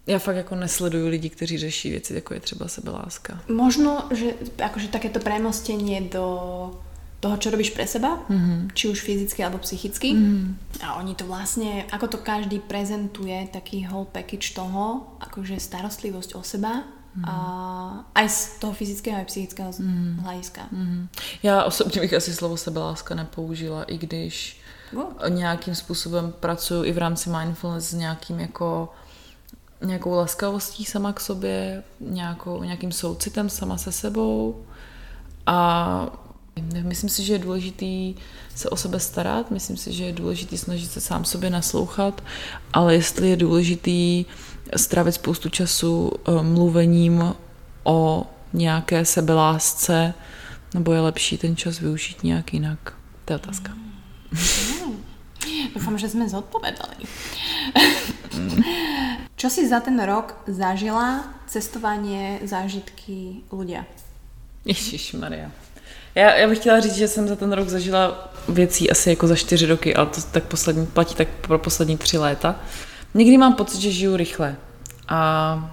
já 0.06 0.18
fakt 0.18 0.36
jako 0.36 0.54
nesleduju 0.54 1.08
lidi, 1.08 1.30
kteří 1.30 1.58
řeší 1.58 1.90
věci, 1.90 2.14
jako 2.14 2.34
je 2.34 2.40
třeba 2.40 2.68
sebeláska. 2.68 3.42
Možno, 3.50 4.06
že 4.14 4.38
akože 4.62 4.94
takéto 4.94 5.18
premostenie 5.18 6.06
do 6.06 6.26
toho, 7.18 7.34
čo 7.42 7.50
robíš 7.50 7.74
pre 7.74 7.82
seba, 7.82 8.22
mm-hmm. 8.30 8.70
či 8.78 8.94
už 8.94 9.02
fyzicky 9.02 9.42
alebo 9.42 9.58
psychicky. 9.58 10.14
Mm-hmm. 10.14 10.86
A 10.86 11.02
oni 11.02 11.18
to 11.18 11.26
vlastne, 11.26 11.82
ako 11.90 12.14
to 12.14 12.18
každý 12.22 12.62
prezentuje, 12.62 13.50
taký 13.50 13.82
whole 13.90 14.06
package 14.06 14.54
toho, 14.54 15.18
akože 15.18 15.58
starostlivosť 15.58 16.38
o 16.38 16.46
seba. 16.46 16.86
A 17.24 18.04
aj 18.14 18.28
z 18.28 18.58
toho 18.58 18.72
fyzického 18.72 19.20
a 19.20 19.24
psychického 19.24 19.70
mm-hmm. 19.70 20.20
hlediska. 20.20 20.62
Mm-hmm. 20.72 21.08
Já 21.42 21.64
osobně 21.64 22.00
bych 22.00 22.14
asi 22.14 22.34
slovo 22.34 22.56
sebeláska 22.56 23.14
nepoužila, 23.14 23.82
i 23.82 23.98
když 23.98 24.60
Good. 24.92 25.06
nějakým 25.28 25.74
způsobem 25.74 26.32
pracuju 26.40 26.84
i 26.84 26.92
v 26.92 26.98
rámci 26.98 27.30
mindfulness 27.30 27.90
s 27.90 27.94
nějakým 27.94 28.40
jako 28.40 28.88
nějakou 29.82 30.10
laskavostí 30.10 30.84
sama 30.84 31.12
k 31.12 31.20
sobě, 31.20 31.82
nějakou, 32.00 32.62
nějakým 32.62 32.92
soucitem 32.92 33.50
sama 33.50 33.78
se 33.78 33.92
sebou 33.92 34.64
a 35.46 36.18
myslím 36.82 37.10
si, 37.10 37.24
že 37.24 37.32
je 37.32 37.38
důležitý 37.38 38.14
se 38.54 38.70
o 38.70 38.76
sebe 38.76 39.00
starat, 39.00 39.50
myslím 39.50 39.76
si, 39.76 39.92
že 39.92 40.04
je 40.04 40.12
důležitý 40.12 40.58
snažit 40.58 40.90
se 40.90 41.00
sám 41.00 41.24
sobě 41.24 41.50
naslouchat, 41.50 42.22
ale 42.72 42.94
jestli 42.94 43.30
je 43.30 43.36
důležitý 43.36 44.24
strávit 44.76 45.14
spoustu 45.14 45.48
času 45.48 46.12
eh, 46.12 46.42
mluvením 46.42 47.34
o 47.84 48.26
nějaké 48.52 49.04
sebelásce, 49.04 50.14
nebo 50.74 50.92
je 50.92 51.00
lepší 51.00 51.38
ten 51.38 51.56
čas 51.56 51.80
využít 51.80 52.24
nějak 52.24 52.52
jinak? 52.54 52.92
To 53.24 53.32
je 53.32 53.36
otázka. 53.36 53.72
Dúfam, 55.74 55.96
že 55.96 56.08
sme 56.08 56.28
zodpovedali. 56.28 57.06
Čo 59.40 59.48
si 59.48 59.68
za 59.68 59.80
ten 59.80 59.96
rok 60.02 60.34
zažila? 60.50 61.24
Cestovanie, 61.48 62.44
zážitky, 62.44 63.46
ľudia. 63.48 63.88
Ježíš 64.64 65.12
Maria. 65.16 65.50
Já, 66.14 66.34
já 66.34 66.48
bych 66.48 66.58
chtěla 66.58 66.80
říct, 66.80 66.96
že 66.96 67.08
jsem 67.08 67.28
za 67.28 67.36
ten 67.36 67.52
rok 67.52 67.68
zažila 67.68 68.32
věcí 68.48 68.90
asi 68.90 69.10
jako 69.10 69.26
za 69.26 69.36
čtyři 69.36 69.66
roky, 69.66 69.94
ale 69.94 70.06
to 70.06 70.20
tak 70.22 70.44
poslední, 70.44 70.86
platí 70.86 71.14
tak 71.14 71.28
pro 71.28 71.58
poslední 71.58 71.96
tři 71.96 72.18
léta. 72.18 72.60
Někdy 73.14 73.38
mám 73.38 73.54
pocit, 73.54 73.80
že 73.80 73.90
žiju 73.90 74.16
rychle 74.16 74.56
a 75.08 75.70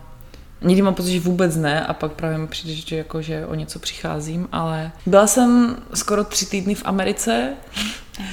někdy 0.62 0.82
mám 0.82 0.94
pocit, 0.94 1.12
že 1.12 1.20
vůbec 1.20 1.56
ne 1.56 1.86
a 1.86 1.94
pak 1.94 2.12
právě 2.12 2.38
mi 2.38 2.48
přijde, 2.48 2.76
že, 2.76 2.96
jako, 2.96 3.22
že 3.22 3.46
o 3.46 3.56
něco 3.56 3.80
přicházím, 3.80 4.48
ale 4.52 4.92
byla 5.06 5.28
jsem 5.28 5.78
skoro 5.94 6.24
tři 6.24 6.46
týdny 6.46 6.76
v 6.76 6.82
Americe, 6.86 7.54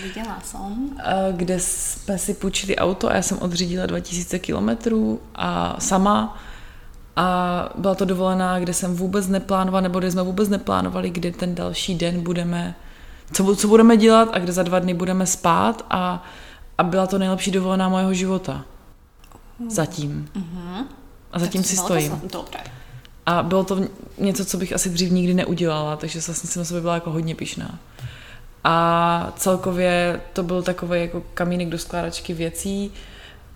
Videla 0.02 0.38
som. 0.44 0.96
eh, 1.04 1.32
kde 1.32 1.60
jsme 1.60 2.18
si 2.18 2.34
půjčili 2.34 2.76
auto 2.76 3.10
a 3.10 3.14
já 3.14 3.22
jsem 3.22 3.38
odřídila 3.40 3.86
2000 3.86 4.38
kilometrů 4.38 5.20
a 5.34 5.76
sama 5.80 6.38
a 7.16 7.68
byla 7.78 7.94
to 7.94 8.04
dovolená, 8.04 8.58
kde 8.60 8.74
jsem 8.74 8.96
vůbec 8.96 9.28
neplánovala, 9.28 9.80
nebo 9.80 9.98
kde 9.98 10.10
jsme 10.10 10.22
vůbec 10.22 10.48
neplánovali, 10.48 11.10
kde 11.10 11.30
ten 11.32 11.54
další 11.54 11.94
den 11.94 12.22
budeme, 12.22 12.74
co, 13.32 13.56
co 13.56 13.68
budeme 13.68 13.96
dělat 13.96 14.28
a 14.32 14.38
kde 14.38 14.52
za 14.52 14.62
dva 14.62 14.78
dny 14.78 14.94
budeme 14.94 15.26
spát 15.26 15.84
a, 15.90 16.24
a 16.78 16.82
byla 16.82 17.06
to 17.06 17.18
nejlepší 17.18 17.50
dovolená 17.50 17.88
mojeho 17.88 18.14
života. 18.14 18.64
Zatím. 19.70 20.28
A 21.32 21.38
zatím 21.38 21.62
to 21.62 21.68
si 21.68 21.76
stojím. 21.76 22.12
sla- 22.12 22.30
Dobre. 22.32 22.60
A 23.26 23.42
bylo 23.42 23.64
to 23.64 23.80
něco, 24.18 24.44
co 24.44 24.58
bych 24.58 24.72
asi 24.72 24.90
dřív 24.90 25.10
nikdy 25.12 25.34
neudělala, 25.34 25.96
takže 25.96 26.20
vlastně 26.26 26.50
jsem 26.50 26.60
na 26.60 26.64
sebe 26.64 26.80
byla 26.80 26.94
jako 26.94 27.10
hodně 27.10 27.34
pišná. 27.34 27.78
A 28.64 29.32
celkově 29.36 30.20
to 30.32 30.42
byl 30.42 30.62
takový 30.62 31.00
jako 31.00 31.22
kamínek 31.34 31.68
do 31.68 31.78
skládačky 31.78 32.34
věcí, 32.34 32.90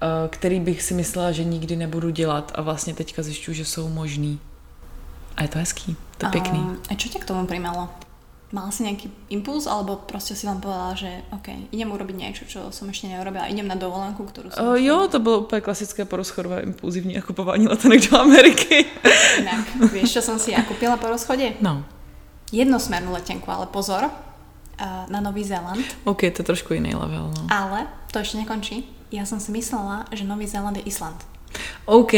eh, 0.03 0.07
který 0.29 0.61
bych 0.61 0.83
si 0.83 0.95
myslela, 0.95 1.33
že 1.33 1.45
nikdy 1.45 1.77
nebudu 1.77 2.11
dělat 2.11 2.53
a 2.55 2.63
vlastně 2.63 2.95
teďka 2.95 3.23
zjišťuju, 3.23 3.55
že 3.55 3.65
jsou 3.65 3.89
možný. 3.89 4.39
A 5.37 5.43
je 5.43 5.49
to 5.49 5.59
hezký, 5.59 5.97
to 6.19 6.27
je 6.27 6.31
pěkný. 6.31 6.59
Um, 6.59 6.79
a 6.91 6.95
čo 6.95 7.09
ťa 7.13 7.19
k 7.21 7.25
tomu 7.29 7.45
primalo? 7.47 7.89
Mala 8.55 8.71
si 8.71 8.87
nejaký 8.87 9.11
impuls, 9.35 9.67
alebo 9.67 9.97
proste 9.97 10.39
si 10.39 10.47
vám 10.47 10.63
povedala, 10.63 10.95
že 10.95 11.11
OK, 11.35 11.75
idem 11.75 11.91
urobiť 11.91 12.17
niečo, 12.17 12.43
čo 12.47 12.71
som 12.71 12.87
ešte 12.87 13.11
neurobila, 13.11 13.51
idem 13.51 13.67
na 13.67 13.75
dovolenku, 13.75 14.23
ktorú 14.23 14.55
som... 14.55 14.63
Uh, 14.63 14.79
jo, 14.79 15.09
to 15.11 15.19
bylo 15.19 15.39
úplně 15.39 15.61
klasické 15.61 16.05
porozchodové 16.05 16.61
impulzivní 16.61 17.15
nakupování 17.15 17.69
letenek 17.69 18.11
do 18.11 18.19
Ameriky. 18.19 18.87
Inak, 19.39 19.67
vieš, 19.93 20.13
čo 20.13 20.23
som 20.23 20.39
si 20.39 20.55
ja 20.55 20.63
kúpila 20.63 20.95
po 20.95 21.11
rozchode? 21.11 21.59
No, 21.61 21.83
Jednosmernú 22.55 23.11
letenku, 23.11 23.51
ale 23.51 23.67
pozor, 23.67 24.07
uh, 24.07 25.11
na 25.11 25.19
Nový 25.19 25.43
Zéland. 25.43 25.83
ok, 26.07 26.31
to 26.31 26.39
je 26.43 26.47
trošku 26.47 26.75
jiný 26.75 26.95
level, 26.95 27.35
no. 27.35 27.43
Ale 27.51 27.91
to 28.15 28.23
ešte 28.23 28.39
nekončí. 28.39 28.87
Ja 29.11 29.27
som 29.27 29.43
si 29.43 29.51
myslela, 29.51 30.07
že 30.15 30.23
Nový 30.23 30.47
Zéland 30.47 30.79
je 30.79 30.87
Island. 30.87 31.19
OK, 31.91 32.15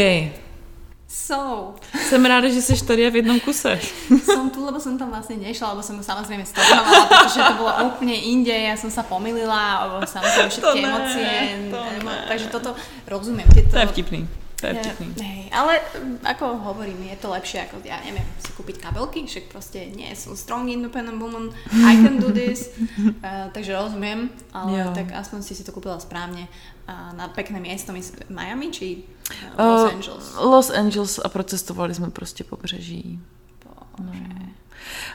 So, 1.11 1.73
jsem 2.09 2.25
ráda, 2.25 2.49
že 2.49 2.61
jsi 2.61 2.85
tady 2.85 3.09
v 3.09 3.15
jednom 3.15 3.39
kuse. 3.39 3.79
som 4.25 4.49
tu, 4.49 4.65
lebo 4.65 4.77
som 4.79 4.93
tam 4.93 5.09
vlastne 5.09 5.41
nešla, 5.41 5.73
lebo 5.73 5.81
som 5.81 5.97
ju 5.97 6.05
samozrejme 6.05 6.45
stopovala, 6.45 7.09
pretože 7.09 7.41
to 7.41 7.53
bolo 7.57 7.71
úplne 7.89 8.13
inde, 8.13 8.53
ja 8.53 8.77
som 8.77 8.93
sa 8.93 9.01
pomýlila, 9.01 9.57
alebo 9.89 10.05
samozrejme 10.05 10.49
všetky 10.53 10.69
To 10.69 10.77
ne, 10.77 10.85
emócie. 10.85 11.29
to 11.73 11.79
nebo- 11.97 12.13
ne. 12.13 12.25
Takže 12.29 12.45
toto 12.53 12.69
rozumiem. 13.09 13.47
Tieto, 13.49 13.73
To 13.73 13.77
je 13.81 13.87
vtipný, 13.89 14.19
vtipný. 14.59 15.07
Hej, 15.23 15.43
ale 15.55 15.79
mm, 15.79 16.19
ako 16.23 16.45
hovorím, 16.67 17.03
je 17.09 17.17
to 17.17 17.27
lepšie 17.31 17.63
ako, 17.65 17.79
ja 17.87 17.97
neviem, 18.03 18.25
si 18.43 18.51
kúpiť 18.53 18.77
kabelky, 18.83 19.23
však 19.23 19.47
proste 19.47 19.87
nie 19.95 20.11
som 20.15 20.35
strong 20.35 20.67
independent 20.67 21.17
woman, 21.17 21.55
I 21.71 21.95
can 22.03 22.19
do 22.19 22.29
this, 22.29 22.75
uh, 22.75 23.47
takže 23.55 23.73
rozumiem, 23.75 24.29
ale 24.53 24.79
Jo. 24.79 24.91
tak 24.93 25.15
aspoň 25.15 25.39
si 25.43 25.55
si 25.55 25.63
to 25.63 25.71
kúpila 25.71 25.99
správne 25.99 26.45
uh, 26.87 27.15
na 27.15 27.31
pekné 27.31 27.59
miesto, 27.59 27.95
mysl- 27.95 28.27
Miami 28.29 28.71
či 28.71 29.07
uh, 29.55 29.63
Los 29.63 29.91
Angeles. 29.93 30.25
Los 30.35 30.69
Angeles 30.69 31.13
a 31.23 31.29
procestovali 31.29 31.95
jsme 31.95 32.09
prostě 32.11 32.43
pobřeží. 32.43 33.19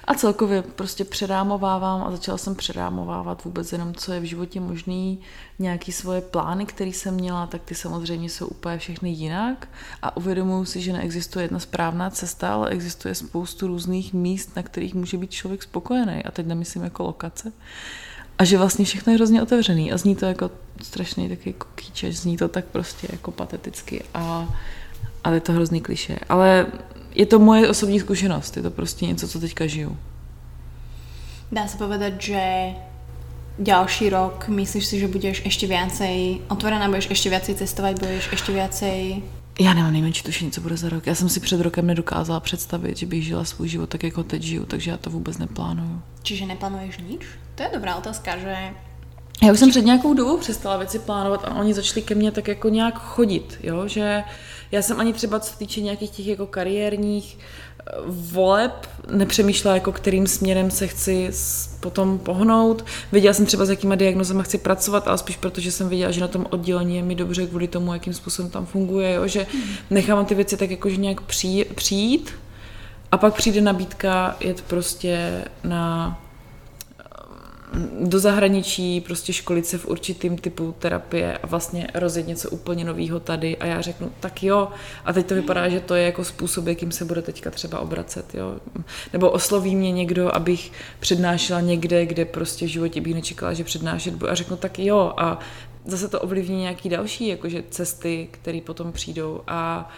A 0.07 0.15
celkově 0.15 0.63
prostě 0.63 1.05
přerámovávám 1.05 2.03
a 2.03 2.11
začala 2.11 2.39
jsem 2.39 2.55
přerámovávat 2.55 3.45
vůbec 3.45 3.73
jenom, 3.73 3.95
co 3.95 4.13
je 4.13 4.21
v 4.21 4.25
životě 4.25 4.61
možný, 4.61 5.21
nějaký 5.59 5.93
svoje 5.93 6.21
plány, 6.21 6.67
které 6.67 6.91
jsem 6.91 7.15
měla, 7.15 7.47
tak 7.47 7.63
ty 7.63 7.75
samozřejmě 7.75 8.31
jsou 8.31 8.47
úplně 8.47 8.79
všechny 8.79 9.11
jinak 9.11 9.69
a 10.03 10.17
uvědomuji 10.17 10.65
si, 10.65 10.81
že 10.81 10.93
neexistuje 10.93 11.45
jedna 11.45 11.59
správná 11.59 12.11
cesta, 12.11 12.55
ale 12.55 12.71
existuje 12.71 13.15
spoustu 13.15 13.67
různých 13.67 14.15
míst, 14.15 14.57
na 14.57 14.63
kterých 14.63 14.95
může 14.95 15.19
být 15.19 15.31
člověk 15.31 15.63
spokojený 15.63 16.25
a 16.25 16.31
teď 16.31 16.47
nemyslím 16.47 16.85
jako 16.85 17.03
lokace. 17.03 17.53
A 18.39 18.45
že 18.45 18.59
vlastně 18.59 18.85
všechno 18.85 19.13
je 19.13 19.17
hrozně 19.17 19.43
otevřený 19.43 19.93
a 19.93 19.97
zní 19.97 20.17
to 20.17 20.27
jako 20.27 20.51
strašný 20.83 21.29
taky 21.29 21.51
jako 21.51 21.67
kýčeč, 21.75 22.17
zní 22.17 22.37
to 22.37 22.49
tak 22.49 22.65
prostě 22.65 23.09
jako 23.11 23.31
pateticky 23.31 24.05
a 24.15 24.49
ale 25.25 25.37
je 25.37 25.41
to 25.41 25.53
hrozný 25.53 25.81
kliše. 25.81 26.19
Ale 26.29 26.67
je 27.15 27.27
to 27.27 27.39
moje 27.39 27.69
osobní 27.69 28.01
zkušenost, 28.01 28.57
je 28.57 28.63
to 28.63 28.71
prostě 28.71 29.07
něco, 29.07 29.29
co 29.29 29.41
teďka 29.41 29.67
žiju. 29.67 29.97
Dá 31.53 31.67
se 31.67 31.79
povedať, 31.79 32.23
že 32.23 32.41
ďalší 33.59 34.11
rok 34.11 34.49
myslíš 34.49 34.87
si, 34.87 34.99
že 34.99 35.09
budeš 35.09 35.45
ještě 35.45 35.67
viacej 35.67 36.41
otvorená, 36.49 36.89
budeš 36.89 37.11
ještě 37.11 37.31
viacej 37.31 37.55
cestovat, 37.55 37.99
budeš 37.99 38.29
ještě 38.31 38.53
viacej... 38.53 39.23
Já 39.61 39.75
nemám 39.75 39.93
nejmenší 39.93 40.23
tušení, 40.23 40.51
co 40.51 40.61
bude 40.61 40.77
za 40.77 40.89
rok. 40.89 41.07
Já 41.07 41.15
jsem 41.15 41.29
si 41.29 41.41
před 41.41 41.61
rokem 41.61 41.87
nedokázala 41.87 42.41
představit, 42.41 42.97
že 42.97 43.07
bych 43.07 43.25
žila 43.25 43.45
svůj 43.45 43.69
život 43.69 43.89
tak, 43.89 44.03
jako 44.03 44.23
teď 44.23 44.43
žiju, 44.43 44.67
takže 44.67 44.91
já 44.91 44.97
to 44.97 45.11
vůbec 45.11 45.39
neplánuju. 45.39 46.03
Čiže 46.23 46.47
neplánuješ 46.47 46.99
nič? 46.99 47.27
To 47.55 47.63
je 47.63 47.71
dobrá 47.75 47.97
otázka, 47.97 48.39
že 48.39 48.57
já 49.43 49.53
už 49.53 49.59
jsem 49.59 49.71
před 49.71 49.85
nějakou 49.85 50.15
dobou 50.15 50.39
přestala 50.39 50.77
věci 50.77 50.99
plánovat 50.99 51.45
a 51.45 51.55
oni 51.55 51.75
začali 51.75 52.03
ke 52.03 52.15
mně 52.15 52.31
tak 52.31 52.49
jako 52.49 52.69
nějak 52.69 52.99
chodit, 52.99 53.59
jo, 53.63 53.89
že 53.89 54.25
já 54.75 54.83
jsem 54.83 55.01
ani 55.01 55.13
třeba 55.13 55.41
co 55.41 55.53
se 55.53 55.59
týče 55.59 55.81
nějakých 55.81 56.11
těch 56.11 56.27
jako 56.27 56.47
kariérních 56.47 57.39
eh, 57.39 57.93
voleb 58.07 58.89
nepřemýšlela, 59.11 59.75
jako 59.75 59.93
kterým 59.93 60.27
směrem 60.27 60.71
se 60.71 60.87
chci 60.87 61.31
potom 61.81 62.19
pohnout. 62.19 62.85
Věděla 63.13 63.35
jsem 63.35 63.47
třeba, 63.47 63.65
s 63.65 63.71
jakýma 63.71 63.95
diagnozama 63.95 64.43
chci 64.43 64.59
pracovat, 64.59 65.09
ale 65.09 65.19
spíš 65.19 65.37
protože 65.37 65.73
jsem 65.73 65.89
věděla, 65.89 66.11
že 66.11 66.21
na 66.21 66.29
tom 66.29 66.47
oddělení 66.51 66.97
je 66.97 67.03
mi 67.03 67.15
dobře 67.15 67.47
kvůli 67.47 67.69
tomu, 67.69 67.93
jakým 67.93 68.15
způsobem 68.15 68.51
tam 68.51 68.67
funguje, 68.67 69.15
jo? 69.15 69.27
že 69.27 69.47
nechávám 69.91 70.27
ty 70.27 70.35
věci 70.35 70.57
tak 70.57 70.71
jakože 70.71 70.97
nějak 70.97 71.21
přijít 71.75 72.33
a 73.13 73.19
pak 73.19 73.35
přijde 73.35 73.61
nabídka 73.61 74.37
jet 74.41 74.61
prostě 74.61 75.45
na 75.65 76.21
do 78.01 78.19
zahraničí, 78.19 79.01
prostě 79.01 79.33
školit 79.33 79.67
se 79.67 79.79
v 79.79 79.87
určitým 79.87 80.39
typu 80.39 80.75
terapie 80.79 81.39
a 81.39 81.47
vlastně 81.47 81.87
rozjet 81.95 82.27
něco 82.27 82.51
úplně 82.51 82.85
nového 82.85 83.21
tady 83.21 83.57
a 83.57 83.67
já 83.67 83.81
řeknu, 83.81 84.13
tak 84.21 84.43
jo, 84.43 84.69
a 85.05 85.13
teď 85.13 85.27
to 85.27 85.35
vypadá, 85.35 85.69
že 85.69 85.81
to 85.81 85.95
je 85.95 86.05
jako 86.05 86.25
způsob, 86.25 86.67
jakým 86.67 86.93
se 86.93 87.05
bude 87.05 87.23
teďka 87.23 87.51
třeba 87.51 87.81
obracet, 87.81 88.35
jo. 88.35 88.57
Nebo 89.13 89.31
osloví 89.31 89.77
mě 89.77 89.93
někdo, 89.93 90.37
abych 90.37 90.73
přednášela 91.01 91.61
někde, 91.61 92.07
kde 92.07 92.25
prostě 92.25 92.67
v 92.67 92.69
životě 92.69 93.01
bych 93.01 93.15
nečekala, 93.15 93.53
že 93.53 93.65
přednášet 93.65 94.15
budu. 94.15 94.31
A 94.31 94.35
řeknu, 94.35 94.57
tak 94.57 94.79
jo, 94.79 95.13
a 95.17 95.39
zase 95.85 96.09
to 96.09 96.21
ovlivní 96.21 96.61
nějaký 96.61 96.89
další 96.89 97.29
jakože 97.29 97.63
cesty, 97.71 98.29
které 98.31 98.61
potom 98.61 98.93
přijdou. 98.93 99.41
A 99.47 99.91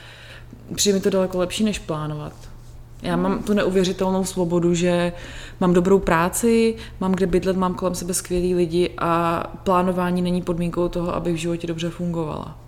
přijde 0.75 0.99
mi 0.99 1.03
to 1.03 1.11
daleko 1.11 1.39
lepší, 1.39 1.65
než 1.65 1.79
plánovat. 1.79 2.56
Já 3.03 3.17
mám 3.17 3.43
tu 3.43 3.55
neuvěřitelnou 3.55 4.25
svobodu, 4.25 4.75
že 4.75 5.13
mám 5.61 5.73
dobrou 5.73 5.99
práci, 5.99 6.75
mám 7.01 7.13
kde 7.13 7.27
bydlet, 7.27 7.57
mám 7.57 7.75
kolem 7.75 7.95
sebe 7.95 8.15
skvělý 8.15 8.55
lidi 8.55 8.95
a 8.99 9.43
plánování 9.63 10.23
není 10.23 10.43
podmínkou 10.43 10.89
toho, 10.89 11.15
abych 11.15 11.35
v 11.35 11.39
životě 11.39 11.67
dobře 11.67 11.91
fungovala. 11.91 12.59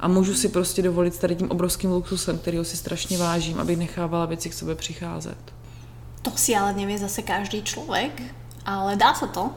A 0.00 0.08
můžu 0.08 0.34
si 0.34 0.48
prostě 0.48 0.82
dovolit 0.82 1.18
tady 1.18 1.36
tím 1.36 1.50
obrovským 1.50 1.90
luxusem, 1.90 2.38
kterýho 2.38 2.64
si 2.64 2.76
strašně 2.76 3.18
vážím, 3.18 3.60
abych 3.60 3.78
nechávala 3.78 4.26
věci 4.26 4.50
k 4.50 4.54
sobě 4.54 4.74
přicházet. 4.74 5.38
To 6.22 6.30
si 6.30 6.56
ale 6.56 6.72
nevie 6.72 6.98
zase 6.98 7.22
každý 7.22 7.62
člověk, 7.62 8.22
ale 8.66 8.96
dá 8.96 9.14
se 9.14 9.26
to, 9.26 9.50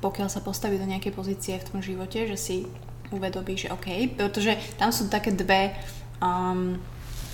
pokud 0.00 0.30
se 0.30 0.40
postaví 0.40 0.78
do 0.78 0.84
nějaké 0.84 1.10
pozície 1.10 1.58
v 1.58 1.70
tom 1.70 1.82
životě, 1.82 2.26
že 2.26 2.36
si 2.36 2.66
uvedomí, 3.10 3.56
že 3.56 3.68
OK, 3.68 3.86
protože 4.16 4.56
tam 4.76 4.92
jsou 4.92 5.08
také 5.08 5.30
dve, 5.30 5.70
um, 6.22 6.78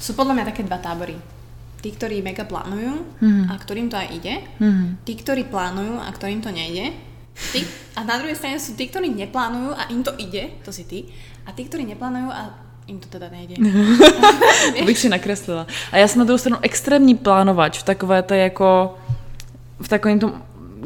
sú 0.03 0.19
podľa 0.19 0.35
mňa 0.35 0.45
také 0.51 0.67
dva 0.67 0.83
tábory 0.83 1.15
tí, 1.83 1.91
ktorí 1.91 2.23
mega 2.23 2.47
plánujú 2.47 3.19
mm-hmm. 3.19 3.51
a 3.51 3.55
ktorým 3.59 3.91
to 3.91 3.99
aj 3.99 4.09
ide, 4.15 4.35
mm-hmm. 4.63 4.89
tí, 5.03 5.13
ktorí 5.19 5.51
plánujú 5.51 5.99
a 5.99 6.09
ktorým 6.15 6.39
to 6.39 6.55
nejde, 6.55 6.95
tí, 7.51 7.67
a 7.99 8.07
na 8.07 8.23
druhej 8.23 8.39
strane 8.39 8.63
sú 8.63 8.79
tí, 8.79 8.87
ktorí 8.87 9.11
neplánujú 9.11 9.75
a 9.75 9.91
im 9.91 10.07
to 10.07 10.15
ide, 10.17 10.63
to 10.63 10.71
si 10.71 10.87
ty, 10.87 11.11
a 11.43 11.51
tí, 11.51 11.67
ktorí 11.67 11.83
neplánujú 11.91 12.31
a 12.31 12.43
im 12.87 12.99
to 13.03 13.07
teda 13.11 13.29
nejde. 13.31 13.59
to 14.79 14.85
bych 14.85 14.99
si 14.99 15.09
nakreslila. 15.09 15.67
A 15.93 15.97
já 15.97 16.09
jsem 16.09 16.19
na 16.19 16.25
druhou 16.25 16.39
stranu 16.39 16.59
extrémní 16.63 17.15
plánovač 17.15 17.79
v 17.79 17.83
takové 17.83 18.23
to 18.23 18.35
jako 18.35 18.99
v 19.81 19.89
takovém 19.89 20.19
tom 20.19 20.43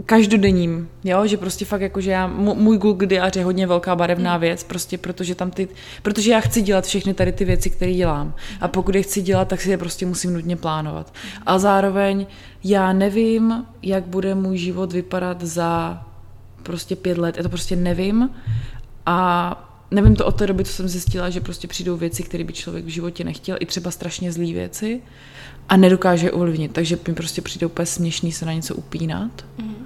každodenním, 0.06 0.88
jo, 1.04 1.26
že 1.26 1.36
prostě 1.36 1.64
fakt 1.64 1.80
jako, 1.80 2.00
že 2.00 2.10
já, 2.10 2.26
můj 2.26 2.78
Google 2.78 3.06
diář 3.06 3.36
je 3.36 3.44
hodně 3.44 3.66
velká 3.66 3.96
barevná 3.96 4.32
hmm. 4.32 4.40
věc, 4.40 4.64
prostě 4.64 4.98
protože 4.98 5.34
tam 5.34 5.50
ty, 5.50 5.68
protože 6.02 6.30
já 6.30 6.40
chci 6.40 6.62
dělat 6.62 6.84
všechny 6.84 7.14
tady 7.14 7.32
ty 7.32 7.44
věci, 7.44 7.70
které 7.70 7.92
dělám. 7.92 8.34
A 8.60 8.68
pokud 8.68 8.94
je 8.94 9.02
chci 9.02 9.22
dělat, 9.22 9.48
tak 9.48 9.60
si 9.60 9.70
je 9.70 9.78
prostě 9.78 10.06
musím 10.06 10.32
nutně 10.32 10.56
plánovat. 10.56 11.14
A 11.46 11.58
zároveň 11.58 12.26
já 12.64 12.92
nevím, 12.92 13.64
jak 13.82 14.04
bude 14.04 14.34
můj 14.34 14.58
život 14.58 14.92
vypadat 14.92 15.42
za 15.42 16.02
prostě 16.62 16.96
pět 16.96 17.18
let, 17.18 17.36
já 17.36 17.42
to 17.42 17.48
prostě 17.48 17.76
nevím. 17.76 18.30
A 19.06 19.62
nevím 19.90 20.16
to 20.16 20.26
od 20.26 20.32
té 20.32 20.46
doby, 20.46 20.64
co 20.64 20.72
jsem 20.72 20.88
zjistila, 20.88 21.30
že 21.30 21.40
prostě 21.40 21.68
přijdou 21.68 21.96
věci, 21.96 22.22
které 22.22 22.44
by 22.44 22.52
člověk 22.52 22.84
v 22.84 22.88
životě 22.88 23.24
nechtěl, 23.24 23.56
i 23.60 23.66
třeba 23.66 23.90
strašně 23.90 24.32
zlý 24.32 24.52
věci 24.52 25.02
a 25.68 25.76
nedokáže 25.76 26.32
ovlivnit, 26.32 26.72
takže 26.72 26.98
mi 27.08 27.14
prostě 27.14 27.42
přijde 27.42 27.66
úplně 27.66 27.86
směšný 27.86 28.32
se 28.32 28.46
na 28.46 28.52
něco 28.52 28.74
upínat. 28.74 29.44
Mm 29.58 29.85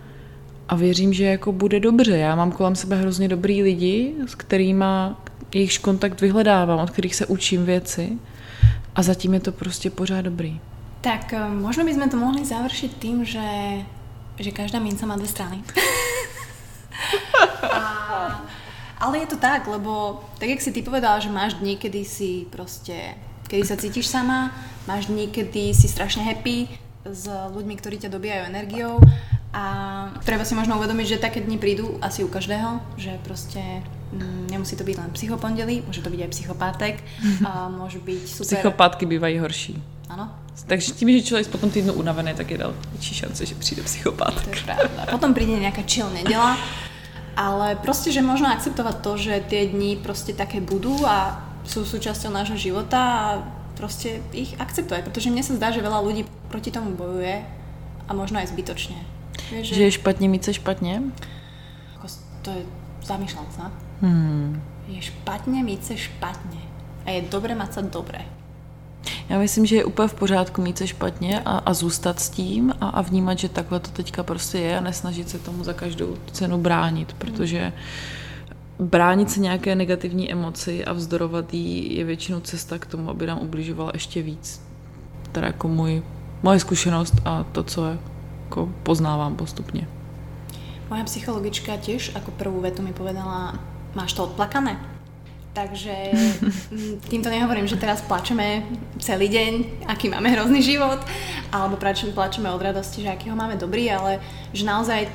a 0.71 0.77
věřím, 0.77 1.13
že 1.13 1.25
jako 1.25 1.53
bude 1.53 1.81
dobře. 1.81 2.19
Já 2.19 2.35
mám 2.35 2.53
kolem 2.53 2.77
sebe 2.77 2.97
hrozně 2.97 3.29
dobrý 3.29 3.63
lidi, 3.63 4.15
s 4.27 4.35
kterými 4.35 4.85
jejichž 5.55 5.79
kontakt 5.79 6.21
vyhledávám, 6.21 6.79
od 6.79 6.91
kterých 6.91 7.15
se 7.15 7.27
učím 7.27 7.65
věci 7.65 8.19
a 8.95 9.03
zatím 9.03 9.35
je 9.35 9.41
to 9.41 9.53
prostě 9.53 9.91
pořád 9.91 10.21
dobrý. 10.21 10.61
Tak 11.01 11.33
eh, 11.33 11.49
možno 11.49 11.85
by 11.85 11.95
sme 11.97 12.07
to 12.13 12.17
mohli 12.21 12.45
završiť 12.45 12.91
tým, 13.01 13.25
že, 13.25 13.49
že 14.37 14.53
každá 14.53 14.79
minca 14.79 15.09
má 15.09 15.17
dve 15.17 15.33
strany. 15.33 15.65
ale 19.01 19.19
je 19.19 19.27
to 19.27 19.41
tak, 19.41 19.67
lebo 19.67 20.21
tak 20.39 20.49
jak 20.49 20.61
si 20.61 20.73
ty 20.77 20.85
povedala, 20.85 21.19
že 21.19 21.33
máš 21.33 21.55
dní, 21.55 21.77
kedy 21.81 22.05
si 22.05 22.45
prostě, 22.53 23.17
kedy 23.49 23.65
sa 23.65 23.77
cítiš 23.81 24.07
sama, 24.07 24.53
máš 24.87 25.07
dní, 25.09 25.33
kedy 25.33 25.75
si 25.75 25.89
strašne 25.89 26.23
happy 26.23 26.69
s 27.09 27.25
ľuďmi, 27.27 27.75
ktorí 27.81 27.97
ťa 27.97 28.13
dobíjajú 28.13 28.43
energiou 28.53 29.01
a 29.51 29.65
treba 30.23 30.47
si 30.47 30.55
možno 30.55 30.79
uvedomiť, 30.79 31.07
že 31.07 31.19
také 31.19 31.43
dni 31.43 31.59
prídu 31.59 31.99
asi 31.99 32.23
u 32.23 32.31
každého, 32.31 32.79
že 32.95 33.19
proste 33.27 33.83
mm, 34.15 34.47
nemusí 34.47 34.79
to 34.79 34.87
byť 34.87 34.97
len 34.99 35.11
psychopondelí, 35.11 35.83
môže 35.83 36.07
to 36.07 36.11
byť 36.11 36.21
aj 36.23 36.31
psychopátek, 36.31 36.95
a 37.49 37.67
môže 37.67 37.99
byť 37.99 38.23
super... 38.31 38.47
Psychopátky 38.47 39.07
bývají 39.07 39.39
horší. 39.39 39.75
Ano. 40.11 40.31
Takže 40.67 40.93
tím, 40.93 41.11
že 41.19 41.23
člověk 41.23 41.49
potom 41.49 41.71
týdnu 41.71 41.93
unavený, 41.93 42.35
tak 42.35 42.51
je 42.51 42.59
dal 42.59 42.75
větší 42.93 43.15
šance, 43.15 43.47
že 43.47 43.55
přijde 43.55 43.83
psychopátek. 43.83 44.45
To 44.45 44.51
je 44.51 44.63
pravda. 44.63 45.07
Potom 45.11 45.35
príde 45.35 45.57
nejaká 45.57 45.83
chill 45.87 46.11
nedela, 46.11 46.59
ale 47.37 47.75
prostě, 47.75 48.13
že 48.13 48.23
možno 48.23 48.53
akceptovat 48.53 49.01
to, 49.01 49.17
že 49.17 49.41
tie 49.49 49.67
dni 49.67 49.97
prostě 49.97 50.33
také 50.33 50.61
budú 50.61 51.07
a 51.07 51.47
sú 51.65 51.85
súčasťou 51.85 52.31
nášho 52.33 52.57
života 52.57 53.01
a 53.01 53.27
prostě 53.75 54.21
ich 54.33 54.61
akceptuje, 54.61 55.03
protože 55.03 55.31
mne 55.31 55.43
sa 55.43 55.55
zdá, 55.55 55.71
že 55.71 55.81
veľa 55.81 56.01
ľudí 56.05 56.25
proti 56.49 56.71
tomu 56.71 56.93
bojuje 56.93 57.45
a 58.09 58.11
možno 58.13 58.39
aj 58.39 58.53
Že, 59.49 59.65
že 59.65 59.83
je 59.83 59.91
špatně 59.91 60.29
mít 60.29 60.45
se 60.45 60.55
špatně? 60.55 61.03
Jako 61.93 62.07
to 62.43 62.51
je 62.51 62.63
zamýšľam 63.05 63.49
sa. 63.57 63.73
Hmm. 64.03 64.63
Je 64.89 65.03
špatně 65.03 65.65
mít 65.65 65.85
se 65.85 65.97
špatně. 65.97 66.61
A 67.07 67.11
je 67.11 67.23
dobré 67.31 67.55
mať 67.55 67.73
sa 67.73 67.81
dobré. 67.81 68.25
Já 69.29 69.39
myslím, 69.39 69.67
že 69.67 69.77
je 69.77 69.85
úplně 69.85 70.09
v 70.09 70.15
pořádku 70.15 70.63
mít 70.63 70.79
se 70.79 70.87
špatně 70.87 71.41
a, 71.41 71.59
a 71.59 71.75
zůstat 71.75 72.21
s 72.21 72.31
tím 72.31 72.75
a, 72.81 72.89
a 72.89 73.01
vnímat, 73.03 73.39
že 73.39 73.49
takhle 73.49 73.81
to 73.81 73.91
teďka 73.91 74.23
prostě 74.23 74.59
je 74.59 74.79
a 74.79 74.81
nesnažit 74.81 75.29
se 75.29 75.39
tomu 75.39 75.65
za 75.65 75.73
každou 75.73 76.17
cenu 76.33 76.59
bránit, 76.59 77.13
protože 77.13 77.73
bránit 78.79 79.31
se 79.31 79.41
nějaké 79.41 79.75
negativní 79.75 80.33
emoci 80.33 80.85
a 80.85 80.93
vzdorovat 80.93 81.55
jí 81.55 81.97
je 81.97 82.05
většinou 82.05 82.41
cesta 82.41 82.79
k 82.79 82.87
tomu, 82.87 83.11
aby 83.11 83.27
nám 83.27 83.39
ubližovala 83.39 83.91
ještě 83.95 84.23
víc. 84.23 84.63
Teda 85.33 85.47
jako 85.47 85.69
můj, 85.69 86.03
moje 86.43 86.61
zkušenost 86.61 87.15
a 87.25 87.45
to, 87.53 87.63
co 87.63 87.87
je 87.87 87.99
ako 88.51 88.67
poznávam 88.83 89.39
postupne. 89.39 89.87
Moja 90.91 91.07
psychologička 91.07 91.79
tiež 91.79 92.19
ako 92.19 92.35
prvú 92.35 92.59
vetu 92.67 92.83
mi 92.83 92.91
povedala, 92.91 93.55
máš 93.95 94.19
to 94.19 94.27
odplakané? 94.27 94.75
Takže 95.55 95.95
týmto 97.11 97.31
nehovorím, 97.31 97.71
že 97.71 97.79
teraz 97.79 98.03
plačeme 98.03 98.67
celý 98.99 99.31
deň, 99.31 99.83
aký 99.87 100.11
máme 100.11 100.35
hrozný 100.35 100.63
život, 100.63 100.99
alebo 101.55 101.79
plačeme 101.79 102.51
od 102.51 102.63
radosti, 102.63 103.07
že 103.07 103.15
aký 103.15 103.31
ho 103.31 103.39
máme 103.39 103.55
dobrý, 103.55 103.87
ale 103.91 104.19
že 104.51 104.67
naozaj 104.67 105.07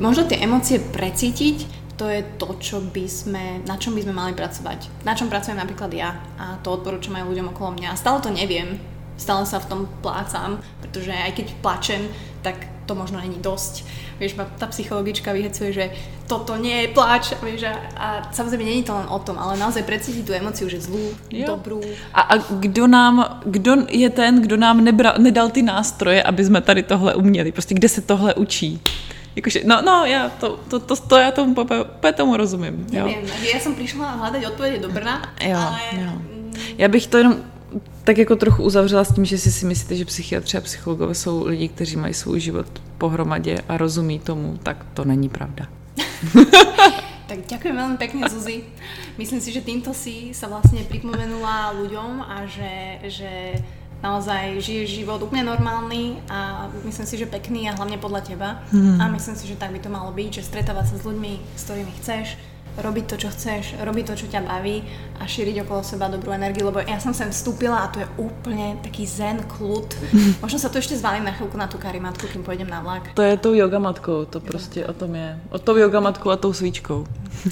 možno 0.00 0.24
tie 0.24 0.40
emócie 0.40 0.80
precítiť, 0.80 1.84
to 2.00 2.08
je 2.08 2.24
to, 2.40 2.48
čo 2.60 2.80
by 2.80 3.04
sme, 3.08 3.44
na 3.64 3.76
čom 3.76 3.92
by 3.96 4.04
sme 4.04 4.12
mali 4.16 4.32
pracovať. 4.32 5.04
Na 5.04 5.12
čom 5.12 5.28
pracujem 5.28 5.56
napríklad 5.56 5.92
ja 5.92 6.16
a 6.40 6.58
to 6.64 6.74
odporúčam 6.74 7.16
aj 7.16 7.28
ľuďom 7.28 7.52
okolo 7.52 7.76
mňa. 7.76 7.96
Stále 7.96 8.20
to 8.24 8.32
neviem, 8.32 8.80
stále 9.16 9.46
sa 9.46 9.58
v 9.62 9.68
tom 9.70 9.80
plácam, 10.02 10.58
pretože 10.80 11.12
aj 11.12 11.32
keď 11.38 11.46
plačem, 11.62 12.02
tak 12.42 12.54
to 12.86 12.92
možno 12.94 13.20
není 13.20 13.40
dosť. 13.40 13.84
Vieš, 14.20 14.36
ma 14.36 14.44
tá 14.44 14.68
psychologička 14.68 15.32
vyhecuje, 15.32 15.72
že 15.72 15.84
toto 16.28 16.56
nie 16.56 16.84
je 16.84 16.88
pláč, 16.92 17.32
vieš, 17.42 17.66
a, 17.68 17.74
a 17.96 18.06
samozrejme 18.32 18.64
není 18.64 18.84
to 18.84 18.92
len 18.94 19.08
o 19.08 19.18
tom, 19.18 19.40
ale 19.40 19.56
naozaj 19.56 19.82
precítiť 19.82 20.24
tú 20.24 20.32
emociu, 20.36 20.68
že 20.68 20.84
zlú, 20.84 21.16
jo. 21.32 21.46
dobrú. 21.48 21.80
A, 22.12 22.20
a 22.20 22.34
kdo 22.38 22.86
nám, 22.86 23.40
kdo 23.44 23.88
je 23.88 24.08
ten, 24.10 24.42
kdo 24.42 24.56
nám 24.56 24.84
nebra, 24.84 25.16
nedal 25.18 25.50
ty 25.50 25.62
nástroje, 25.62 26.22
aby 26.22 26.44
jsme 26.44 26.60
tady 26.60 26.82
tohle 26.82 27.14
uměli? 27.14 27.52
Prostě 27.52 27.74
kde 27.74 27.88
se 27.88 28.00
tohle 28.00 28.34
učí? 28.34 28.80
Jakože, 29.36 29.60
no, 29.64 29.82
no, 29.82 30.04
já 30.04 30.28
to, 30.28 30.60
to, 30.68 30.80
to, 30.80 30.96
to 30.96 31.16
já 31.16 31.30
tomu, 31.30 31.56
úplně 31.98 32.12
tomu 32.12 32.36
rozumím. 32.36 32.86
Jo. 32.92 33.06
Nevím, 33.06 33.30
já 33.54 33.60
jsem 33.60 33.74
přišla 33.74 34.10
hledat 34.10 34.44
odpovědi 34.50 34.78
do 34.78 34.88
Brna, 34.88 35.22
jo, 35.42 35.56
ale... 35.58 35.78
Jo. 35.92 36.12
Já 36.78 36.88
bych 36.88 37.06
to 37.06 37.18
jenom 37.18 37.36
tak 38.04 38.18
jako 38.18 38.36
trochu 38.36 38.62
uzavřela 38.62 39.04
s 39.04 39.12
tím, 39.12 39.24
že 39.24 39.38
si 39.38 39.52
si 39.52 39.66
myslíte, 39.66 39.96
že 39.96 40.04
psychiatři 40.04 40.58
a 40.58 40.60
psychologové 40.60 41.14
jsou 41.14 41.46
lidi, 41.46 41.68
kteří 41.68 41.96
mají 41.96 42.14
svůj 42.14 42.40
život 42.40 42.66
pohromadě 42.98 43.58
a 43.68 43.76
rozumí 43.76 44.18
tomu, 44.18 44.58
tak 44.62 44.86
to 44.94 45.04
není 45.04 45.28
pravda. 45.28 45.66
tak 47.28 47.50
ďakujem 47.50 47.74
veľmi 47.74 47.96
pekne, 47.96 48.28
Zuzi. 48.28 48.68
Myslím 49.16 49.40
si, 49.40 49.50
že 49.50 49.64
týmto 49.64 49.96
si 49.96 50.36
sa 50.36 50.46
vlastne 50.46 50.84
pripomenula 50.84 51.72
ľuďom 51.72 52.20
a 52.20 52.44
že, 52.46 53.00
že 53.08 53.32
naozaj 54.04 54.60
žiješ 54.60 55.00
život 55.00 55.18
úplne 55.24 55.48
normálny 55.48 56.20
a 56.28 56.68
myslím 56.84 57.06
si, 57.08 57.16
že 57.16 57.26
pekný 57.26 57.66
a 57.66 57.74
hlavne 57.74 57.96
podľa 57.96 58.20
teba. 58.20 58.48
Hmm. 58.68 59.00
A 59.00 59.08
myslím 59.08 59.34
si, 59.34 59.48
že 59.48 59.56
tak 59.56 59.72
by 59.72 59.80
to 59.80 59.88
malo 59.88 60.12
byť, 60.12 60.30
že 60.40 60.46
stretávať 60.46 60.92
sa 60.92 60.96
s 61.00 61.06
ľuďmi, 61.08 61.32
s 61.56 61.62
ktorými 61.64 61.92
chceš, 62.04 62.36
robiť 62.74 63.04
to, 63.06 63.16
čo 63.16 63.28
chceš, 63.30 63.78
robiť 63.78 64.04
to, 64.10 64.14
čo 64.18 64.26
ťa 64.26 64.42
baví 64.42 64.82
a 65.22 65.26
šíriť 65.26 65.62
okolo 65.62 65.86
seba 65.86 66.10
dobrú 66.10 66.34
energiu, 66.34 66.66
lebo 66.66 66.82
ja 66.82 66.98
som 66.98 67.14
sem 67.14 67.30
vstúpila 67.30 67.86
a 67.86 67.90
to 67.90 68.02
je 68.02 68.08
úplne 68.18 68.82
taký 68.82 69.06
zen, 69.06 69.46
kľud. 69.46 69.94
Možno 70.44 70.58
sa 70.58 70.66
to 70.66 70.82
ešte 70.82 70.98
zvalím 70.98 71.24
na 71.24 71.34
chvíľku 71.34 71.54
na 71.54 71.70
tú 71.70 71.78
karimatku, 71.78 72.26
kým 72.26 72.42
pôjdem 72.42 72.66
na 72.66 72.82
vlak. 72.82 73.14
To 73.14 73.22
je 73.22 73.36
tou 73.38 73.54
yogamatkou, 73.54 74.24
to 74.24 74.40
prostě 74.40 74.86
o 74.86 74.92
tom 74.92 75.14
je. 75.14 75.38
O 75.50 75.58
tou 75.58 75.76
yogamatkou 75.76 76.30
a 76.30 76.36
tou 76.36 76.52
svíčkou. 76.52 77.06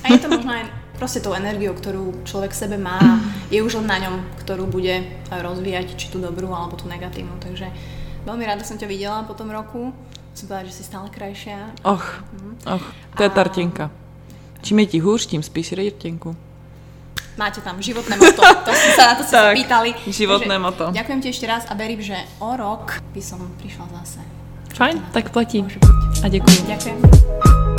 A 0.05 0.13
je 0.13 0.19
to 0.19 0.29
možno 0.37 0.53
aj 0.53 0.65
proste 0.99 1.23
tou 1.23 1.35
energiou, 1.35 1.75
ktorú 1.75 2.23
človek 2.23 2.55
v 2.55 2.61
sebe 2.63 2.77
má, 2.79 2.99
je 3.51 3.63
už 3.63 3.83
len 3.83 3.87
na 3.87 3.99
ňom, 3.99 4.23
ktorú 4.47 4.71
bude 4.71 5.03
rozvíjať, 5.31 5.99
či 5.99 6.11
tú 6.11 6.23
dobrú 6.23 6.51
alebo 6.55 6.79
tú 6.79 6.87
negatívnu. 6.87 7.43
Takže 7.43 7.67
veľmi 8.27 8.45
rada 8.47 8.63
som 8.63 8.79
ťa 8.79 8.87
videla 8.87 9.27
po 9.27 9.35
tom 9.35 9.51
roku. 9.51 9.91
Som 10.33 10.49
povedala, 10.49 10.71
že 10.71 10.81
si 10.81 10.85
stále 10.87 11.13
krajšia. 11.13 11.77
Och, 11.85 12.05
mhm. 12.33 12.57
och, 12.75 12.85
to 13.17 13.23
je 13.23 13.31
a... 13.31 13.35
tartinka. 13.35 14.02
Čím 14.63 14.79
je 14.79 14.87
ti 14.87 14.99
hůř, 14.99 15.27
tím 15.27 15.43
spíš 15.43 15.73
rejtěnku. 15.73 16.37
Máte 17.37 17.61
tam 17.61 17.83
životné 17.83 18.17
moto, 18.17 18.43
to 18.65 18.73
si 18.75 18.91
sa 18.93 19.07
na 19.07 19.15
to 19.17 19.25
sa 19.25 19.57
pýtali. 19.57 19.97
Životné 20.05 20.61
Takže, 20.61 20.65
moto. 20.69 20.85
Ďakujem 20.93 21.19
ti 21.25 21.29
ešte 21.33 21.47
raz 21.49 21.65
a 21.65 21.73
verím, 21.73 22.05
že 22.05 22.17
o 22.45 22.53
rok 22.53 23.01
by 23.17 23.23
som 23.25 23.41
prišla 23.57 23.89
zase. 23.89 24.21
Fajn, 24.77 25.01
tak 25.17 25.33
platí. 25.33 25.65
A 26.25 26.29
děkuji. 26.29 26.61
Ďakujem. 26.69 27.72